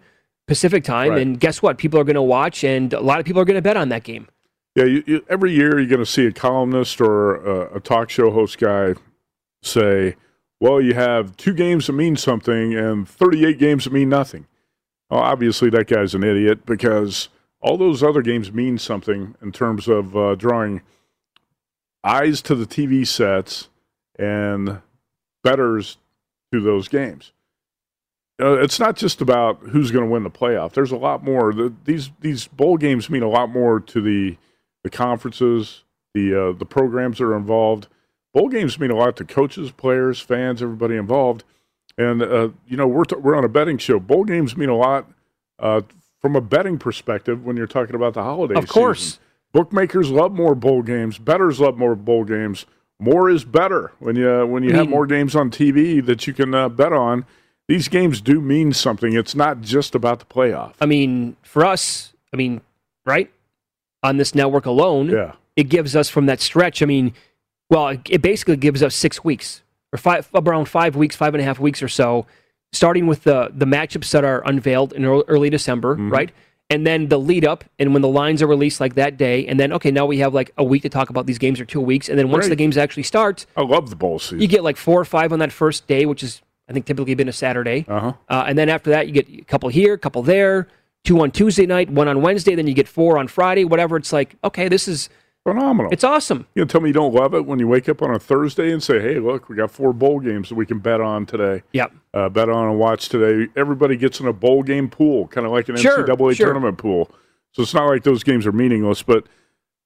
Pacific 0.51 0.83
time. 0.83 1.11
Right. 1.11 1.23
And 1.23 1.39
guess 1.39 1.63
what? 1.63 1.79
People 1.79 2.01
are 2.01 2.05
going 2.05 2.17
to 2.17 2.23
watch, 2.23 2.65
and 2.65 2.93
a 2.93 2.99
lot 2.99 3.21
of 3.21 3.25
people 3.25 3.41
are 3.41 3.45
going 3.45 3.55
to 3.55 3.63
bet 3.63 3.77
on 3.77 3.89
that 3.91 4.03
game. 4.03 4.27
Yeah, 4.75 4.83
you, 4.83 5.05
you, 5.07 5.25
every 5.31 5.53
year 5.53 5.79
you're 5.79 5.89
going 5.89 6.01
to 6.01 6.07
see 6.07 6.27
a 6.27 6.33
columnist 6.33 7.01
or 7.01 7.37
a, 7.37 7.77
a 7.77 7.81
talk 7.81 8.11
show 8.11 8.33
host 8.33 8.59
guy 8.59 8.95
say, 9.63 10.17
"Well, 10.59 10.81
you 10.81 10.95
have 10.95 11.37
two 11.37 11.55
games 11.55 11.87
that 11.87 11.93
mean 11.93 12.17
something 12.17 12.75
and 12.75 13.09
38 13.09 13.61
games 13.61 13.85
that 13.85 13.93
mean 13.93 14.09
nothing." 14.09 14.49
Well, 15.09 15.21
obviously 15.21 15.71
that 15.71 15.87
guy's 15.87 16.17
an 16.17 16.25
idiot 16.25 16.67
because 16.67 17.29
all 17.61 17.77
those 17.77 18.03
other 18.03 18.21
games 18.21 18.53
mean 18.53 18.77
something 18.77 19.37
in 19.41 19.53
terms 19.53 19.87
of 19.87 20.17
uh, 20.17 20.35
drawing 20.35 20.83
eyes 22.03 22.43
to 22.43 22.57
the 22.57 22.67
TV 22.67 23.07
sets 23.07 23.69
and 24.19 24.81
betters 25.45 25.99
to 26.53 26.61
those 26.61 26.89
games. 26.89 27.33
Uh, 28.41 28.55
it's 28.55 28.81
not 28.81 28.97
just 28.97 29.21
about 29.21 29.59
who's 29.59 29.91
going 29.91 30.05
to 30.05 30.11
win 30.11 30.23
the 30.23 30.31
playoff. 30.31 30.73
There's 30.73 30.93
a 30.93 30.97
lot 30.97 31.23
more. 31.23 31.53
The, 31.53 31.73
these 31.85 32.11
these 32.21 32.47
bowl 32.49 32.77
games 32.77 33.11
mean 33.11 33.23
a 33.23 33.29
lot 33.29 33.51
more 33.51 33.81
to 33.81 34.01
the 34.01 34.37
the 34.83 34.91
conferences, 34.91 35.85
the 36.15 36.35
uh, 36.35 36.53
the 36.53 36.67
programs 36.67 37.19
that 37.19 37.25
are 37.25 37.37
involved. 37.37 37.89
Bowl 38.33 38.49
games 38.49 38.79
mean 38.79 38.91
a 38.91 38.97
lot 38.97 39.17
to 39.17 39.25
coaches, 39.25 39.71
players, 39.73 40.21
fans, 40.21 40.63
everybody 40.63 40.97
involved. 40.97 41.45
And 41.99 42.23
uh, 42.23 42.51
you 42.67 42.77
know 42.77 42.87
we're 42.87 43.05
t- 43.05 43.17
we're 43.17 43.37
on 43.37 43.45
a 43.45 43.49
betting 43.49 43.79
show. 43.79 43.99
Bowl 43.99 44.25
games 44.25 44.57
mean 44.57 44.69
a 44.69 44.77
lot 44.77 45.11
uh, 45.59 45.83
from 46.21 46.37
a 46.37 46.41
betting 46.41 46.79
perspective 46.79 47.45
when 47.45 47.57
you're 47.57 47.67
talking 47.67 47.95
about 47.95 48.15
the 48.15 48.23
holiday. 48.23 48.55
Of 48.55 48.69
course. 48.69 49.03
season. 49.03 49.21
bookmakers 49.53 50.11
love 50.11 50.33
more 50.33 50.55
bowl 50.55 50.83
games. 50.83 51.19
Bettors 51.19 51.61
love 51.61 51.77
more 51.77 51.95
bowl 51.95 52.25
games. 52.25 52.67
More 52.99 53.31
is 53.31 53.45
better 53.45 53.93
when 53.99 54.17
you 54.17 54.47
when 54.47 54.63
you 54.63 54.75
have 54.75 54.89
more 54.89 55.07
games 55.07 55.35
on 55.35 55.51
TV 55.51 56.05
that 56.05 56.27
you 56.27 56.33
can 56.33 56.55
uh, 56.55 56.69
bet 56.69 56.93
on. 56.93 57.25
These 57.71 57.87
games 57.87 58.21
do 58.21 58.41
mean 58.41 58.73
something. 58.73 59.13
It's 59.15 59.37
not 59.37 59.61
just 59.61 59.95
about 59.95 60.19
the 60.19 60.25
playoff. 60.25 60.73
I 60.81 60.87
mean, 60.87 61.37
for 61.43 61.65
us, 61.65 62.13
I 62.35 62.37
mean, 62.37 62.63
right? 63.07 63.31
On 64.03 64.17
this 64.17 64.35
network 64.35 64.67
alone, 64.67 65.09
Yeah. 65.11 65.35
it 65.55 65.69
gives 65.69 65.95
us 65.95 66.09
from 66.09 66.27
that 66.27 66.41
stretch. 66.41 66.83
I 66.83 66.87
mean, 66.87 67.13
well, 67.71 67.87
it- 67.89 68.01
it 68.11 68.23
basically 68.23 68.57
gives 68.57 68.83
us 68.83 68.97
six 68.97 69.23
weeks 69.23 69.63
or 69.93 69.99
five, 69.99 70.29
around 70.35 70.65
five 70.65 70.97
weeks, 70.97 71.15
five 71.15 71.33
and 71.33 71.41
a 71.41 71.45
half 71.45 71.61
weeks 71.61 71.81
or 71.81 71.87
so, 71.87 72.27
starting 72.73 73.07
with 73.07 73.23
the 73.23 73.53
the 73.57 73.67
matchups 73.67 74.11
that 74.11 74.25
are 74.25 74.43
unveiled 74.47 74.93
in 74.93 75.05
early 75.05 75.49
December, 75.49 75.95
Mm-hmm. 75.95 76.11
right? 76.11 76.31
And 76.71 76.85
then 76.85 77.07
the 77.09 77.19
lead 77.21 77.45
up, 77.45 77.65
and 77.79 77.93
when 77.93 78.03
the 78.03 78.09
lines 78.09 78.43
are 78.43 78.47
released 78.49 78.81
like 78.81 78.95
that 78.97 79.17
day, 79.17 79.47
and 79.47 79.61
then 79.61 79.73
okay, 79.75 79.93
now 79.93 80.07
we 80.07 80.19
have 80.19 80.35
like 80.35 80.51
a 80.59 80.65
week 80.65 80.83
to 80.83 80.89
talk 80.89 81.09
about 81.09 81.27
these 81.27 81.39
games 81.39 81.61
or 81.61 81.65
two 81.65 81.81
weeks, 81.81 82.09
and 82.09 82.19
then 82.19 82.31
once 82.31 82.49
the 82.49 82.57
games 82.57 82.77
actually 82.77 83.03
start, 83.05 83.47
I 83.57 83.63
love 83.63 83.91
the 83.91 83.97
bowl 83.97 84.19
season. 84.19 84.41
you 84.41 84.49
get 84.49 84.65
like 84.65 84.77
four 84.77 85.01
or 85.01 85.05
five 85.05 85.33
on 85.33 85.39
that 85.39 85.53
first 85.53 85.87
day, 85.87 86.05
which 86.05 86.25
is 86.25 86.43
I 86.71 86.73
think 86.73 86.87
typically 86.87 87.15
been 87.17 87.29
a 87.29 87.33
Saturday. 87.33 87.85
Uh-huh. 87.89 88.13
Uh, 88.29 88.45
and 88.47 88.57
then 88.57 88.69
after 88.69 88.91
that, 88.91 89.09
you 89.09 89.13
get 89.13 89.29
a 89.29 89.45
couple 89.45 89.69
here, 89.69 89.95
a 89.95 89.99
couple 89.99 90.23
there, 90.23 90.69
two 91.05 91.21
on 91.21 91.33
Tuesday 91.33 91.67
night, 91.67 91.91
one 91.91 92.07
on 92.07 92.23
Wednesday, 92.23 92.55
then 92.55 92.69
you 92.69 92.75
get 92.75 92.87
four 92.87 93.19
on 93.19 93.27
Friday, 93.27 93.65
whatever. 93.65 93.97
It's 93.97 94.13
like, 94.13 94.37
okay, 94.45 94.69
this 94.69 94.87
is 94.87 95.09
Phenomenal. 95.43 95.91
it's 95.91 96.05
awesome. 96.05 96.47
You 96.55 96.63
know, 96.63 96.67
tell 96.67 96.81
me 96.81 96.91
you 96.91 96.95
don't 96.95 97.13
love 97.13 97.35
it 97.35 97.45
when 97.47 97.59
you 97.59 97.67
wake 97.67 97.89
up 97.89 98.03
on 98.03 98.15
a 98.15 98.19
Thursday 98.19 98.71
and 98.73 98.83
say, 98.83 99.01
"Hey, 99.01 99.19
look, 99.19 99.49
we 99.49 99.57
got 99.57 99.71
four 99.71 99.93
bowl 99.95 100.21
games 100.21 100.51
that 100.51 100.55
we 100.55 100.67
can 100.67 100.79
bet 100.79 101.01
on 101.01 101.25
today. 101.25 101.63
Yep. 101.73 101.93
Uh, 102.13 102.29
bet 102.29 102.51
on 102.51 102.69
and 102.69 102.79
watch 102.79 103.09
today." 103.09 103.51
Everybody 103.57 103.97
gets 103.97 104.21
in 104.21 104.27
a 104.27 104.35
bowl 104.35 104.63
game 104.63 104.91
pool, 104.91 105.27
kind 105.29 105.47
of 105.47 105.53
like 105.53 105.71
an 105.71 105.77
Sure, 105.77 106.05
NCAA 106.05 106.37
sure. 106.37 106.47
tournament 106.47 106.77
pool. 106.77 107.11
So 107.53 107.63
it's 107.63 107.73
not 107.73 107.87
like 107.87 108.03
those 108.05 108.23
games 108.23 108.47
are 108.47 108.53
meaningless. 108.53 109.03
But 109.03 109.25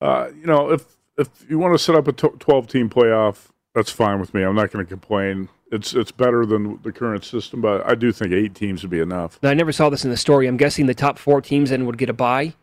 uh, 0.01 0.31
you 0.39 0.47
know, 0.47 0.73
if 0.73 0.97
if 1.17 1.29
you 1.49 1.61
want 1.61 1.73
to 1.73 1.79
set 1.79 1.95
up 1.95 2.09
a 2.09 2.13
twelve 2.13 2.67
team 2.67 2.91
playoff, 2.91 3.51
that's 3.77 3.93
fine 3.93 4.19
with 4.19 4.35
me. 4.35 4.43
I'm 4.43 4.57
not 4.57 4.73
going 4.73 4.85
to 4.85 4.89
complain. 4.89 5.49
It's 5.75 5.93
it's 5.93 6.13
better 6.13 6.47
than 6.47 6.79
the 6.83 6.93
current 6.93 7.25
system, 7.25 7.61
but 7.61 7.85
I 7.85 7.95
do 7.97 8.13
think 8.13 8.33
eight 8.33 8.55
teams 8.55 8.83
would 8.83 8.91
be 8.91 9.01
enough. 9.01 9.41
Now, 9.43 9.51
I 9.51 9.55
never 9.55 9.73
saw 9.73 9.91
this 9.91 10.05
in 10.05 10.11
the 10.11 10.17
story. 10.17 10.47
I'm 10.47 10.57
guessing 10.57 10.87
the 10.87 10.95
top 10.95 11.19
four 11.19 11.41
teams 11.41 11.71
then 11.71 11.85
would 11.87 11.99
get 11.99 12.09
a 12.09 12.13
bye, 12.13 12.55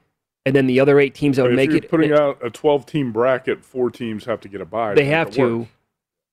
and 0.46 0.56
then 0.56 0.66
the 0.66 0.80
other 0.80 0.98
eight 1.00 1.14
teams 1.14 1.36
that 1.36 1.44
would 1.44 1.52
if 1.52 1.56
make 1.58 1.70
you're 1.72 1.80
it. 1.80 1.90
putting 1.90 2.14
out 2.14 2.38
a 2.42 2.50
12 2.50 2.86
team 2.86 3.12
bracket, 3.12 3.66
four 3.66 3.92
teams 3.92 4.24
have 4.26 4.40
to 4.42 4.48
get 4.48 4.62
a 4.62 4.66
bye. 4.66 4.94
they 4.96 5.06
have 5.06 5.30
to, 5.32 5.58
work. 5.60 5.68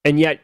and 0.05 0.21
yet 0.21 0.41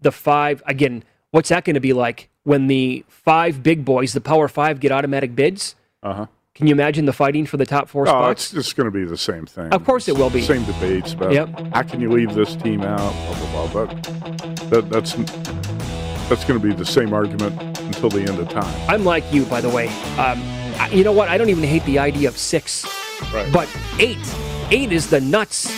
the 0.00 0.10
five 0.12 0.62
again. 0.66 1.04
What's 1.30 1.50
that 1.50 1.64
going 1.66 1.74
to 1.74 1.80
be 1.80 1.92
like 1.92 2.30
when 2.44 2.68
the 2.68 3.04
five 3.08 3.62
big 3.62 3.84
boys, 3.84 4.14
the 4.14 4.22
Power 4.22 4.48
Five, 4.48 4.80
get 4.80 4.90
automatic 4.90 5.36
bids? 5.36 5.74
Uh-huh. 6.02 6.26
Can 6.58 6.66
you 6.66 6.72
imagine 6.72 7.04
the 7.06 7.12
fighting 7.12 7.46
for 7.46 7.56
the 7.56 7.64
top 7.64 7.88
four 7.88 8.02
Oh, 8.02 8.06
spots? 8.10 8.26
Oh, 8.26 8.30
it's 8.32 8.50
just 8.66 8.76
going 8.76 8.86
to 8.86 8.90
be 8.90 9.04
the 9.04 9.16
same 9.16 9.46
thing. 9.46 9.68
Of 9.72 9.84
course 9.84 10.08
it 10.08 10.18
will 10.18 10.28
be. 10.28 10.42
Same 10.42 10.64
debates 10.64 11.12
about 11.12 11.32
Yep. 11.32 11.50
how 11.72 11.82
can 11.82 12.00
you 12.00 12.10
leave 12.10 12.34
this 12.34 12.56
team 12.56 12.82
out, 12.82 12.98
blah, 12.98 13.68
blah, 13.68 13.84
blah. 13.84 13.86
But 13.86 14.02
that, 14.70 14.90
that's, 14.90 15.12
that's 16.28 16.44
going 16.44 16.60
to 16.60 16.66
be 16.68 16.72
the 16.74 16.84
same 16.84 17.12
argument 17.14 17.78
until 17.78 18.08
the 18.10 18.22
end 18.22 18.40
of 18.40 18.48
time. 18.48 18.90
I'm 18.90 19.04
like 19.04 19.22
you, 19.32 19.44
by 19.44 19.60
the 19.60 19.68
way. 19.70 19.86
Um, 20.18 20.42
I, 20.80 20.88
you 20.92 21.04
know 21.04 21.12
what? 21.12 21.28
I 21.28 21.38
don't 21.38 21.48
even 21.48 21.62
hate 21.62 21.84
the 21.84 22.00
idea 22.00 22.26
of 22.28 22.36
six, 22.36 22.84
Right. 23.32 23.50
but 23.52 23.68
eight. 24.00 24.18
Eight 24.72 24.90
is 24.90 25.10
the 25.10 25.20
nuts. 25.20 25.72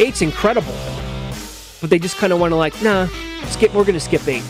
Eight's 0.00 0.22
incredible, 0.22 0.74
but 1.80 1.88
they 1.88 2.00
just 2.00 2.16
kind 2.16 2.32
of 2.32 2.40
want 2.40 2.50
to 2.50 2.56
like, 2.56 2.80
nah, 2.82 3.06
skip. 3.46 3.72
We're 3.74 3.84
going 3.84 3.94
to 3.94 4.00
skip 4.00 4.26
eight. 4.26 4.42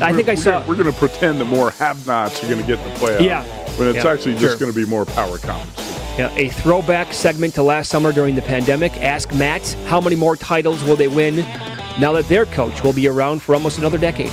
I 0.00 0.12
think 0.12 0.28
I 0.28 0.32
we're 0.32 0.36
saw. 0.36 0.50
Gonna, 0.58 0.66
we're 0.68 0.74
going 0.76 0.92
to 0.92 0.98
pretend 0.98 1.40
that 1.40 1.46
more 1.46 1.70
have-nots 1.72 2.44
are 2.44 2.48
going 2.48 2.60
to 2.60 2.66
get 2.66 2.82
the 2.84 2.90
playoffs. 3.00 3.20
Yeah. 3.24 3.57
When 3.78 3.88
it's 3.94 4.04
Yeah, 4.04 4.10
actually 4.10 4.32
just 4.34 4.42
sure. 4.42 4.56
going 4.58 4.72
to 4.72 4.76
be 4.76 4.84
more 4.84 5.04
power 5.04 5.38
conference. 5.38 5.98
Yeah, 6.18 6.34
a 6.36 6.48
throwback 6.48 7.12
segment 7.14 7.54
to 7.54 7.62
last 7.62 7.90
summer 7.90 8.12
during 8.12 8.34
the 8.34 8.42
pandemic. 8.42 8.92
Ask 8.96 9.32
Matt 9.32 9.68
how 9.86 10.00
many 10.00 10.16
more 10.16 10.34
titles 10.36 10.82
will 10.82 10.96
they 10.96 11.06
win 11.06 11.36
now 12.00 12.12
that 12.12 12.28
their 12.28 12.44
coach 12.46 12.82
will 12.82 12.92
be 12.92 13.06
around 13.06 13.40
for 13.40 13.54
almost 13.54 13.78
another 13.78 13.98
decade. 13.98 14.32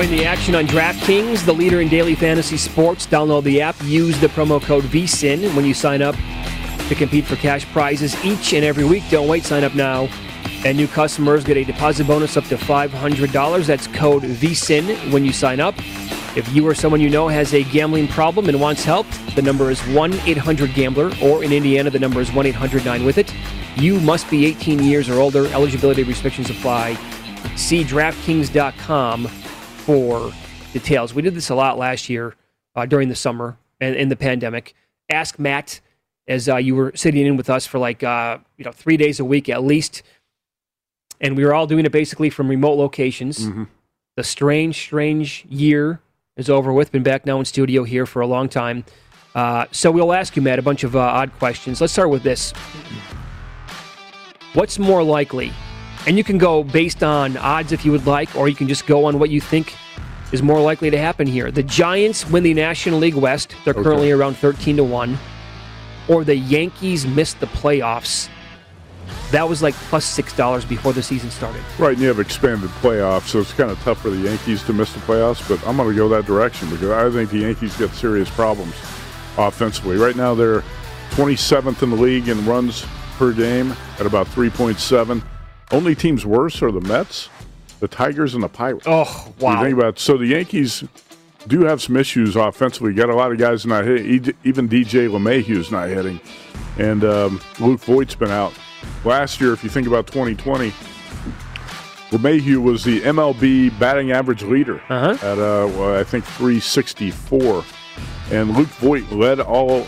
Join 0.00 0.10
the 0.12 0.24
action 0.24 0.54
on 0.54 0.66
DraftKings, 0.66 1.44
the 1.44 1.52
leader 1.52 1.82
in 1.82 1.90
daily 1.90 2.14
fantasy 2.14 2.56
sports. 2.56 3.06
Download 3.06 3.42
the 3.42 3.60
app. 3.60 3.76
Use 3.82 4.18
the 4.18 4.28
promo 4.28 4.58
code 4.58 4.84
VSIN 4.84 5.54
when 5.54 5.66
you 5.66 5.74
sign 5.74 6.00
up 6.00 6.14
to 6.88 6.94
compete 6.94 7.26
for 7.26 7.36
cash 7.36 7.66
prizes 7.66 8.16
each 8.24 8.54
and 8.54 8.64
every 8.64 8.86
week. 8.86 9.02
Don't 9.10 9.28
wait. 9.28 9.44
Sign 9.44 9.62
up 9.62 9.74
now. 9.74 10.08
And 10.64 10.78
new 10.78 10.88
customers 10.88 11.44
get 11.44 11.58
a 11.58 11.64
deposit 11.64 12.06
bonus 12.06 12.38
up 12.38 12.44
to 12.44 12.56
$500. 12.56 13.66
That's 13.66 13.88
code 13.88 14.22
VSIN 14.22 15.12
when 15.12 15.26
you 15.26 15.34
sign 15.34 15.60
up. 15.60 15.74
If 16.34 16.50
you 16.54 16.66
or 16.66 16.74
someone 16.74 17.02
you 17.02 17.10
know 17.10 17.28
has 17.28 17.52
a 17.52 17.62
gambling 17.64 18.08
problem 18.08 18.48
and 18.48 18.58
wants 18.58 18.82
help, 18.82 19.06
the 19.34 19.42
number 19.42 19.70
is 19.70 19.82
1 19.88 20.14
800 20.14 20.72
Gambler, 20.72 21.12
or 21.22 21.44
in 21.44 21.52
Indiana, 21.52 21.90
the 21.90 21.98
number 21.98 22.22
is 22.22 22.32
1 22.32 22.46
800 22.46 22.86
9 22.86 23.04
with 23.04 23.18
it. 23.18 23.34
You 23.76 24.00
must 24.00 24.30
be 24.30 24.46
18 24.46 24.82
years 24.82 25.10
or 25.10 25.20
older. 25.20 25.44
Eligibility 25.48 26.04
restrictions 26.04 26.48
apply. 26.48 26.94
See 27.56 27.84
DraftKings.com 27.84 29.39
for 29.90 30.32
details. 30.72 31.12
We 31.12 31.22
did 31.22 31.34
this 31.34 31.50
a 31.50 31.54
lot 31.56 31.76
last 31.76 32.08
year 32.08 32.34
uh, 32.76 32.86
during 32.86 33.08
the 33.08 33.16
summer 33.16 33.56
and 33.80 33.96
in 33.96 34.08
the 34.08 34.14
pandemic. 34.14 34.74
Ask 35.10 35.38
Matt 35.38 35.80
as 36.28 36.48
uh, 36.48 36.56
you 36.56 36.76
were 36.76 36.92
sitting 36.94 37.26
in 37.26 37.36
with 37.36 37.50
us 37.50 37.66
for 37.66 37.78
like 37.80 38.04
uh, 38.04 38.38
you 38.56 38.64
know 38.64 38.70
three 38.70 38.96
days 38.96 39.18
a 39.18 39.24
week 39.24 39.48
at 39.48 39.64
least, 39.64 40.02
and 41.20 41.36
we 41.36 41.44
were 41.44 41.52
all 41.52 41.66
doing 41.66 41.84
it 41.84 41.90
basically 41.90 42.30
from 42.30 42.48
remote 42.48 42.78
locations. 42.78 43.48
The 44.16 44.22
strange, 44.22 44.76
strange 44.76 45.44
year 45.48 46.00
is 46.36 46.48
over 46.48 46.72
with. 46.72 46.92
Been 46.92 47.02
back 47.02 47.26
now 47.26 47.40
in 47.40 47.44
studio 47.44 47.82
here 47.82 48.06
for 48.06 48.22
a 48.22 48.26
long 48.26 48.48
time. 48.48 48.84
Uh, 49.34 49.66
so 49.72 49.90
we'll 49.90 50.12
ask 50.12 50.36
you, 50.36 50.42
Matt, 50.42 50.60
a 50.60 50.62
bunch 50.62 50.84
of 50.84 50.94
uh, 50.94 51.00
odd 51.00 51.32
questions. 51.38 51.80
Let's 51.80 51.92
start 51.92 52.10
with 52.10 52.22
this. 52.22 52.52
What's 54.54 54.78
more 54.78 55.02
likely? 55.02 55.52
And 56.06 56.16
you 56.16 56.24
can 56.24 56.38
go 56.38 56.64
based 56.64 57.02
on 57.02 57.36
odds 57.36 57.72
if 57.72 57.84
you 57.84 57.92
would 57.92 58.06
like, 58.06 58.34
or 58.34 58.48
you 58.48 58.54
can 58.54 58.68
just 58.68 58.86
go 58.86 59.04
on 59.04 59.18
what 59.18 59.30
you 59.30 59.40
think 59.40 59.74
is 60.32 60.42
more 60.42 60.60
likely 60.60 60.90
to 60.90 60.98
happen 60.98 61.26
here. 61.26 61.50
The 61.50 61.62
Giants 61.62 62.28
win 62.30 62.42
the 62.42 62.54
National 62.54 62.98
League 62.98 63.14
West. 63.14 63.54
They're 63.64 63.74
Okay. 63.74 63.82
currently 63.82 64.10
around 64.10 64.36
13 64.36 64.76
to 64.76 64.84
1. 64.84 65.18
Or 66.08 66.24
the 66.24 66.36
Yankees 66.36 67.06
miss 67.06 67.34
the 67.34 67.46
playoffs. 67.46 68.28
That 69.32 69.48
was 69.48 69.62
like 69.62 69.74
plus 69.74 70.04
$6 70.04 70.64
before 70.64 70.92
the 70.92 71.02
season 71.02 71.30
started. 71.30 71.62
Right, 71.78 71.92
and 71.92 72.00
you 72.00 72.08
have 72.08 72.18
expanded 72.18 72.70
playoffs, 72.82 73.28
so 73.28 73.40
it's 73.40 73.52
kind 73.52 73.70
of 73.70 73.78
tough 73.82 74.00
for 74.00 74.10
the 74.10 74.16
Yankees 74.18 74.62
to 74.64 74.72
miss 74.72 74.92
the 74.92 75.00
playoffs, 75.00 75.46
but 75.48 75.64
I'm 75.68 75.76
going 75.76 75.88
to 75.88 75.94
go 75.94 76.08
that 76.08 76.26
direction 76.26 76.68
because 76.70 76.90
I 76.90 77.10
think 77.10 77.30
the 77.30 77.38
Yankees 77.38 77.76
got 77.76 77.90
serious 77.90 78.30
problems 78.30 78.74
offensively. 79.36 79.96
Right 79.96 80.16
now, 80.16 80.34
they're 80.34 80.62
27th 81.10 81.82
in 81.82 81.90
the 81.90 81.96
league 81.96 82.28
in 82.28 82.44
runs 82.46 82.84
per 83.18 83.32
game 83.32 83.74
at 83.98 84.06
about 84.06 84.26
3.7. 84.28 85.22
Only 85.70 85.94
teams 85.94 86.26
worse 86.26 86.62
are 86.62 86.72
the 86.72 86.80
Mets, 86.80 87.28
the 87.80 87.88
Tigers, 87.88 88.34
and 88.34 88.42
the 88.42 88.48
Pirates. 88.48 88.84
Oh, 88.86 89.32
You 89.38 89.44
wow. 89.46 89.62
think 89.62 89.76
about 89.76 89.98
so 89.98 90.16
the 90.16 90.26
Yankees 90.26 90.84
do 91.46 91.64
have 91.64 91.80
some 91.80 91.96
issues 91.96 92.36
offensively. 92.36 92.92
Got 92.92 93.08
a 93.08 93.14
lot 93.14 93.32
of 93.32 93.38
guys 93.38 93.64
not 93.64 93.84
hitting. 93.84 94.34
Even 94.44 94.68
DJ 94.68 95.08
LeMahieu's 95.08 95.70
not 95.70 95.88
hitting, 95.88 96.20
and 96.78 97.04
um, 97.04 97.40
Luke 97.60 97.80
Voit's 97.80 98.14
been 98.14 98.30
out 98.30 98.52
last 99.04 99.40
year, 99.40 99.52
if 99.52 99.62
you 99.64 99.70
think 99.70 99.86
about 99.86 100.06
2020, 100.08 100.72
LeMahieu 102.10 102.60
was 102.60 102.82
the 102.82 103.00
MLB 103.02 103.78
batting 103.78 104.10
average 104.10 104.42
leader 104.42 104.82
Uh-huh. 104.88 105.12
at 105.26 105.38
uh, 105.38 105.68
well, 105.78 105.96
I 105.98 106.02
think 106.04 106.24
364, 106.24 107.64
and 108.32 108.56
Luke 108.56 108.68
Voit 108.80 109.10
led 109.12 109.38
all 109.40 109.86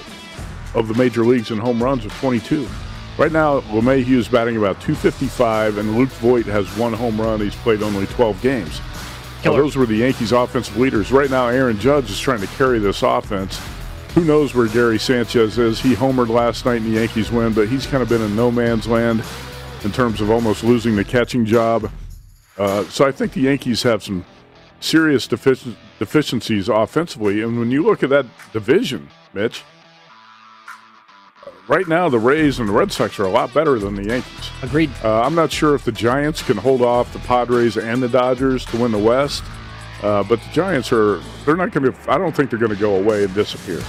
of 0.75 0.89
the 0.89 0.95
major 0.95 1.25
leagues 1.25 1.51
in 1.51 1.59
home 1.59 1.83
runs 1.83 2.05
with 2.05 2.13
22. 2.21 2.67
Right 3.19 3.33
now, 3.33 3.61
LeMahieu 3.61 4.17
is 4.17 4.29
batting 4.29 4.57
about 4.57 4.81
255, 4.81 5.77
and 5.77 5.97
Luke 5.97 6.09
Voit 6.09 6.47
has 6.47 6.67
one 6.79 6.95
home 6.95 7.21
run. 7.21 7.41
He's 7.41 7.55
played 7.55 7.83
only 7.83 8.07
12 8.07 8.41
games. 8.41 8.81
Now, 9.45 9.53
those 9.53 9.77
were 9.77 9.87
the 9.87 9.97
Yankees' 9.97 10.33
offensive 10.33 10.77
leaders. 10.79 11.13
Right 11.13 11.29
now, 11.29 11.49
Aaron 11.49 11.79
Judge 11.79 12.11
is 12.11 12.19
trying 12.19 12.41
to 12.41 12.47
carry 12.49 12.79
this 12.79 13.03
offense. 13.03 13.61
Who 14.15 14.25
knows 14.25 14.55
where 14.55 14.69
Gary 14.69 14.99
Sanchez 14.99 15.59
is? 15.59 15.81
He 15.81 15.95
homered 15.95 16.29
last 16.29 16.65
night 16.65 16.77
in 16.77 16.85
the 16.85 17.01
Yankees 17.01 17.31
win, 17.31 17.53
but 17.53 17.69
he's 17.69 17.87
kind 17.87 18.03
of 18.03 18.09
been 18.09 18.23
in 18.23 18.37
no 18.37 18.51
man's 18.51 18.87
land 18.87 19.23
in 19.85 19.93
terms 19.93 20.21
of 20.21 20.31
almost 20.31 20.65
losing 20.65 20.97
the 20.97 21.05
catching 21.05 21.45
job. 21.45 21.91
Uh, 22.57 22.85
so 22.85 23.07
I 23.07 23.13
think 23.13 23.33
the 23.33 23.41
Yankees 23.41 23.83
have 23.83 24.03
some 24.03 24.25
serious 24.81 25.27
defici- 25.27 25.75
deficiencies 25.99 26.69
offensively. 26.69 27.43
And 27.43 27.59
when 27.59 27.71
you 27.71 27.83
look 27.83 28.03
at 28.03 28.11
that 28.11 28.27
division, 28.53 29.09
Mitch, 29.33 29.65
right 31.69 31.87
now 31.87 32.09
the 32.09 32.19
Rays 32.19 32.59
and 32.59 32.69
the 32.69 32.73
Red 32.73 32.93
Sox 32.93 33.19
are 33.19 33.25
a 33.25 33.31
lot 33.31 33.53
better 33.55 33.79
than 33.79 33.95
the 33.95 34.05
Yankees. 34.05 34.51
Agreed. 34.63 34.91
Uh, 35.03 35.23
I'm 35.23 35.35
not 35.35 35.53
sure 35.53 35.75
if 35.75 35.85
the 35.85 35.93
Giants 35.93 36.43
can 36.43 36.57
hold 36.57 36.83
off 36.83 37.13
the 37.13 37.19
Padres 37.21 37.77
and 37.77 38.03
the 38.03 38.09
Dodgers 38.09 38.65
to 38.67 38.77
win 38.77 38.93
the 38.93 38.99
West, 38.99 39.43
uh, 40.03 40.23
but 40.25 40.41
the 40.41 40.51
Giants 40.53 40.93
are, 40.93 41.21
they're 41.45 41.57
not 41.57 41.73
going 41.73 41.93
to, 41.93 42.11
I 42.11 42.19
don't 42.19 42.35
think 42.35 42.51
they're 42.51 42.59
going 42.59 42.75
to 42.75 42.81
go 42.81 42.97
away 42.97 43.25
and 43.25 43.35
disappear. 43.35 43.83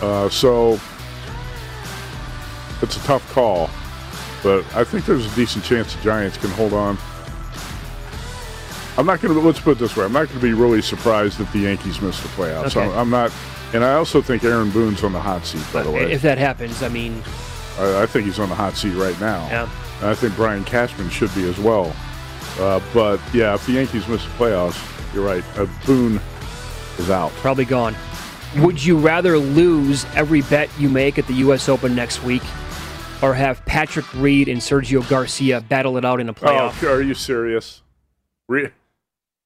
Uh, 0.00 0.28
so 0.28 0.80
it's 2.82 2.96
a 2.96 3.00
tough 3.00 3.30
call, 3.32 3.68
but 4.42 4.64
I 4.74 4.84
think 4.84 5.04
there's 5.04 5.30
a 5.30 5.36
decent 5.36 5.64
chance 5.64 5.94
the 5.94 6.02
Giants 6.02 6.38
can 6.38 6.50
hold 6.50 6.72
on. 6.72 6.96
I'm 8.98 9.06
not 9.06 9.20
going 9.20 9.32
to, 9.34 9.40
let's 9.40 9.60
put 9.60 9.72
it 9.72 9.78
this 9.78 9.96
way, 9.96 10.04
I'm 10.04 10.12
not 10.12 10.28
going 10.28 10.40
to 10.40 10.46
be 10.46 10.52
really 10.52 10.82
surprised 10.82 11.40
if 11.40 11.52
the 11.52 11.60
Yankees 11.60 12.00
miss 12.00 12.20
the 12.20 12.28
playoffs. 12.28 12.76
Okay. 12.76 12.82
I'm, 12.82 12.98
I'm 12.98 13.10
not, 13.10 13.32
and 13.72 13.84
I 13.84 13.94
also 13.94 14.20
think 14.22 14.44
Aaron 14.44 14.70
Boone's 14.70 15.02
on 15.04 15.12
the 15.12 15.20
hot 15.20 15.44
seat, 15.46 15.64
by 15.72 15.82
the 15.82 15.90
way. 15.90 16.10
If 16.12 16.22
that 16.22 16.38
happens, 16.38 16.82
I 16.82 16.88
mean, 16.88 17.22
I, 17.78 18.02
I 18.02 18.06
think 18.06 18.26
he's 18.26 18.38
on 18.38 18.48
the 18.48 18.54
hot 18.54 18.74
seat 18.76 18.94
right 18.94 19.18
now. 19.20 19.46
Yeah. 19.48 19.70
And 20.00 20.08
I 20.10 20.14
think 20.14 20.34
Brian 20.36 20.64
Cashman 20.64 21.10
should 21.10 21.34
be 21.34 21.48
as 21.48 21.58
well. 21.58 21.94
Uh, 22.58 22.80
but 22.92 23.20
yeah, 23.32 23.54
if 23.54 23.64
the 23.66 23.72
Yankees 23.72 24.06
miss 24.08 24.24
the 24.24 24.30
playoffs, 24.30 25.14
you're 25.14 25.24
right. 25.24 25.44
Uh, 25.58 25.66
Boone 25.86 26.20
is 26.98 27.10
out. 27.10 27.30
probably 27.32 27.64
gone. 27.64 27.94
Would 28.56 28.84
you 28.84 28.98
rather 28.98 29.38
lose 29.38 30.04
every 30.16 30.42
bet 30.42 30.68
you 30.78 30.88
make 30.88 31.18
at 31.18 31.26
the 31.26 31.34
U.S. 31.34 31.68
Open 31.68 31.94
next 31.94 32.22
week, 32.24 32.42
or 33.22 33.32
have 33.34 33.64
Patrick 33.64 34.12
Reed 34.14 34.48
and 34.48 34.60
Sergio 34.60 35.08
Garcia 35.08 35.60
battle 35.60 35.96
it 35.98 36.04
out 36.04 36.18
in 36.20 36.28
a 36.28 36.34
playoff? 36.34 36.82
Oh, 36.82 36.92
are 36.92 37.00
you 37.02 37.14
serious? 37.14 37.82
Re- 38.48 38.70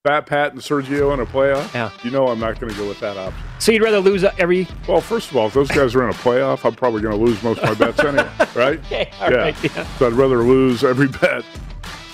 Fat 0.05 0.27
Pat 0.27 0.53
and 0.53 0.61
Sergio 0.61 1.15
in 1.15 1.21
a 1.21 1.25
playoff? 1.25 1.73
Yeah. 1.73 1.91
You 2.03 2.11
know 2.11 2.29
I'm 2.29 2.39
not 2.39 2.61
going 2.61 2.71
to 2.71 2.79
go 2.79 2.87
with 2.87 3.01
that 3.01 3.17
option. 3.17 3.43
So 3.59 3.73
you'd 3.73 3.81
rather 3.81 4.01
lose 4.01 4.23
uh, 4.23 4.35
every? 4.37 4.69
Well, 4.87 5.01
first 5.01 5.31
of 5.31 5.37
all, 5.39 5.47
if 5.47 5.55
those 5.55 5.69
guys 5.69 5.95
are 5.95 6.05
in 6.05 6.11
a 6.11 6.19
playoff, 6.19 6.67
I'm 6.67 6.75
probably 6.75 7.01
going 7.01 7.19
to 7.19 7.25
lose 7.25 7.43
most 7.43 7.63
of 7.63 7.71
my 7.71 7.87
bets 7.87 7.99
anyway, 8.01 8.29
right? 8.55 8.79
Okay, 8.81 9.11
yeah. 9.19 9.35
right, 9.35 9.65
yeah. 9.65 9.97
So 9.97 10.07
I'd 10.07 10.13
rather 10.13 10.43
lose 10.43 10.85
every 10.85 11.09
bet. 11.09 11.43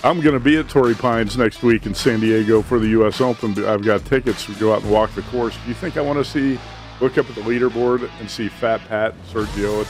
I'm 0.04 0.20
going 0.20 0.34
to 0.34 0.40
be 0.40 0.56
at 0.56 0.68
Torrey 0.68 0.94
Pines 0.94 1.36
next 1.36 1.64
week 1.64 1.84
in 1.84 1.92
San 1.92 2.20
Diego 2.20 2.62
for 2.62 2.78
the 2.78 2.86
U.S. 2.90 3.20
Open. 3.20 3.50
I've 3.64 3.82
got 3.82 4.04
tickets 4.04 4.46
to 4.46 4.54
go 4.54 4.72
out 4.72 4.82
and 4.82 4.92
walk 4.92 5.12
the 5.16 5.22
course. 5.22 5.56
Do 5.56 5.68
you 5.68 5.74
think 5.74 5.96
I 5.96 6.00
want 6.00 6.16
to 6.20 6.24
see, 6.24 6.60
look 7.00 7.18
up 7.18 7.28
at 7.28 7.34
the 7.34 7.42
leaderboard 7.42 8.08
and 8.20 8.30
see 8.30 8.48
Fat 8.48 8.82
Pat 8.86 9.14
and 9.14 9.24
Sergio? 9.24 9.84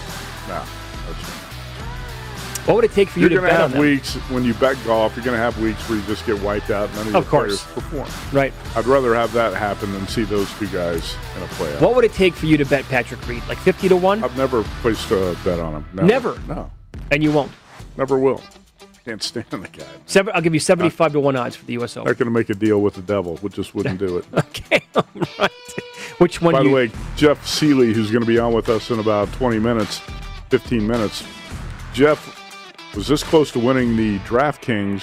No. 0.48 0.64
What 2.66 2.74
would 2.76 2.84
it 2.84 2.92
take 2.92 3.08
for 3.08 3.18
you 3.18 3.28
you're 3.28 3.30
to 3.30 3.34
going 3.36 3.48
to 3.48 3.50
bet 3.52 3.60
on 3.62 3.70
have 3.70 3.72
them? 3.72 3.80
weeks 3.80 4.14
when 4.30 4.44
you 4.44 4.54
bet 4.54 4.76
golf. 4.84 5.16
You're 5.16 5.24
going 5.24 5.36
to 5.36 5.42
have 5.42 5.58
weeks 5.60 5.88
where 5.88 5.98
you 5.98 6.04
just 6.06 6.24
get 6.26 6.40
wiped 6.42 6.70
out. 6.70 6.88
and 6.90 6.96
None 6.98 7.08
of, 7.08 7.14
Of 7.16 7.28
course. 7.28 7.64
players 7.64 7.74
perform. 7.74 8.08
Right. 8.36 8.52
I'd 8.76 8.86
rather 8.86 9.14
have 9.14 9.32
that 9.32 9.54
happen 9.54 9.92
than 9.92 10.06
see 10.06 10.22
those 10.24 10.52
two 10.58 10.66
guys 10.68 11.14
in 11.36 11.42
a 11.42 11.46
playoff. 11.46 11.80
What 11.80 11.96
would 11.96 12.04
it 12.04 12.12
take 12.12 12.34
for 12.34 12.46
you 12.46 12.56
to 12.58 12.64
bet 12.64 12.84
Patrick 12.84 13.26
Reed? 13.26 13.42
Like 13.48 13.58
fifty 13.58 13.88
to 13.88 13.96
one? 13.96 14.22
I've 14.22 14.36
never 14.36 14.62
placed 14.82 15.10
a 15.10 15.36
bet 15.44 15.58
on 15.58 15.74
him. 15.82 15.86
Never? 16.06 16.38
No. 16.46 16.70
And 17.10 17.22
you 17.22 17.32
won't. 17.32 17.50
Never 17.96 18.18
will. 18.18 18.40
Can't 19.04 19.22
stand 19.22 19.46
the 19.50 19.58
guy. 19.72 19.84
Seven, 20.06 20.32
I'll 20.36 20.42
give 20.42 20.52
you 20.54 20.60
seventy-five 20.60 21.12
to 21.12 21.20
one 21.20 21.34
odds 21.36 21.56
for 21.56 21.64
the 21.64 21.72
U.S. 21.74 21.96
Open. 21.96 22.08
Not 22.10 22.18
going 22.18 22.26
to 22.32 22.38
make 22.38 22.50
a 22.50 22.54
deal 22.54 22.80
with 22.82 22.94
the 22.94 23.02
devil. 23.02 23.38
We 23.42 23.48
just 23.48 23.74
wouldn't 23.74 23.98
do 23.98 24.18
it. 24.18 24.24
Okay, 24.34 24.82
all 24.94 25.04
right. 25.38 25.50
Which 26.18 26.40
one? 26.42 26.52
By 26.52 26.62
the 26.62 26.68
you, 26.68 26.74
way, 26.74 26.90
Jeff 27.16 27.46
Seeley, 27.46 27.92
who's 27.94 28.10
going 28.10 28.20
to 28.22 28.26
be 28.26 28.38
on 28.38 28.52
with 28.52 28.68
us 28.68 28.90
in 28.90 28.98
about 28.98 29.32
20 29.32 29.58
minutes, 29.58 30.00
15 30.50 30.86
minutes. 30.86 31.24
Jeff 31.94 32.36
was 32.94 33.06
this 33.06 33.22
close 33.22 33.50
to 33.52 33.58
winning 33.58 33.96
the 33.96 34.18
DraftKings 34.20 35.02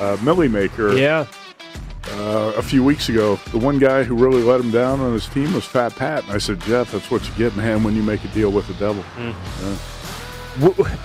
uh, 0.00 0.16
Milly 0.22 0.48
Maker 0.48 0.96
yeah, 0.96 1.26
uh, 2.10 2.52
a 2.56 2.62
few 2.62 2.82
weeks 2.84 3.08
ago. 3.08 3.36
The 3.52 3.58
one 3.58 3.78
guy 3.78 4.02
who 4.04 4.14
really 4.14 4.42
let 4.42 4.60
him 4.60 4.70
down 4.70 5.00
on 5.00 5.12
his 5.12 5.26
team 5.28 5.52
was 5.52 5.64
Fat 5.64 5.94
Pat. 5.94 6.24
And 6.24 6.32
I 6.32 6.38
said, 6.38 6.60
Jeff, 6.62 6.92
that's 6.92 7.10
what 7.10 7.26
you 7.26 7.34
get, 7.36 7.56
man, 7.56 7.82
when 7.82 7.94
you 7.94 8.02
make 8.02 8.24
a 8.24 8.28
deal 8.28 8.50
with 8.50 8.66
the 8.66 8.74
devil. 8.74 9.04
Yeah. 9.18 9.76
W- 10.60 10.96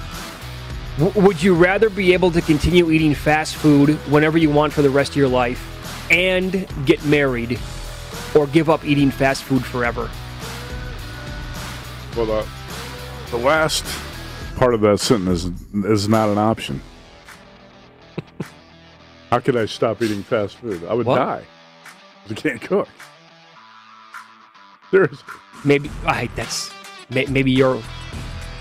w- 0.97 1.22
would 1.22 1.41
you 1.41 1.55
rather 1.55 1.89
be 1.89 2.14
able 2.14 2.32
to 2.32 2.41
continue 2.41 2.91
eating 2.91 3.14
fast 3.14 3.55
food 3.55 3.91
whenever 4.12 4.38
you 4.38 4.49
want 4.49 4.74
for 4.74 4.82
the 4.82 4.89
rest 4.89 5.12
of 5.12 5.18
your 5.18 5.30
life 5.30 5.76
and 6.12 6.68
get 6.86 7.03
married, 7.05 7.60
or 8.36 8.47
give 8.47 8.70
up 8.70 8.84
eating 8.84 9.12
fast 9.12 9.43
food 9.43 9.64
forever? 9.64 10.10
Well, 12.18 12.26
the, 12.26 12.47
the 13.30 13.38
last 13.38 13.86
part 14.60 14.74
of 14.74 14.82
that 14.82 14.99
sentence 14.99 15.45
is, 15.45 15.86
is 15.86 16.10
not 16.10 16.28
an 16.28 16.38
option. 16.38 16.82
How 19.32 19.39
could 19.39 19.55
I 19.55 19.66
stop 19.66 20.01
eating 20.01 20.22
fast 20.22 20.57
food? 20.57 20.84
I 20.84 20.93
would 20.93 21.05
What? 21.05 21.16
die. 21.16 21.45
I 22.30 22.34
can't 22.34 22.62
cook. 22.62 22.89
Seriously. 24.91 25.24
Maybe 25.64 25.89
I, 26.05 26.30
that's 26.36 26.72
may, 27.10 27.26
maybe 27.28 27.51
your 27.51 27.82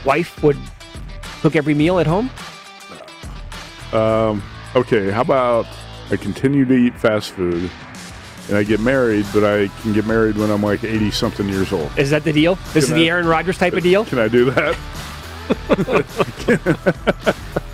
wife 0.05 0.40
would 0.42 0.57
cook 1.40 1.57
every 1.57 1.74
meal 1.74 1.99
at 1.99 2.07
home. 2.07 2.30
Um, 3.92 4.42
okay, 4.76 5.11
how 5.11 5.22
about 5.22 5.66
I 6.11 6.16
continue 6.16 6.64
to 6.64 6.74
eat 6.74 6.94
fast 6.99 7.32
food 7.32 7.70
and 8.49 8.57
I 8.57 8.62
get 8.62 8.80
married, 8.80 9.26
but 9.34 9.44
I 9.44 9.68
can 9.82 9.92
get 9.94 10.07
married 10.07 10.36
when 10.36 10.51
I'm 10.51 10.62
like 10.62 10.84
80 10.84 11.11
something 11.11 11.49
years 11.49 11.72
old. 11.72 11.90
Is 11.99 12.11
that 12.11 12.24
the 12.24 12.32
deal? 12.32 12.55
This 12.72 12.84
is 12.84 12.90
Can 12.90 12.99
the 12.99 13.09
Aaron 13.11 13.26
Rodgers 13.26 13.59
type 13.59 13.72
of 13.72 13.82
deal. 13.82 14.05
Can 14.05 14.18
I 14.18 14.28
do 14.28 14.51
that? 14.53 14.78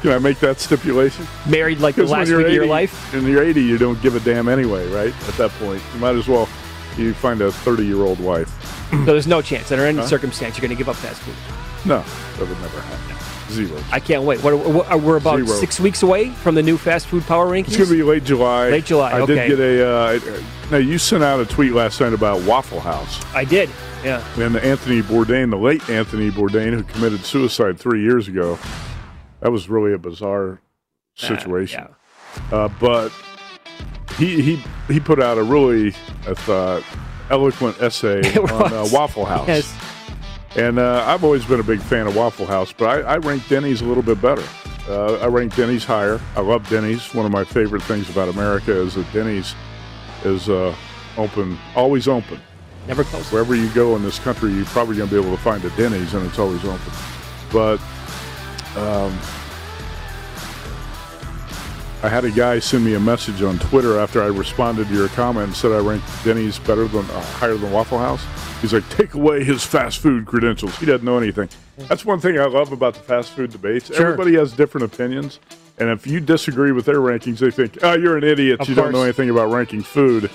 can 0.02 0.12
I 0.12 0.18
make 0.18 0.38
that 0.40 0.56
stipulation? 0.60 1.26
Married 1.48 1.80
like 1.80 1.94
the 1.96 2.04
last 2.04 2.28
week 2.30 2.46
of 2.46 2.52
your 2.52 2.66
life. 2.66 3.12
and 3.14 3.26
you're 3.26 3.42
80, 3.42 3.62
you 3.62 3.78
don't 3.78 4.00
give 4.02 4.14
a 4.14 4.20
damn 4.20 4.48
anyway, 4.48 4.86
right? 4.90 5.14
At 5.28 5.34
that 5.34 5.50
point, 5.52 5.82
you 5.92 6.00
might 6.00 6.16
as 6.16 6.28
well 6.28 6.48
you 6.96 7.12
find 7.14 7.40
a 7.40 7.50
30 7.50 7.84
year 7.84 8.02
old 8.02 8.20
wife. 8.20 8.48
So 8.90 9.04
there's 9.06 9.26
no 9.26 9.42
chance 9.42 9.72
under 9.72 9.84
any 9.86 9.98
Huh? 9.98 10.06
circumstance 10.06 10.56
you're 10.56 10.62
going 10.62 10.76
to 10.76 10.78
give 10.78 10.88
up 10.88 10.96
fast 10.96 11.20
food. 11.22 11.34
No, 11.88 11.98
that 12.38 12.48
would 12.48 12.60
never 12.60 12.80
happen. 12.80 13.16
Zero. 13.55 13.82
I 13.90 14.00
can't 14.00 14.24
wait. 14.24 14.42
What, 14.42 14.55
what, 14.59 15.00
we're 15.00 15.16
about 15.16 15.36
Zero. 15.36 15.59
six 15.59 15.78
weeks 15.80 16.02
away 16.02 16.30
from 16.30 16.55
the 16.55 16.62
new 16.62 16.76
fast 16.76 17.07
food 17.07 17.22
power 17.24 17.46
rankings. 17.46 17.68
It's 17.68 17.76
going 17.76 17.88
to 17.90 17.96
be 17.96 18.02
late 18.02 18.24
July. 18.24 18.70
Late 18.70 18.84
July, 18.84 19.12
I 19.12 19.20
okay. 19.20 19.48
did 19.48 19.57
get 19.57 19.61
a. 19.61 19.88
Uh, 19.88 20.42
now 20.70 20.76
you 20.78 20.98
sent 20.98 21.22
out 21.22 21.40
a 21.40 21.46
tweet 21.46 21.72
last 21.72 22.00
night 22.00 22.12
about 22.12 22.42
Waffle 22.42 22.80
House 22.80 23.24
I 23.34 23.44
did. 23.44 23.70
Yeah. 24.02 24.22
and 24.38 24.57
Anthony 24.57 25.00
Bourdain, 25.00 25.50
the 25.50 25.57
late 25.57 25.88
Anthony 25.88 26.30
Bourdain, 26.30 26.74
who 26.74 26.82
committed 26.82 27.24
suicide 27.24 27.78
three 27.78 28.02
years 28.02 28.28
ago. 28.28 28.59
That 29.40 29.50
was 29.50 29.68
really 29.68 29.94
a 29.94 29.98
bizarre 29.98 30.61
situation. 31.14 31.88
Uh, 32.50 32.68
but 32.80 33.11
he 34.18 34.42
he 34.42 34.64
he 34.88 35.00
put 35.00 35.22
out 35.22 35.38
a 35.38 35.42
really, 35.42 35.88
I 36.26 36.34
thought, 36.34 36.82
eloquent 37.30 37.80
essay 37.80 38.20
on 38.36 38.72
uh. 38.72 38.86
Waffle 38.92 39.24
House. 39.24 39.48
Yes. 39.48 39.84
And 40.57 40.78
uh, 40.78 41.05
I've 41.07 41.24
always 41.24 41.44
been 41.44 41.59
a 41.59 41.64
big 41.64 41.80
fan 41.80 42.07
of 42.07 42.14
Waffle 42.14 42.46
House, 42.46 42.72
but 42.72 42.86
I, 42.86 43.14
I 43.14 43.16
rank 43.16 43.46
Denny's 43.48 43.80
a 43.80 43.84
little 43.84 44.02
bit 44.02 44.20
better. 44.22 44.44
Uh, 44.88 45.14
I 45.16 45.26
rank 45.26 45.57
Denny's 45.57 45.84
higher. 45.84 46.20
I 46.36 46.40
love 46.40 46.68
Denny's. 46.68 47.12
One 47.14 47.26
of 47.26 47.32
my 47.32 47.42
favorite 47.42 47.82
things 47.82 48.09
about 48.09 48.28
America 48.28 48.72
is 48.72 48.94
that 48.94 49.12
Denny's 49.12 49.55
is 50.24 50.48
uh, 50.48 50.74
open, 51.16 51.59
always 51.74 52.07
open. 52.07 52.40
Never 52.86 53.02
close. 53.02 53.32
Wherever 53.32 53.55
you 53.55 53.68
go 53.70 53.96
in 53.96 54.02
this 54.02 54.18
country, 54.18 54.52
you're 54.52 54.64
probably 54.66 54.96
going 54.96 55.09
to 55.09 55.14
be 55.14 55.20
able 55.20 55.34
to 55.34 55.42
find 55.42 55.64
a 55.64 55.70
Denny's, 55.70 56.14
and 56.14 56.24
it's 56.26 56.38
always 56.38 56.62
open. 56.64 56.92
But 57.50 57.80
um, 58.76 59.18
I 62.05 62.09
had 62.11 62.26
a 62.26 62.30
guy 62.30 62.59
send 62.59 62.84
me 62.84 62.92
a 62.92 63.00
message 63.00 63.40
on 63.40 63.59
Twitter 63.59 63.98
after 63.98 64.22
I 64.22 64.26
responded 64.26 64.88
to 64.88 64.94
your 64.94 65.09
comment 65.09 65.46
and 65.46 65.57
said 65.57 65.72
I 65.72 65.78
ranked 65.78 66.07
Denny's 66.22 66.59
better 66.59 66.86
than 66.86 67.09
uh, 67.09 67.20
higher 67.22 67.55
than 67.55 67.72
Waffle 67.72 67.96
House. 67.96 68.22
He's 68.61 68.74
like, 68.74 68.86
take 68.90 69.14
away 69.14 69.42
his 69.42 69.64
fast 69.64 70.00
food 70.00 70.26
credentials. 70.26 70.76
He 70.76 70.84
doesn't 70.84 71.02
know 71.02 71.16
anything. 71.16 71.48
That's 71.78 72.05
one 72.05 72.20
thing 72.20 72.38
I 72.38 72.44
love 72.44 72.72
about 72.72 72.92
the 72.92 73.00
fast 73.00 73.30
food 73.30 73.52
debates. 73.52 73.86
Sure. 73.86 74.05
Everybody 74.05 74.34
has 74.34 74.52
different 74.52 74.92
opinions, 74.92 75.40
and 75.78 75.88
if 75.88 76.07
you 76.07 76.20
disagree 76.20 76.72
with 76.72 76.84
their 76.84 76.98
rankings, 76.98 77.38
they 77.38 77.50
think, 77.50 77.78
oh, 77.82 77.94
you're 77.94 78.18
an 78.18 78.24
idiot. 78.24 78.61
Of 78.61 78.68
you 78.68 78.74
don't 78.74 78.92
know 78.92 79.02
anything 79.02 79.30
about 79.30 79.50
ranking 79.50 79.82
food. 79.82 80.30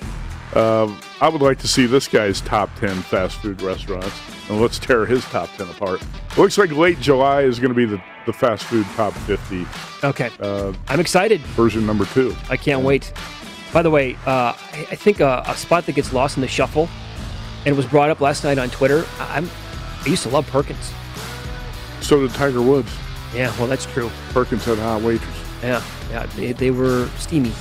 Um, 0.56 1.00
I 1.22 1.30
would 1.30 1.42
like 1.42 1.60
to 1.60 1.68
see 1.68 1.86
this 1.86 2.08
guy's 2.08 2.42
top 2.42 2.74
10 2.80 3.02
fast 3.04 3.38
food 3.42 3.62
restaurants, 3.62 4.20
and 4.50 4.60
let's 4.60 4.80
tear 4.80 5.06
his 5.06 5.24
top 5.26 5.50
10 5.58 5.68
apart. 5.70 6.02
Looks 6.38 6.58
like 6.58 6.72
late 6.72 7.00
July 7.00 7.42
is 7.42 7.60
going 7.60 7.70
to 7.70 7.76
be 7.76 7.86
the, 7.86 8.02
the 8.26 8.34
fast 8.34 8.64
food 8.66 8.86
top 8.96 9.14
50 9.14 9.68
Okay. 10.04 10.30
uh, 10.40 10.74
I'm 10.88 11.00
excited. 11.00 11.42
version 11.42 11.86
number 11.86 12.06
two. 12.06 12.36
I 12.50 12.58
can't 12.58 12.82
wait. 12.84 13.14
By 13.72 13.84
the 13.84 13.92
way, 13.92 14.16
uh, 14.26 14.54
I, 14.56 14.88
I 14.92 14.96
think 14.96 15.20
a, 15.20 15.44
a 15.46 15.56
spot 15.56 15.86
that 15.86 15.94
gets 15.94 16.14
lost 16.14 16.36
in 16.38 16.42
the 16.42 16.48
shuffle, 16.48 16.90
and 17.66 17.76
was 17.78 17.86
brought 17.86 18.10
up 18.10 18.20
last 18.22 18.44
night 18.44 18.58
on 18.58 18.70
Twitter. 18.72 19.06
I, 19.20 19.38
I'm, 19.38 19.50
I 20.04 20.08
used 20.10 20.24
to 20.24 20.30
love 20.30 20.48
Perkins. 20.48 20.92
So 22.02 22.22
did 22.22 22.32
Tiger 22.32 22.62
Woods. 22.62 22.92
Yeah, 23.36 23.56
well, 23.60 23.68
that's 23.68 23.86
true. 23.86 24.10
Perkins 24.32 24.66
had 24.66 24.80
hot 24.80 25.04
waitress. 25.04 25.36
Yeah, 25.62 25.84
yeah, 26.10 26.26
they, 26.38 26.54
they 26.54 26.72
were 26.72 27.08
steamy. 27.20 27.52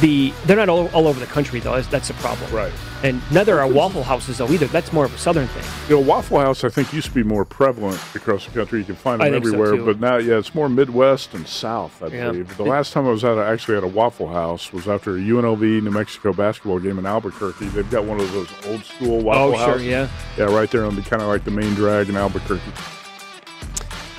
The 0.00 0.32
they're 0.44 0.56
not 0.56 0.68
all, 0.68 0.88
all 0.88 1.08
over 1.08 1.18
the 1.18 1.26
country 1.26 1.58
though. 1.60 1.74
That's, 1.74 1.88
that's 1.88 2.10
a 2.10 2.14
problem. 2.14 2.52
Right. 2.52 2.72
And 3.02 3.20
neither 3.32 3.58
are 3.60 3.66
Waffle 3.68 4.02
Houses 4.02 4.38
though 4.38 4.48
either. 4.48 4.66
That's 4.66 4.92
more 4.92 5.04
of 5.04 5.14
a 5.14 5.18
southern 5.18 5.46
thing. 5.48 5.64
You 5.88 5.96
know, 5.96 6.08
Waffle 6.08 6.38
House, 6.40 6.64
I 6.64 6.68
think, 6.68 6.92
used 6.92 7.08
to 7.08 7.14
be 7.14 7.22
more 7.22 7.44
prevalent 7.44 8.00
across 8.14 8.44
the 8.46 8.52
country. 8.52 8.80
You 8.80 8.84
can 8.84 8.94
find 8.96 9.22
I 9.22 9.30
them 9.30 9.42
so, 9.44 9.48
everywhere. 9.50 9.76
too. 9.76 9.84
but 9.86 10.00
now, 10.00 10.16
yeah, 10.16 10.38
it's 10.38 10.54
more 10.54 10.68
Midwest 10.68 11.34
and 11.34 11.46
South, 11.46 12.02
I 12.02 12.08
Yeah. 12.08 12.26
believe. 12.30 12.56
The 12.56 12.64
last 12.64 12.92
time 12.92 13.06
I 13.06 13.10
was 13.10 13.24
at 13.24 13.38
a, 13.38 13.44
actually 13.44 13.76
at 13.76 13.84
a 13.84 13.88
Waffle 13.88 14.28
House 14.28 14.72
was 14.72 14.88
after 14.88 15.16
a 15.16 15.20
UNLV 15.20 15.82
New 15.82 15.90
Mexico 15.90 16.32
basketball 16.32 16.78
game 16.78 16.98
in 16.98 17.06
Albuquerque. 17.06 17.66
They've 17.68 17.90
got 17.90 18.04
one 18.04 18.20
of 18.20 18.30
those 18.32 18.48
old 18.66 18.84
school 18.84 19.20
oh, 19.20 19.22
Waffle 19.24 19.56
houses 19.56 19.74
Oh, 19.74 19.78
sure, 19.78 19.88
yeah. 19.88 20.08
Yeah, 20.36 20.44
right 20.54 20.70
there 20.70 20.84
on 20.84 20.94
the 20.96 21.02
kind 21.02 21.22
of 21.22 21.28
like 21.28 21.44
the 21.44 21.50
main 21.50 21.74
drag 21.74 22.08
in 22.08 22.16
Albuquerque. 22.16 22.62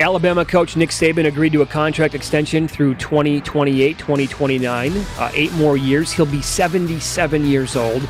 Alabama 0.04 0.46
coach 0.46 0.76
Nick 0.76 0.88
Saban 0.90 1.26
agreed 1.26 1.52
to 1.52 1.60
a 1.60 1.66
contract 1.66 2.14
extension 2.14 2.66
through 2.66 2.94
2028, 2.94 3.98
2029, 3.98 4.92
uh, 4.96 5.30
eight 5.34 5.52
more 5.52 5.76
years. 5.76 6.10
He'll 6.10 6.24
be 6.24 6.40
77 6.40 7.46
years 7.46 7.76
old. 7.76 8.00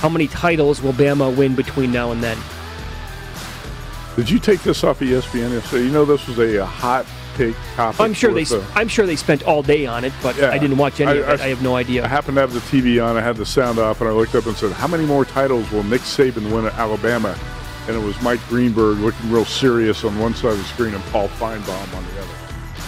How 0.00 0.08
many 0.08 0.26
titles 0.26 0.82
will 0.82 0.92
Bama 0.92 1.34
win 1.34 1.54
between 1.54 1.92
now 1.92 2.10
and 2.10 2.20
then? 2.22 2.36
Did 4.16 4.28
you 4.28 4.40
take 4.40 4.62
this 4.62 4.82
off 4.82 5.00
E 5.00 5.06
ESPN 5.10 5.52
yesterday? 5.52 5.84
You 5.84 5.90
know, 5.92 6.04
this 6.04 6.26
was 6.26 6.38
a, 6.38 6.62
uh 6.62 6.66
hot 6.66 7.06
take 7.36 7.54
topic. 7.76 8.00
I'm 8.00 8.12
sure 8.14 8.32
they. 8.32 8.42
uh, 8.44 8.62
I'm 8.74 8.88
sure 8.88 9.06
they 9.06 9.14
spent 9.16 9.44
all 9.44 9.62
day 9.62 9.86
on 9.86 10.04
it, 10.04 10.12
but 10.22 10.36
Yeah. 10.36 10.50
I 10.50 10.58
didn't 10.58 10.78
watch 10.78 11.00
any 11.00 11.10
I- 11.10 11.14
of 11.14 11.28
it. 11.28 11.40
I- 11.40 11.44
I 11.44 11.48
have 11.50 11.62
no 11.62 11.76
idea. 11.76 12.04
I 12.04 12.08
happened 12.08 12.36
to 12.36 12.40
have 12.40 12.52
the 12.54 12.60
TV 12.60 12.98
on. 12.98 13.16
I 13.16 13.20
had 13.20 13.36
the 13.36 13.46
sound 13.46 13.78
off, 13.78 14.00
and 14.00 14.08
I 14.08 14.12
looked 14.12 14.34
up 14.34 14.46
and 14.46 14.56
said, 14.56 14.72
"How 14.72 14.86
many 14.88 15.04
more 15.04 15.24
titles 15.24 15.70
will 15.70 15.82
Nick 15.84 16.00
Saban 16.00 16.50
win 16.50 16.66
at 16.66 16.74
Alabama?" 16.74 17.36
And 17.88 17.96
it 17.96 18.04
was 18.04 18.20
Mike 18.20 18.40
Greenberg 18.48 18.98
looking 18.98 19.30
real 19.30 19.44
serious 19.44 20.02
on 20.04 20.18
one 20.18 20.34
side 20.34 20.52
of 20.52 20.58
the 20.58 20.64
screen 20.64 20.94
and 20.94 21.02
Paul 21.04 21.28
Finebaum 21.28 21.94
on 21.96 22.04
the 22.04 22.20
other. 22.20 22.34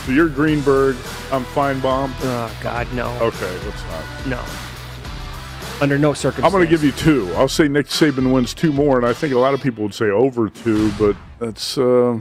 So 0.05 0.13
you're 0.13 0.29
Greenberg, 0.29 0.97
I'm 1.31 1.45
Finebaum. 1.45 2.11
Oh 2.23 2.59
God, 2.63 2.93
no. 2.93 3.09
Okay, 3.21 3.59
let's 3.67 3.83
not. 3.85 4.27
No. 4.27 4.45
Under 5.81 5.97
no 5.99 6.13
circumstances. 6.15 6.45
I'm 6.45 6.51
going 6.51 6.65
to 6.65 6.71
give 6.71 6.83
you 6.83 6.91
two. 6.93 7.33
I'll 7.35 7.47
say 7.47 7.69
Nick 7.69 7.87
Saban 7.87 8.33
wins 8.33 8.53
two 8.55 8.73
more, 8.73 8.97
and 8.97 9.07
I 9.07 9.13
think 9.13 9.33
a 9.33 9.39
lot 9.39 9.55
of 9.55 9.63
people 9.63 9.85
would 9.85 9.95
say 9.95 10.07
over 10.07 10.49
two, 10.49 10.91
but 10.99 11.15
that's 11.39 11.79
uh, 11.79 12.19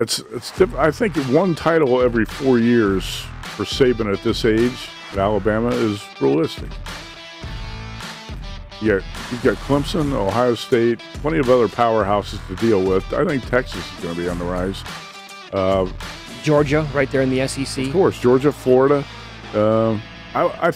it's 0.00 0.18
it's. 0.32 0.50
Diff- 0.50 0.74
I 0.74 0.90
think 0.90 1.14
one 1.28 1.54
title 1.54 2.02
every 2.02 2.24
four 2.24 2.58
years 2.58 3.24
for 3.42 3.64
Saban 3.64 4.12
at 4.12 4.24
this 4.24 4.44
age 4.44 4.88
at 5.12 5.18
Alabama 5.18 5.68
is 5.68 6.02
realistic. 6.20 6.70
Yeah, 8.82 9.00
you've 9.30 9.42
got 9.42 9.56
Clemson, 9.56 10.12
Ohio 10.12 10.54
State, 10.54 10.98
plenty 11.14 11.38
of 11.38 11.48
other 11.48 11.66
powerhouses 11.68 12.46
to 12.48 12.56
deal 12.56 12.82
with. 12.84 13.10
I 13.14 13.24
think 13.24 13.46
Texas 13.48 13.82
is 13.94 14.00
going 14.04 14.14
to 14.14 14.20
be 14.20 14.28
on 14.28 14.38
the 14.38 14.44
rise. 14.44 14.82
Uh, 15.52 15.90
Georgia, 16.42 16.86
right 16.92 17.10
there 17.10 17.22
in 17.22 17.30
the 17.30 17.46
SEC. 17.48 17.86
of 17.86 17.92
course, 17.92 18.20
Georgia, 18.20 18.52
Florida. 18.52 19.04
Um, 19.54 20.02
I, 20.34 20.44
I, 20.68 20.72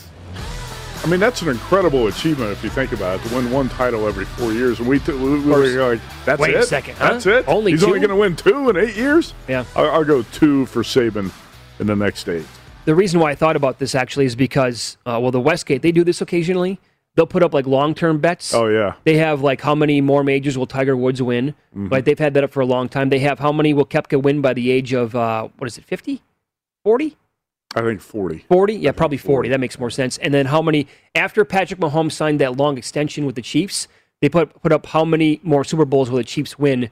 I 1.05 1.07
mean, 1.07 1.21
that's 1.21 1.43
an 1.43 1.49
incredible 1.49 2.07
achievement 2.07 2.51
if 2.53 2.65
you 2.65 2.71
think 2.71 2.93
about 2.93 3.21
it 3.21 3.29
to 3.29 3.35
win 3.35 3.51
one 3.51 3.69
title 3.69 4.09
every 4.09 4.25
four 4.25 4.53
years. 4.53 4.79
And 4.81 4.89
we, 4.89 4.99
t- 4.99 5.13
we, 5.13 5.39
we 5.41 5.51
were 5.51 5.91
like, 5.93 6.01
that's 6.25 6.41
Wait 6.41 6.55
it. 6.55 6.61
a 6.61 6.63
second, 6.65 6.97
huh? 6.97 7.13
That's 7.13 7.27
it. 7.27 7.47
Only 7.49 7.73
He's 7.73 7.81
two? 7.81 7.87
only 7.87 8.01
going 8.01 8.11
to 8.11 8.17
win 8.17 8.35
two 8.35 8.71
in 8.71 8.77
eight 8.77 8.97
years. 8.97 9.35
Yeah. 9.47 9.65
I'll, 9.77 9.91
I'll 9.91 10.05
go 10.05 10.23
two 10.23 10.67
for 10.67 10.83
Saban 10.83 11.31
in 11.79 11.87
the 11.87 11.97
next 11.97 12.29
eight. 12.29 12.47
The 12.87 12.95
reason 12.95 13.21
why 13.21 13.31
I 13.31 13.35
thought 13.35 13.57
about 13.57 13.79
this 13.79 13.95
actually 13.95 14.25
is 14.25 14.35
because, 14.35 14.97
uh, 15.05 15.19
well, 15.21 15.31
the 15.31 15.41
Westgate 15.41 15.83
they 15.83 15.93
do 15.93 16.03
this 16.03 16.21
occasionally. 16.23 16.81
They'll 17.17 17.27
put 17.27 17.43
up 17.43 17.53
like 17.53 17.67
long-term 17.67 18.19
bets. 18.19 18.55
Oh 18.55 18.67
yeah, 18.69 18.95
They 19.05 19.17
have 19.17 19.43
like 19.43 19.61
how 19.61 19.75
many 19.75 20.01
more 20.01 20.23
majors 20.23 20.57
will 20.57 20.67
Tiger 20.67 20.97
Woods 20.97 21.21
win? 21.21 21.55
Like 21.75 22.05
they've 22.05 22.19
had 22.19 22.35
that 22.35 22.45
up 22.45 22.53
for 22.53 22.61
a 22.61 22.67
long 22.67 22.89
time. 22.89 23.09
They 23.11 23.19
have 23.21 23.39
how 23.41 23.53
many 23.53 23.75
will 23.75 23.85
Koepka 23.87 24.21
win 24.23 24.41
by 24.41 24.55
the 24.55 24.71
age 24.71 24.93
of 24.93 25.15
uh, 25.15 25.49
what 25.59 25.67
is 25.67 25.77
it, 25.79 25.85
50? 25.85 26.23
40? 26.85 27.17
I 27.77 27.83
think 27.83 28.01
forty. 28.01 28.45
40? 28.49 28.75
Yeah, 28.75 28.91
probably 28.93 29.17
40. 29.19 29.49
That 29.49 29.61
makes 29.61 29.79
more 29.79 29.91
sense. 29.91 30.19
And 30.19 30.35
then 30.35 30.47
how 30.47 30.61
many 30.63 30.89
after 31.15 31.45
Patrick 31.45 31.79
Mahomes 31.79 32.13
signed 32.13 32.41
that 32.41 32.57
long 32.57 32.77
extension 32.79 33.27
with 33.27 33.35
the 33.37 33.43
Chiefs, 33.43 33.87
they 34.21 34.29
put 34.29 34.61
put 34.63 34.73
up 34.73 34.87
how 34.87 35.05
many 35.05 35.41
more 35.45 35.63
Super 35.63 35.85
Bowls 35.85 36.11
will 36.11 36.17
the 36.19 36.25
Chiefs 36.25 36.59
win? 36.59 36.91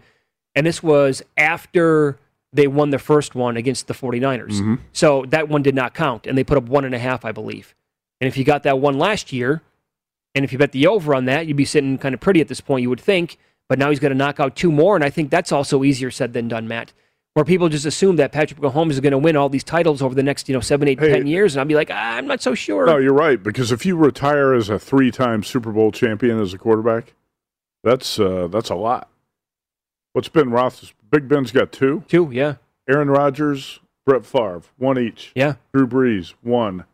And 0.55 0.67
this 0.67 0.83
was 0.83 1.23
after 1.37 2.19
they 2.53 2.67
won 2.67 2.91
the 2.91 2.99
first 2.99 3.35
one 3.35 3.57
against 3.57 3.89
the 3.89 3.95
49ers. 3.95 4.61
Mhm. 4.61 4.79
So 4.93 5.25
that 5.29 5.49
one 5.49 5.63
did 5.63 5.75
not 5.75 5.95
count. 5.95 6.27
And 6.27 6.39
they 6.39 6.45
put 6.45 6.57
up 6.59 6.65
one 6.69 6.85
and 6.85 6.95
a 6.95 6.99
half, 6.99 7.25
I 7.25 7.33
believe. 7.33 7.75
And 8.21 8.29
if 8.29 8.37
you 8.37 8.45
got 8.45 8.63
that 8.63 8.79
one 8.79 8.99
last 8.99 9.33
year, 9.33 9.63
and 10.35 10.45
if 10.45 10.53
you 10.53 10.59
bet 10.59 10.73
the 10.73 10.87
over 10.87 11.15
on 11.15 11.25
that, 11.27 11.47
you'd 11.47 11.57
be 11.57 11.65
sitting 11.65 11.99
kind 11.99 12.15
of 12.15 12.21
pretty 12.21 12.41
at 12.41 12.49
this 12.49 12.61
point, 12.61 12.83
you 12.83 12.89
would 12.91 13.01
think. 13.01 13.39
But 13.69 13.79
now 13.79 13.91
he's 13.91 14.01
going 14.01 14.13
to 14.13 14.17
knock 14.17 14.41
out 14.41 14.57
two 14.57 14.73
more. 14.73 14.95
And 14.95 15.05
I 15.05 15.11
think 15.11 15.31
that's 15.31 15.53
also 15.53 15.85
easier 15.85 16.11
said 16.11 16.33
than 16.33 16.49
done, 16.49 16.67
Matt. 16.69 16.93
Where 17.35 17.45
people 17.45 17.69
just 17.69 17.85
assume 17.87 18.17
that 18.17 18.33
Patrick 18.33 18.59
Mahomes 18.61 18.93
is 18.93 19.01
going 19.01 19.13
to 19.13 19.19
win 19.19 19.37
all 19.37 19.49
these 19.49 19.63
titles 19.63 20.01
over 20.03 20.15
the 20.15 20.23
next, 20.23 20.49
you 20.49 20.55
know, 20.55 20.61
seven, 20.61 20.89
eight, 20.89 20.99
ten 20.99 21.25
Hey. 21.25 21.29
years. 21.31 21.55
And 21.55 21.61
I'll 21.61 21.67
be 21.67 21.75
like, 21.75 21.91
ah, 21.91 22.17
I'm 22.17 22.27
not 22.27 22.41
so 22.41 22.55
sure. 22.55 22.87
No, 22.87 22.97
you're 22.97 23.13
right 23.13 23.41
because 23.41 23.71
if 23.71 23.85
you 23.87 23.97
retire 23.97 24.55
as 24.55 24.69
a 24.71 24.79
three-time 24.79 25.43
Super 25.45 25.71
Bowl 25.71 25.93
champion 25.93 26.41
as 26.41 26.53
a 26.55 26.59
quarterback, 26.59 27.15
that's 27.85 28.19
uh, 28.19 28.49
that's 28.51 28.71
a 28.71 28.75
lot. 28.75 29.09
What's 30.15 30.29
Ben 30.29 30.47
Roethlis? 30.47 30.93
Big 31.11 31.29
Ben's 31.29 31.53
got 31.53 31.71
two. 31.71 32.03
Two, 32.09 32.31
yeah. 32.33 32.55
Aaron 32.89 33.09
Rodgers, 33.11 33.81
Brett 34.07 34.25
Favre, 34.25 34.63
one 34.79 34.99
each. 34.99 35.31
Yeah. 35.35 35.55
Drew 35.75 35.87
Brees, 35.87 36.33
one. 36.43 36.85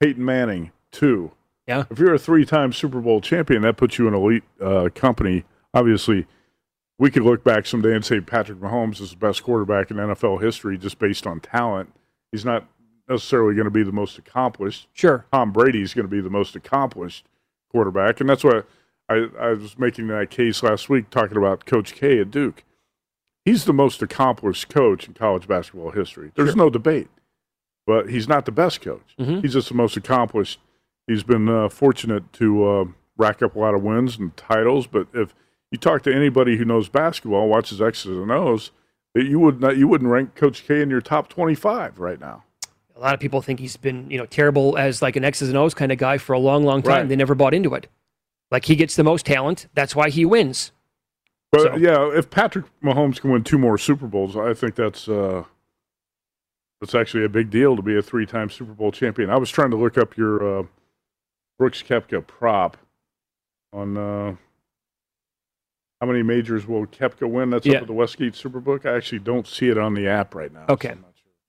Peyton 0.00 0.24
Manning, 0.24 0.72
two. 0.90 1.30
Yeah. 1.66 1.84
If 1.90 1.98
you're 1.98 2.14
a 2.14 2.18
three-time 2.18 2.72
Super 2.72 3.00
Bowl 3.00 3.20
champion, 3.20 3.62
that 3.62 3.76
puts 3.76 3.98
you 3.98 4.06
in 4.08 4.14
elite 4.14 4.44
uh, 4.60 4.88
company. 4.94 5.44
Obviously, 5.72 6.26
we 6.98 7.10
could 7.10 7.22
look 7.22 7.42
back 7.42 7.66
someday 7.66 7.94
and 7.94 8.04
say 8.04 8.20
Patrick 8.20 8.58
Mahomes 8.60 9.00
is 9.00 9.10
the 9.10 9.16
best 9.16 9.42
quarterback 9.42 9.90
in 9.90 9.96
NFL 9.96 10.42
history 10.42 10.76
just 10.78 10.98
based 10.98 11.26
on 11.26 11.40
talent. 11.40 11.92
He's 12.32 12.44
not 12.44 12.66
necessarily 13.08 13.54
going 13.54 13.64
to 13.64 13.70
be 13.70 13.82
the 13.82 13.92
most 13.92 14.18
accomplished. 14.18 14.88
Sure. 14.92 15.24
Tom 15.32 15.52
Brady's 15.52 15.94
going 15.94 16.04
to 16.06 16.10
be 16.10 16.20
the 16.20 16.30
most 16.30 16.54
accomplished 16.54 17.26
quarterback, 17.70 18.20
and 18.20 18.28
that's 18.28 18.44
why 18.44 18.62
I, 19.08 19.26
I 19.38 19.48
was 19.54 19.78
making 19.78 20.06
that 20.08 20.30
case 20.30 20.62
last 20.62 20.88
week 20.88 21.10
talking 21.10 21.36
about 21.36 21.66
Coach 21.66 21.94
K 21.94 22.20
at 22.20 22.30
Duke. 22.30 22.62
He's 23.44 23.64
the 23.64 23.74
most 23.74 24.00
accomplished 24.00 24.68
coach 24.70 25.06
in 25.06 25.12
college 25.14 25.46
basketball 25.46 25.90
history. 25.90 26.30
There's 26.34 26.56
no 26.56 26.70
debate, 26.70 27.08
but 27.86 28.08
he's 28.08 28.26
not 28.28 28.46
the 28.46 28.52
best 28.52 28.80
coach. 28.80 29.14
Mhm. 29.18 29.42
He's 29.42 29.52
just 29.52 29.68
the 29.68 29.74
most 29.74 29.96
accomplished. 29.98 30.60
He's 31.06 31.22
been 31.22 31.48
uh, 31.48 31.68
fortunate 31.68 32.32
to 32.34 32.66
uh, 32.66 32.84
rack 33.16 33.42
up 33.42 33.54
a 33.56 33.58
lot 33.58 33.74
of 33.74 33.82
wins 33.82 34.18
and 34.18 34.36
titles. 34.36 34.86
But 34.86 35.08
if 35.12 35.34
you 35.70 35.78
talk 35.78 36.02
to 36.02 36.14
anybody 36.14 36.56
who 36.56 36.64
knows 36.64 36.88
basketball, 36.88 37.48
watches 37.48 37.80
X's 37.82 38.16
and 38.16 38.32
O's, 38.32 38.70
that 39.14 39.24
you 39.24 39.38
would 39.38 39.60
not, 39.60 39.76
you 39.76 39.86
wouldn't 39.86 40.10
rank 40.10 40.34
Coach 40.34 40.66
K 40.66 40.80
in 40.80 40.90
your 40.90 41.00
top 41.00 41.28
25 41.28 41.98
right 41.98 42.20
now. 42.20 42.44
A 42.96 43.00
lot 43.00 43.12
of 43.12 43.20
people 43.20 43.42
think 43.42 43.60
he's 43.60 43.76
been, 43.76 44.10
you 44.10 44.16
know, 44.16 44.26
terrible 44.26 44.78
as 44.78 45.02
like 45.02 45.16
an 45.16 45.24
X's 45.24 45.48
and 45.48 45.58
O's 45.58 45.74
kind 45.74 45.92
of 45.92 45.98
guy 45.98 46.16
for 46.16 46.32
a 46.32 46.38
long, 46.38 46.64
long 46.64 46.80
time. 46.80 46.92
Right. 46.92 47.08
They 47.08 47.16
never 47.16 47.34
bought 47.34 47.52
into 47.52 47.74
it. 47.74 47.88
Like 48.50 48.64
he 48.66 48.76
gets 48.76 48.96
the 48.96 49.04
most 49.04 49.26
talent. 49.26 49.66
That's 49.74 49.96
why 49.96 50.10
he 50.10 50.24
wins. 50.24 50.70
But 51.50 51.60
So- 51.60 51.76
yeah, 51.76 52.16
if 52.16 52.30
Patrick 52.30 52.66
Mahomes 52.82 53.20
can 53.20 53.30
win 53.30 53.44
two 53.44 53.58
more 53.58 53.76
Super 53.78 54.06
Bowls, 54.06 54.36
I 54.36 54.54
think 54.54 54.74
that's 54.76 55.08
uh, 55.08 55.44
that's 56.80 56.94
actually 56.94 57.24
a 57.24 57.28
big 57.28 57.50
deal 57.50 57.76
to 57.76 57.82
be 57.82 57.96
a 57.96 58.02
three-time 58.02 58.48
Super 58.48 58.72
Bowl 58.72 58.92
champion. 58.92 59.28
I 59.28 59.36
was 59.38 59.50
trying 59.50 59.70
to 59.70 59.76
look 59.76 59.98
up 59.98 60.16
your 60.16 60.60
uh, 60.60 60.62
Brooks 61.58 61.82
Koepka 61.82 62.26
prop 62.26 62.76
on 63.72 63.96
uh, 63.96 64.34
how 66.00 66.06
many 66.06 66.22
majors 66.22 66.66
will 66.66 66.86
Koepka 66.86 67.28
win. 67.28 67.50
That's 67.50 67.66
Yeah. 67.66 67.76
up 67.76 67.82
at 67.82 67.86
the 67.88 67.92
Westgate 67.94 68.34
Superbook. 68.34 68.84
I 68.86 68.96
actually 68.96 69.20
don't 69.20 69.46
see 69.46 69.68
it 69.68 69.78
on 69.78 69.94
the 69.94 70.06
app 70.08 70.34
right 70.34 70.52
now. 70.52 70.64
Okay. 70.68 70.94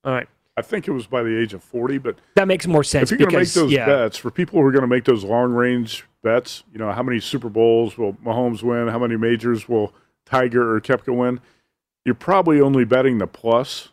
All 0.03 0.13
right. 0.13 0.27
I 0.57 0.61
think 0.61 0.87
it 0.87 0.91
was 0.91 1.05
by 1.05 1.21
the 1.21 1.37
age 1.37 1.53
of 1.53 1.61
40, 1.63 1.97
but 1.97 2.17
That 2.35 2.47
makes 2.47 2.65
more 2.65 2.83
sense 2.83 3.11
if 3.11 3.19
you're 3.19 3.29
going 3.29 3.43
to 3.45 3.49
make 3.49 3.53
those 3.53 3.71
yeah, 3.73 3.85
bets 3.87 4.17
for 4.17 4.31
people 4.31 4.61
who 4.61 4.65
are 4.65 4.71
going 4.71 4.83
to 4.83 4.87
make 4.87 5.03
those 5.03 5.23
long 5.25 5.51
range 5.51 6.05
bets, 6.23 6.63
you 6.71 6.79
know, 6.79 6.91
how 6.93 7.03
many 7.03 7.19
Super 7.19 7.49
Bowls 7.49 7.97
will 7.97 8.13
Mahomes 8.13 8.63
win? 8.63 8.87
How 8.87 8.97
many 8.99 9.17
majors 9.17 9.67
will 9.67 9.93
Tiger 10.25 10.73
or 10.73 10.79
Koepka 10.79 11.13
win? 11.13 11.41
You're 12.05 12.15
probably 12.15 12.61
only 12.61 12.85
betting 12.85 13.17
the 13.17 13.27
plus, 13.27 13.89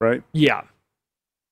right? 0.00 0.24
yeah, 0.32 0.62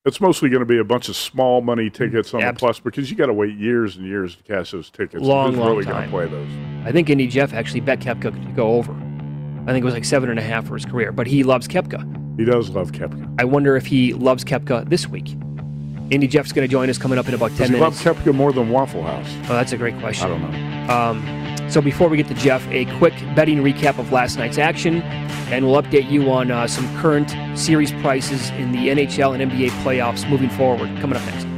It's 0.09 0.21
mostly 0.21 0.49
going 0.49 0.61
to 0.61 0.67
be 0.67 0.79
a 0.79 0.85
bunch 0.85 1.09
of 1.09 1.15
small 1.17 1.61
money 1.61 1.89
tickets 1.91 2.35
on 2.35 2.43
Abs- 2.43 2.57
the 2.57 2.59
plus 2.59 2.81
because 2.81 3.11
you 3.11 3.17
got 3.17 3.27
to 3.27 3.33
wait 3.35 3.57
years 3.57 3.97
and 3.97 4.05
years 4.07 4.35
to 4.37 4.43
cash 4.43 4.73
those 4.73 4.91
tickets. 4.91 5.23
Long, 5.23 5.51
Who's 5.51 5.59
long 5.59 5.69
really 5.71 5.85
going 5.85 5.97
time. 5.97 6.05
to 6.09 6.11
play 6.11 6.27
those? 6.27 6.49
I 6.85 6.91
think 6.93 7.09
Indy 7.11 7.27
Jeff 7.29 7.53
actually 7.53 7.81
bet 7.81 8.01
Koepka 8.01 8.33
to 8.33 8.53
go 8.53 8.73
over. 8.73 8.93
I 9.67 9.73
think 9.73 9.83
it 9.83 9.85
was 9.85 9.95
like 9.95 10.05
seven 10.07 10.31
and 10.31 10.39
a 10.39 10.43
half 10.43 10.67
for 10.67 10.75
his 10.75 10.85
career, 10.87 11.13
but 11.13 11.27
he 11.27 11.43
loves 11.45 11.69
Koepka. 11.69 12.39
He 12.39 12.45
does 12.45 12.71
love 12.71 12.93
Koepka. 12.93 13.35
I 13.39 13.45
wonder 13.45 13.77
if 13.77 13.87
he 13.87 14.15
loves 14.15 14.45
Koepka 14.45 14.89
this 14.89 15.07
week. 15.07 15.37
Indy 16.11 16.27
Jeff's 16.27 16.53
going 16.53 16.67
to 16.67 16.71
join 16.73 16.89
us 16.89 16.97
coming 16.97 17.19
up 17.19 17.29
in 17.29 17.35
about 17.35 17.51
10 17.51 17.59
Does 17.59 17.69
he 17.69 17.75
minutes. 17.75 18.05
love 18.07 18.17
Koepka 18.17 18.35
more 18.35 18.51
than 18.53 18.71
Waffle 18.71 19.03
House? 19.03 19.29
Oh, 19.45 19.53
that's 19.55 19.73
a 19.73 19.77
great 19.77 19.99
question. 20.01 20.27
I 20.27 20.39
don't 20.39 20.51
know. 20.87 20.95
Um, 20.95 21.23
so 21.69 21.81
before 21.83 22.09
we 22.09 22.17
get 22.17 22.29
to 22.29 22.35
Jeff, 22.35 22.67
a 22.69 22.87
quick 22.97 23.15
betting 23.35 23.59
recap 23.59 23.99
of 23.99 24.11
last 24.11 24.39
night's 24.39 24.59
action, 24.59 25.03
and 25.51 25.67
we'll 25.67 25.81
update 25.83 26.11
you 26.11 26.31
on 26.31 26.51
uh, 26.51 26.67
some 26.67 26.87
current 26.99 27.35
series 27.59 27.93
prices 27.93 28.51
in 28.51 28.73
the 28.73 28.89
NHL 28.89 29.39
and 29.39 29.53
NBA 29.53 29.71
playoffs 29.83 30.29
moving 30.29 30.51
forward. 30.51 30.89
Coming 31.01 31.17
up 31.17 31.25
next. 31.27 31.58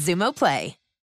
Xumo 0.01 0.33
Play. 0.33 0.80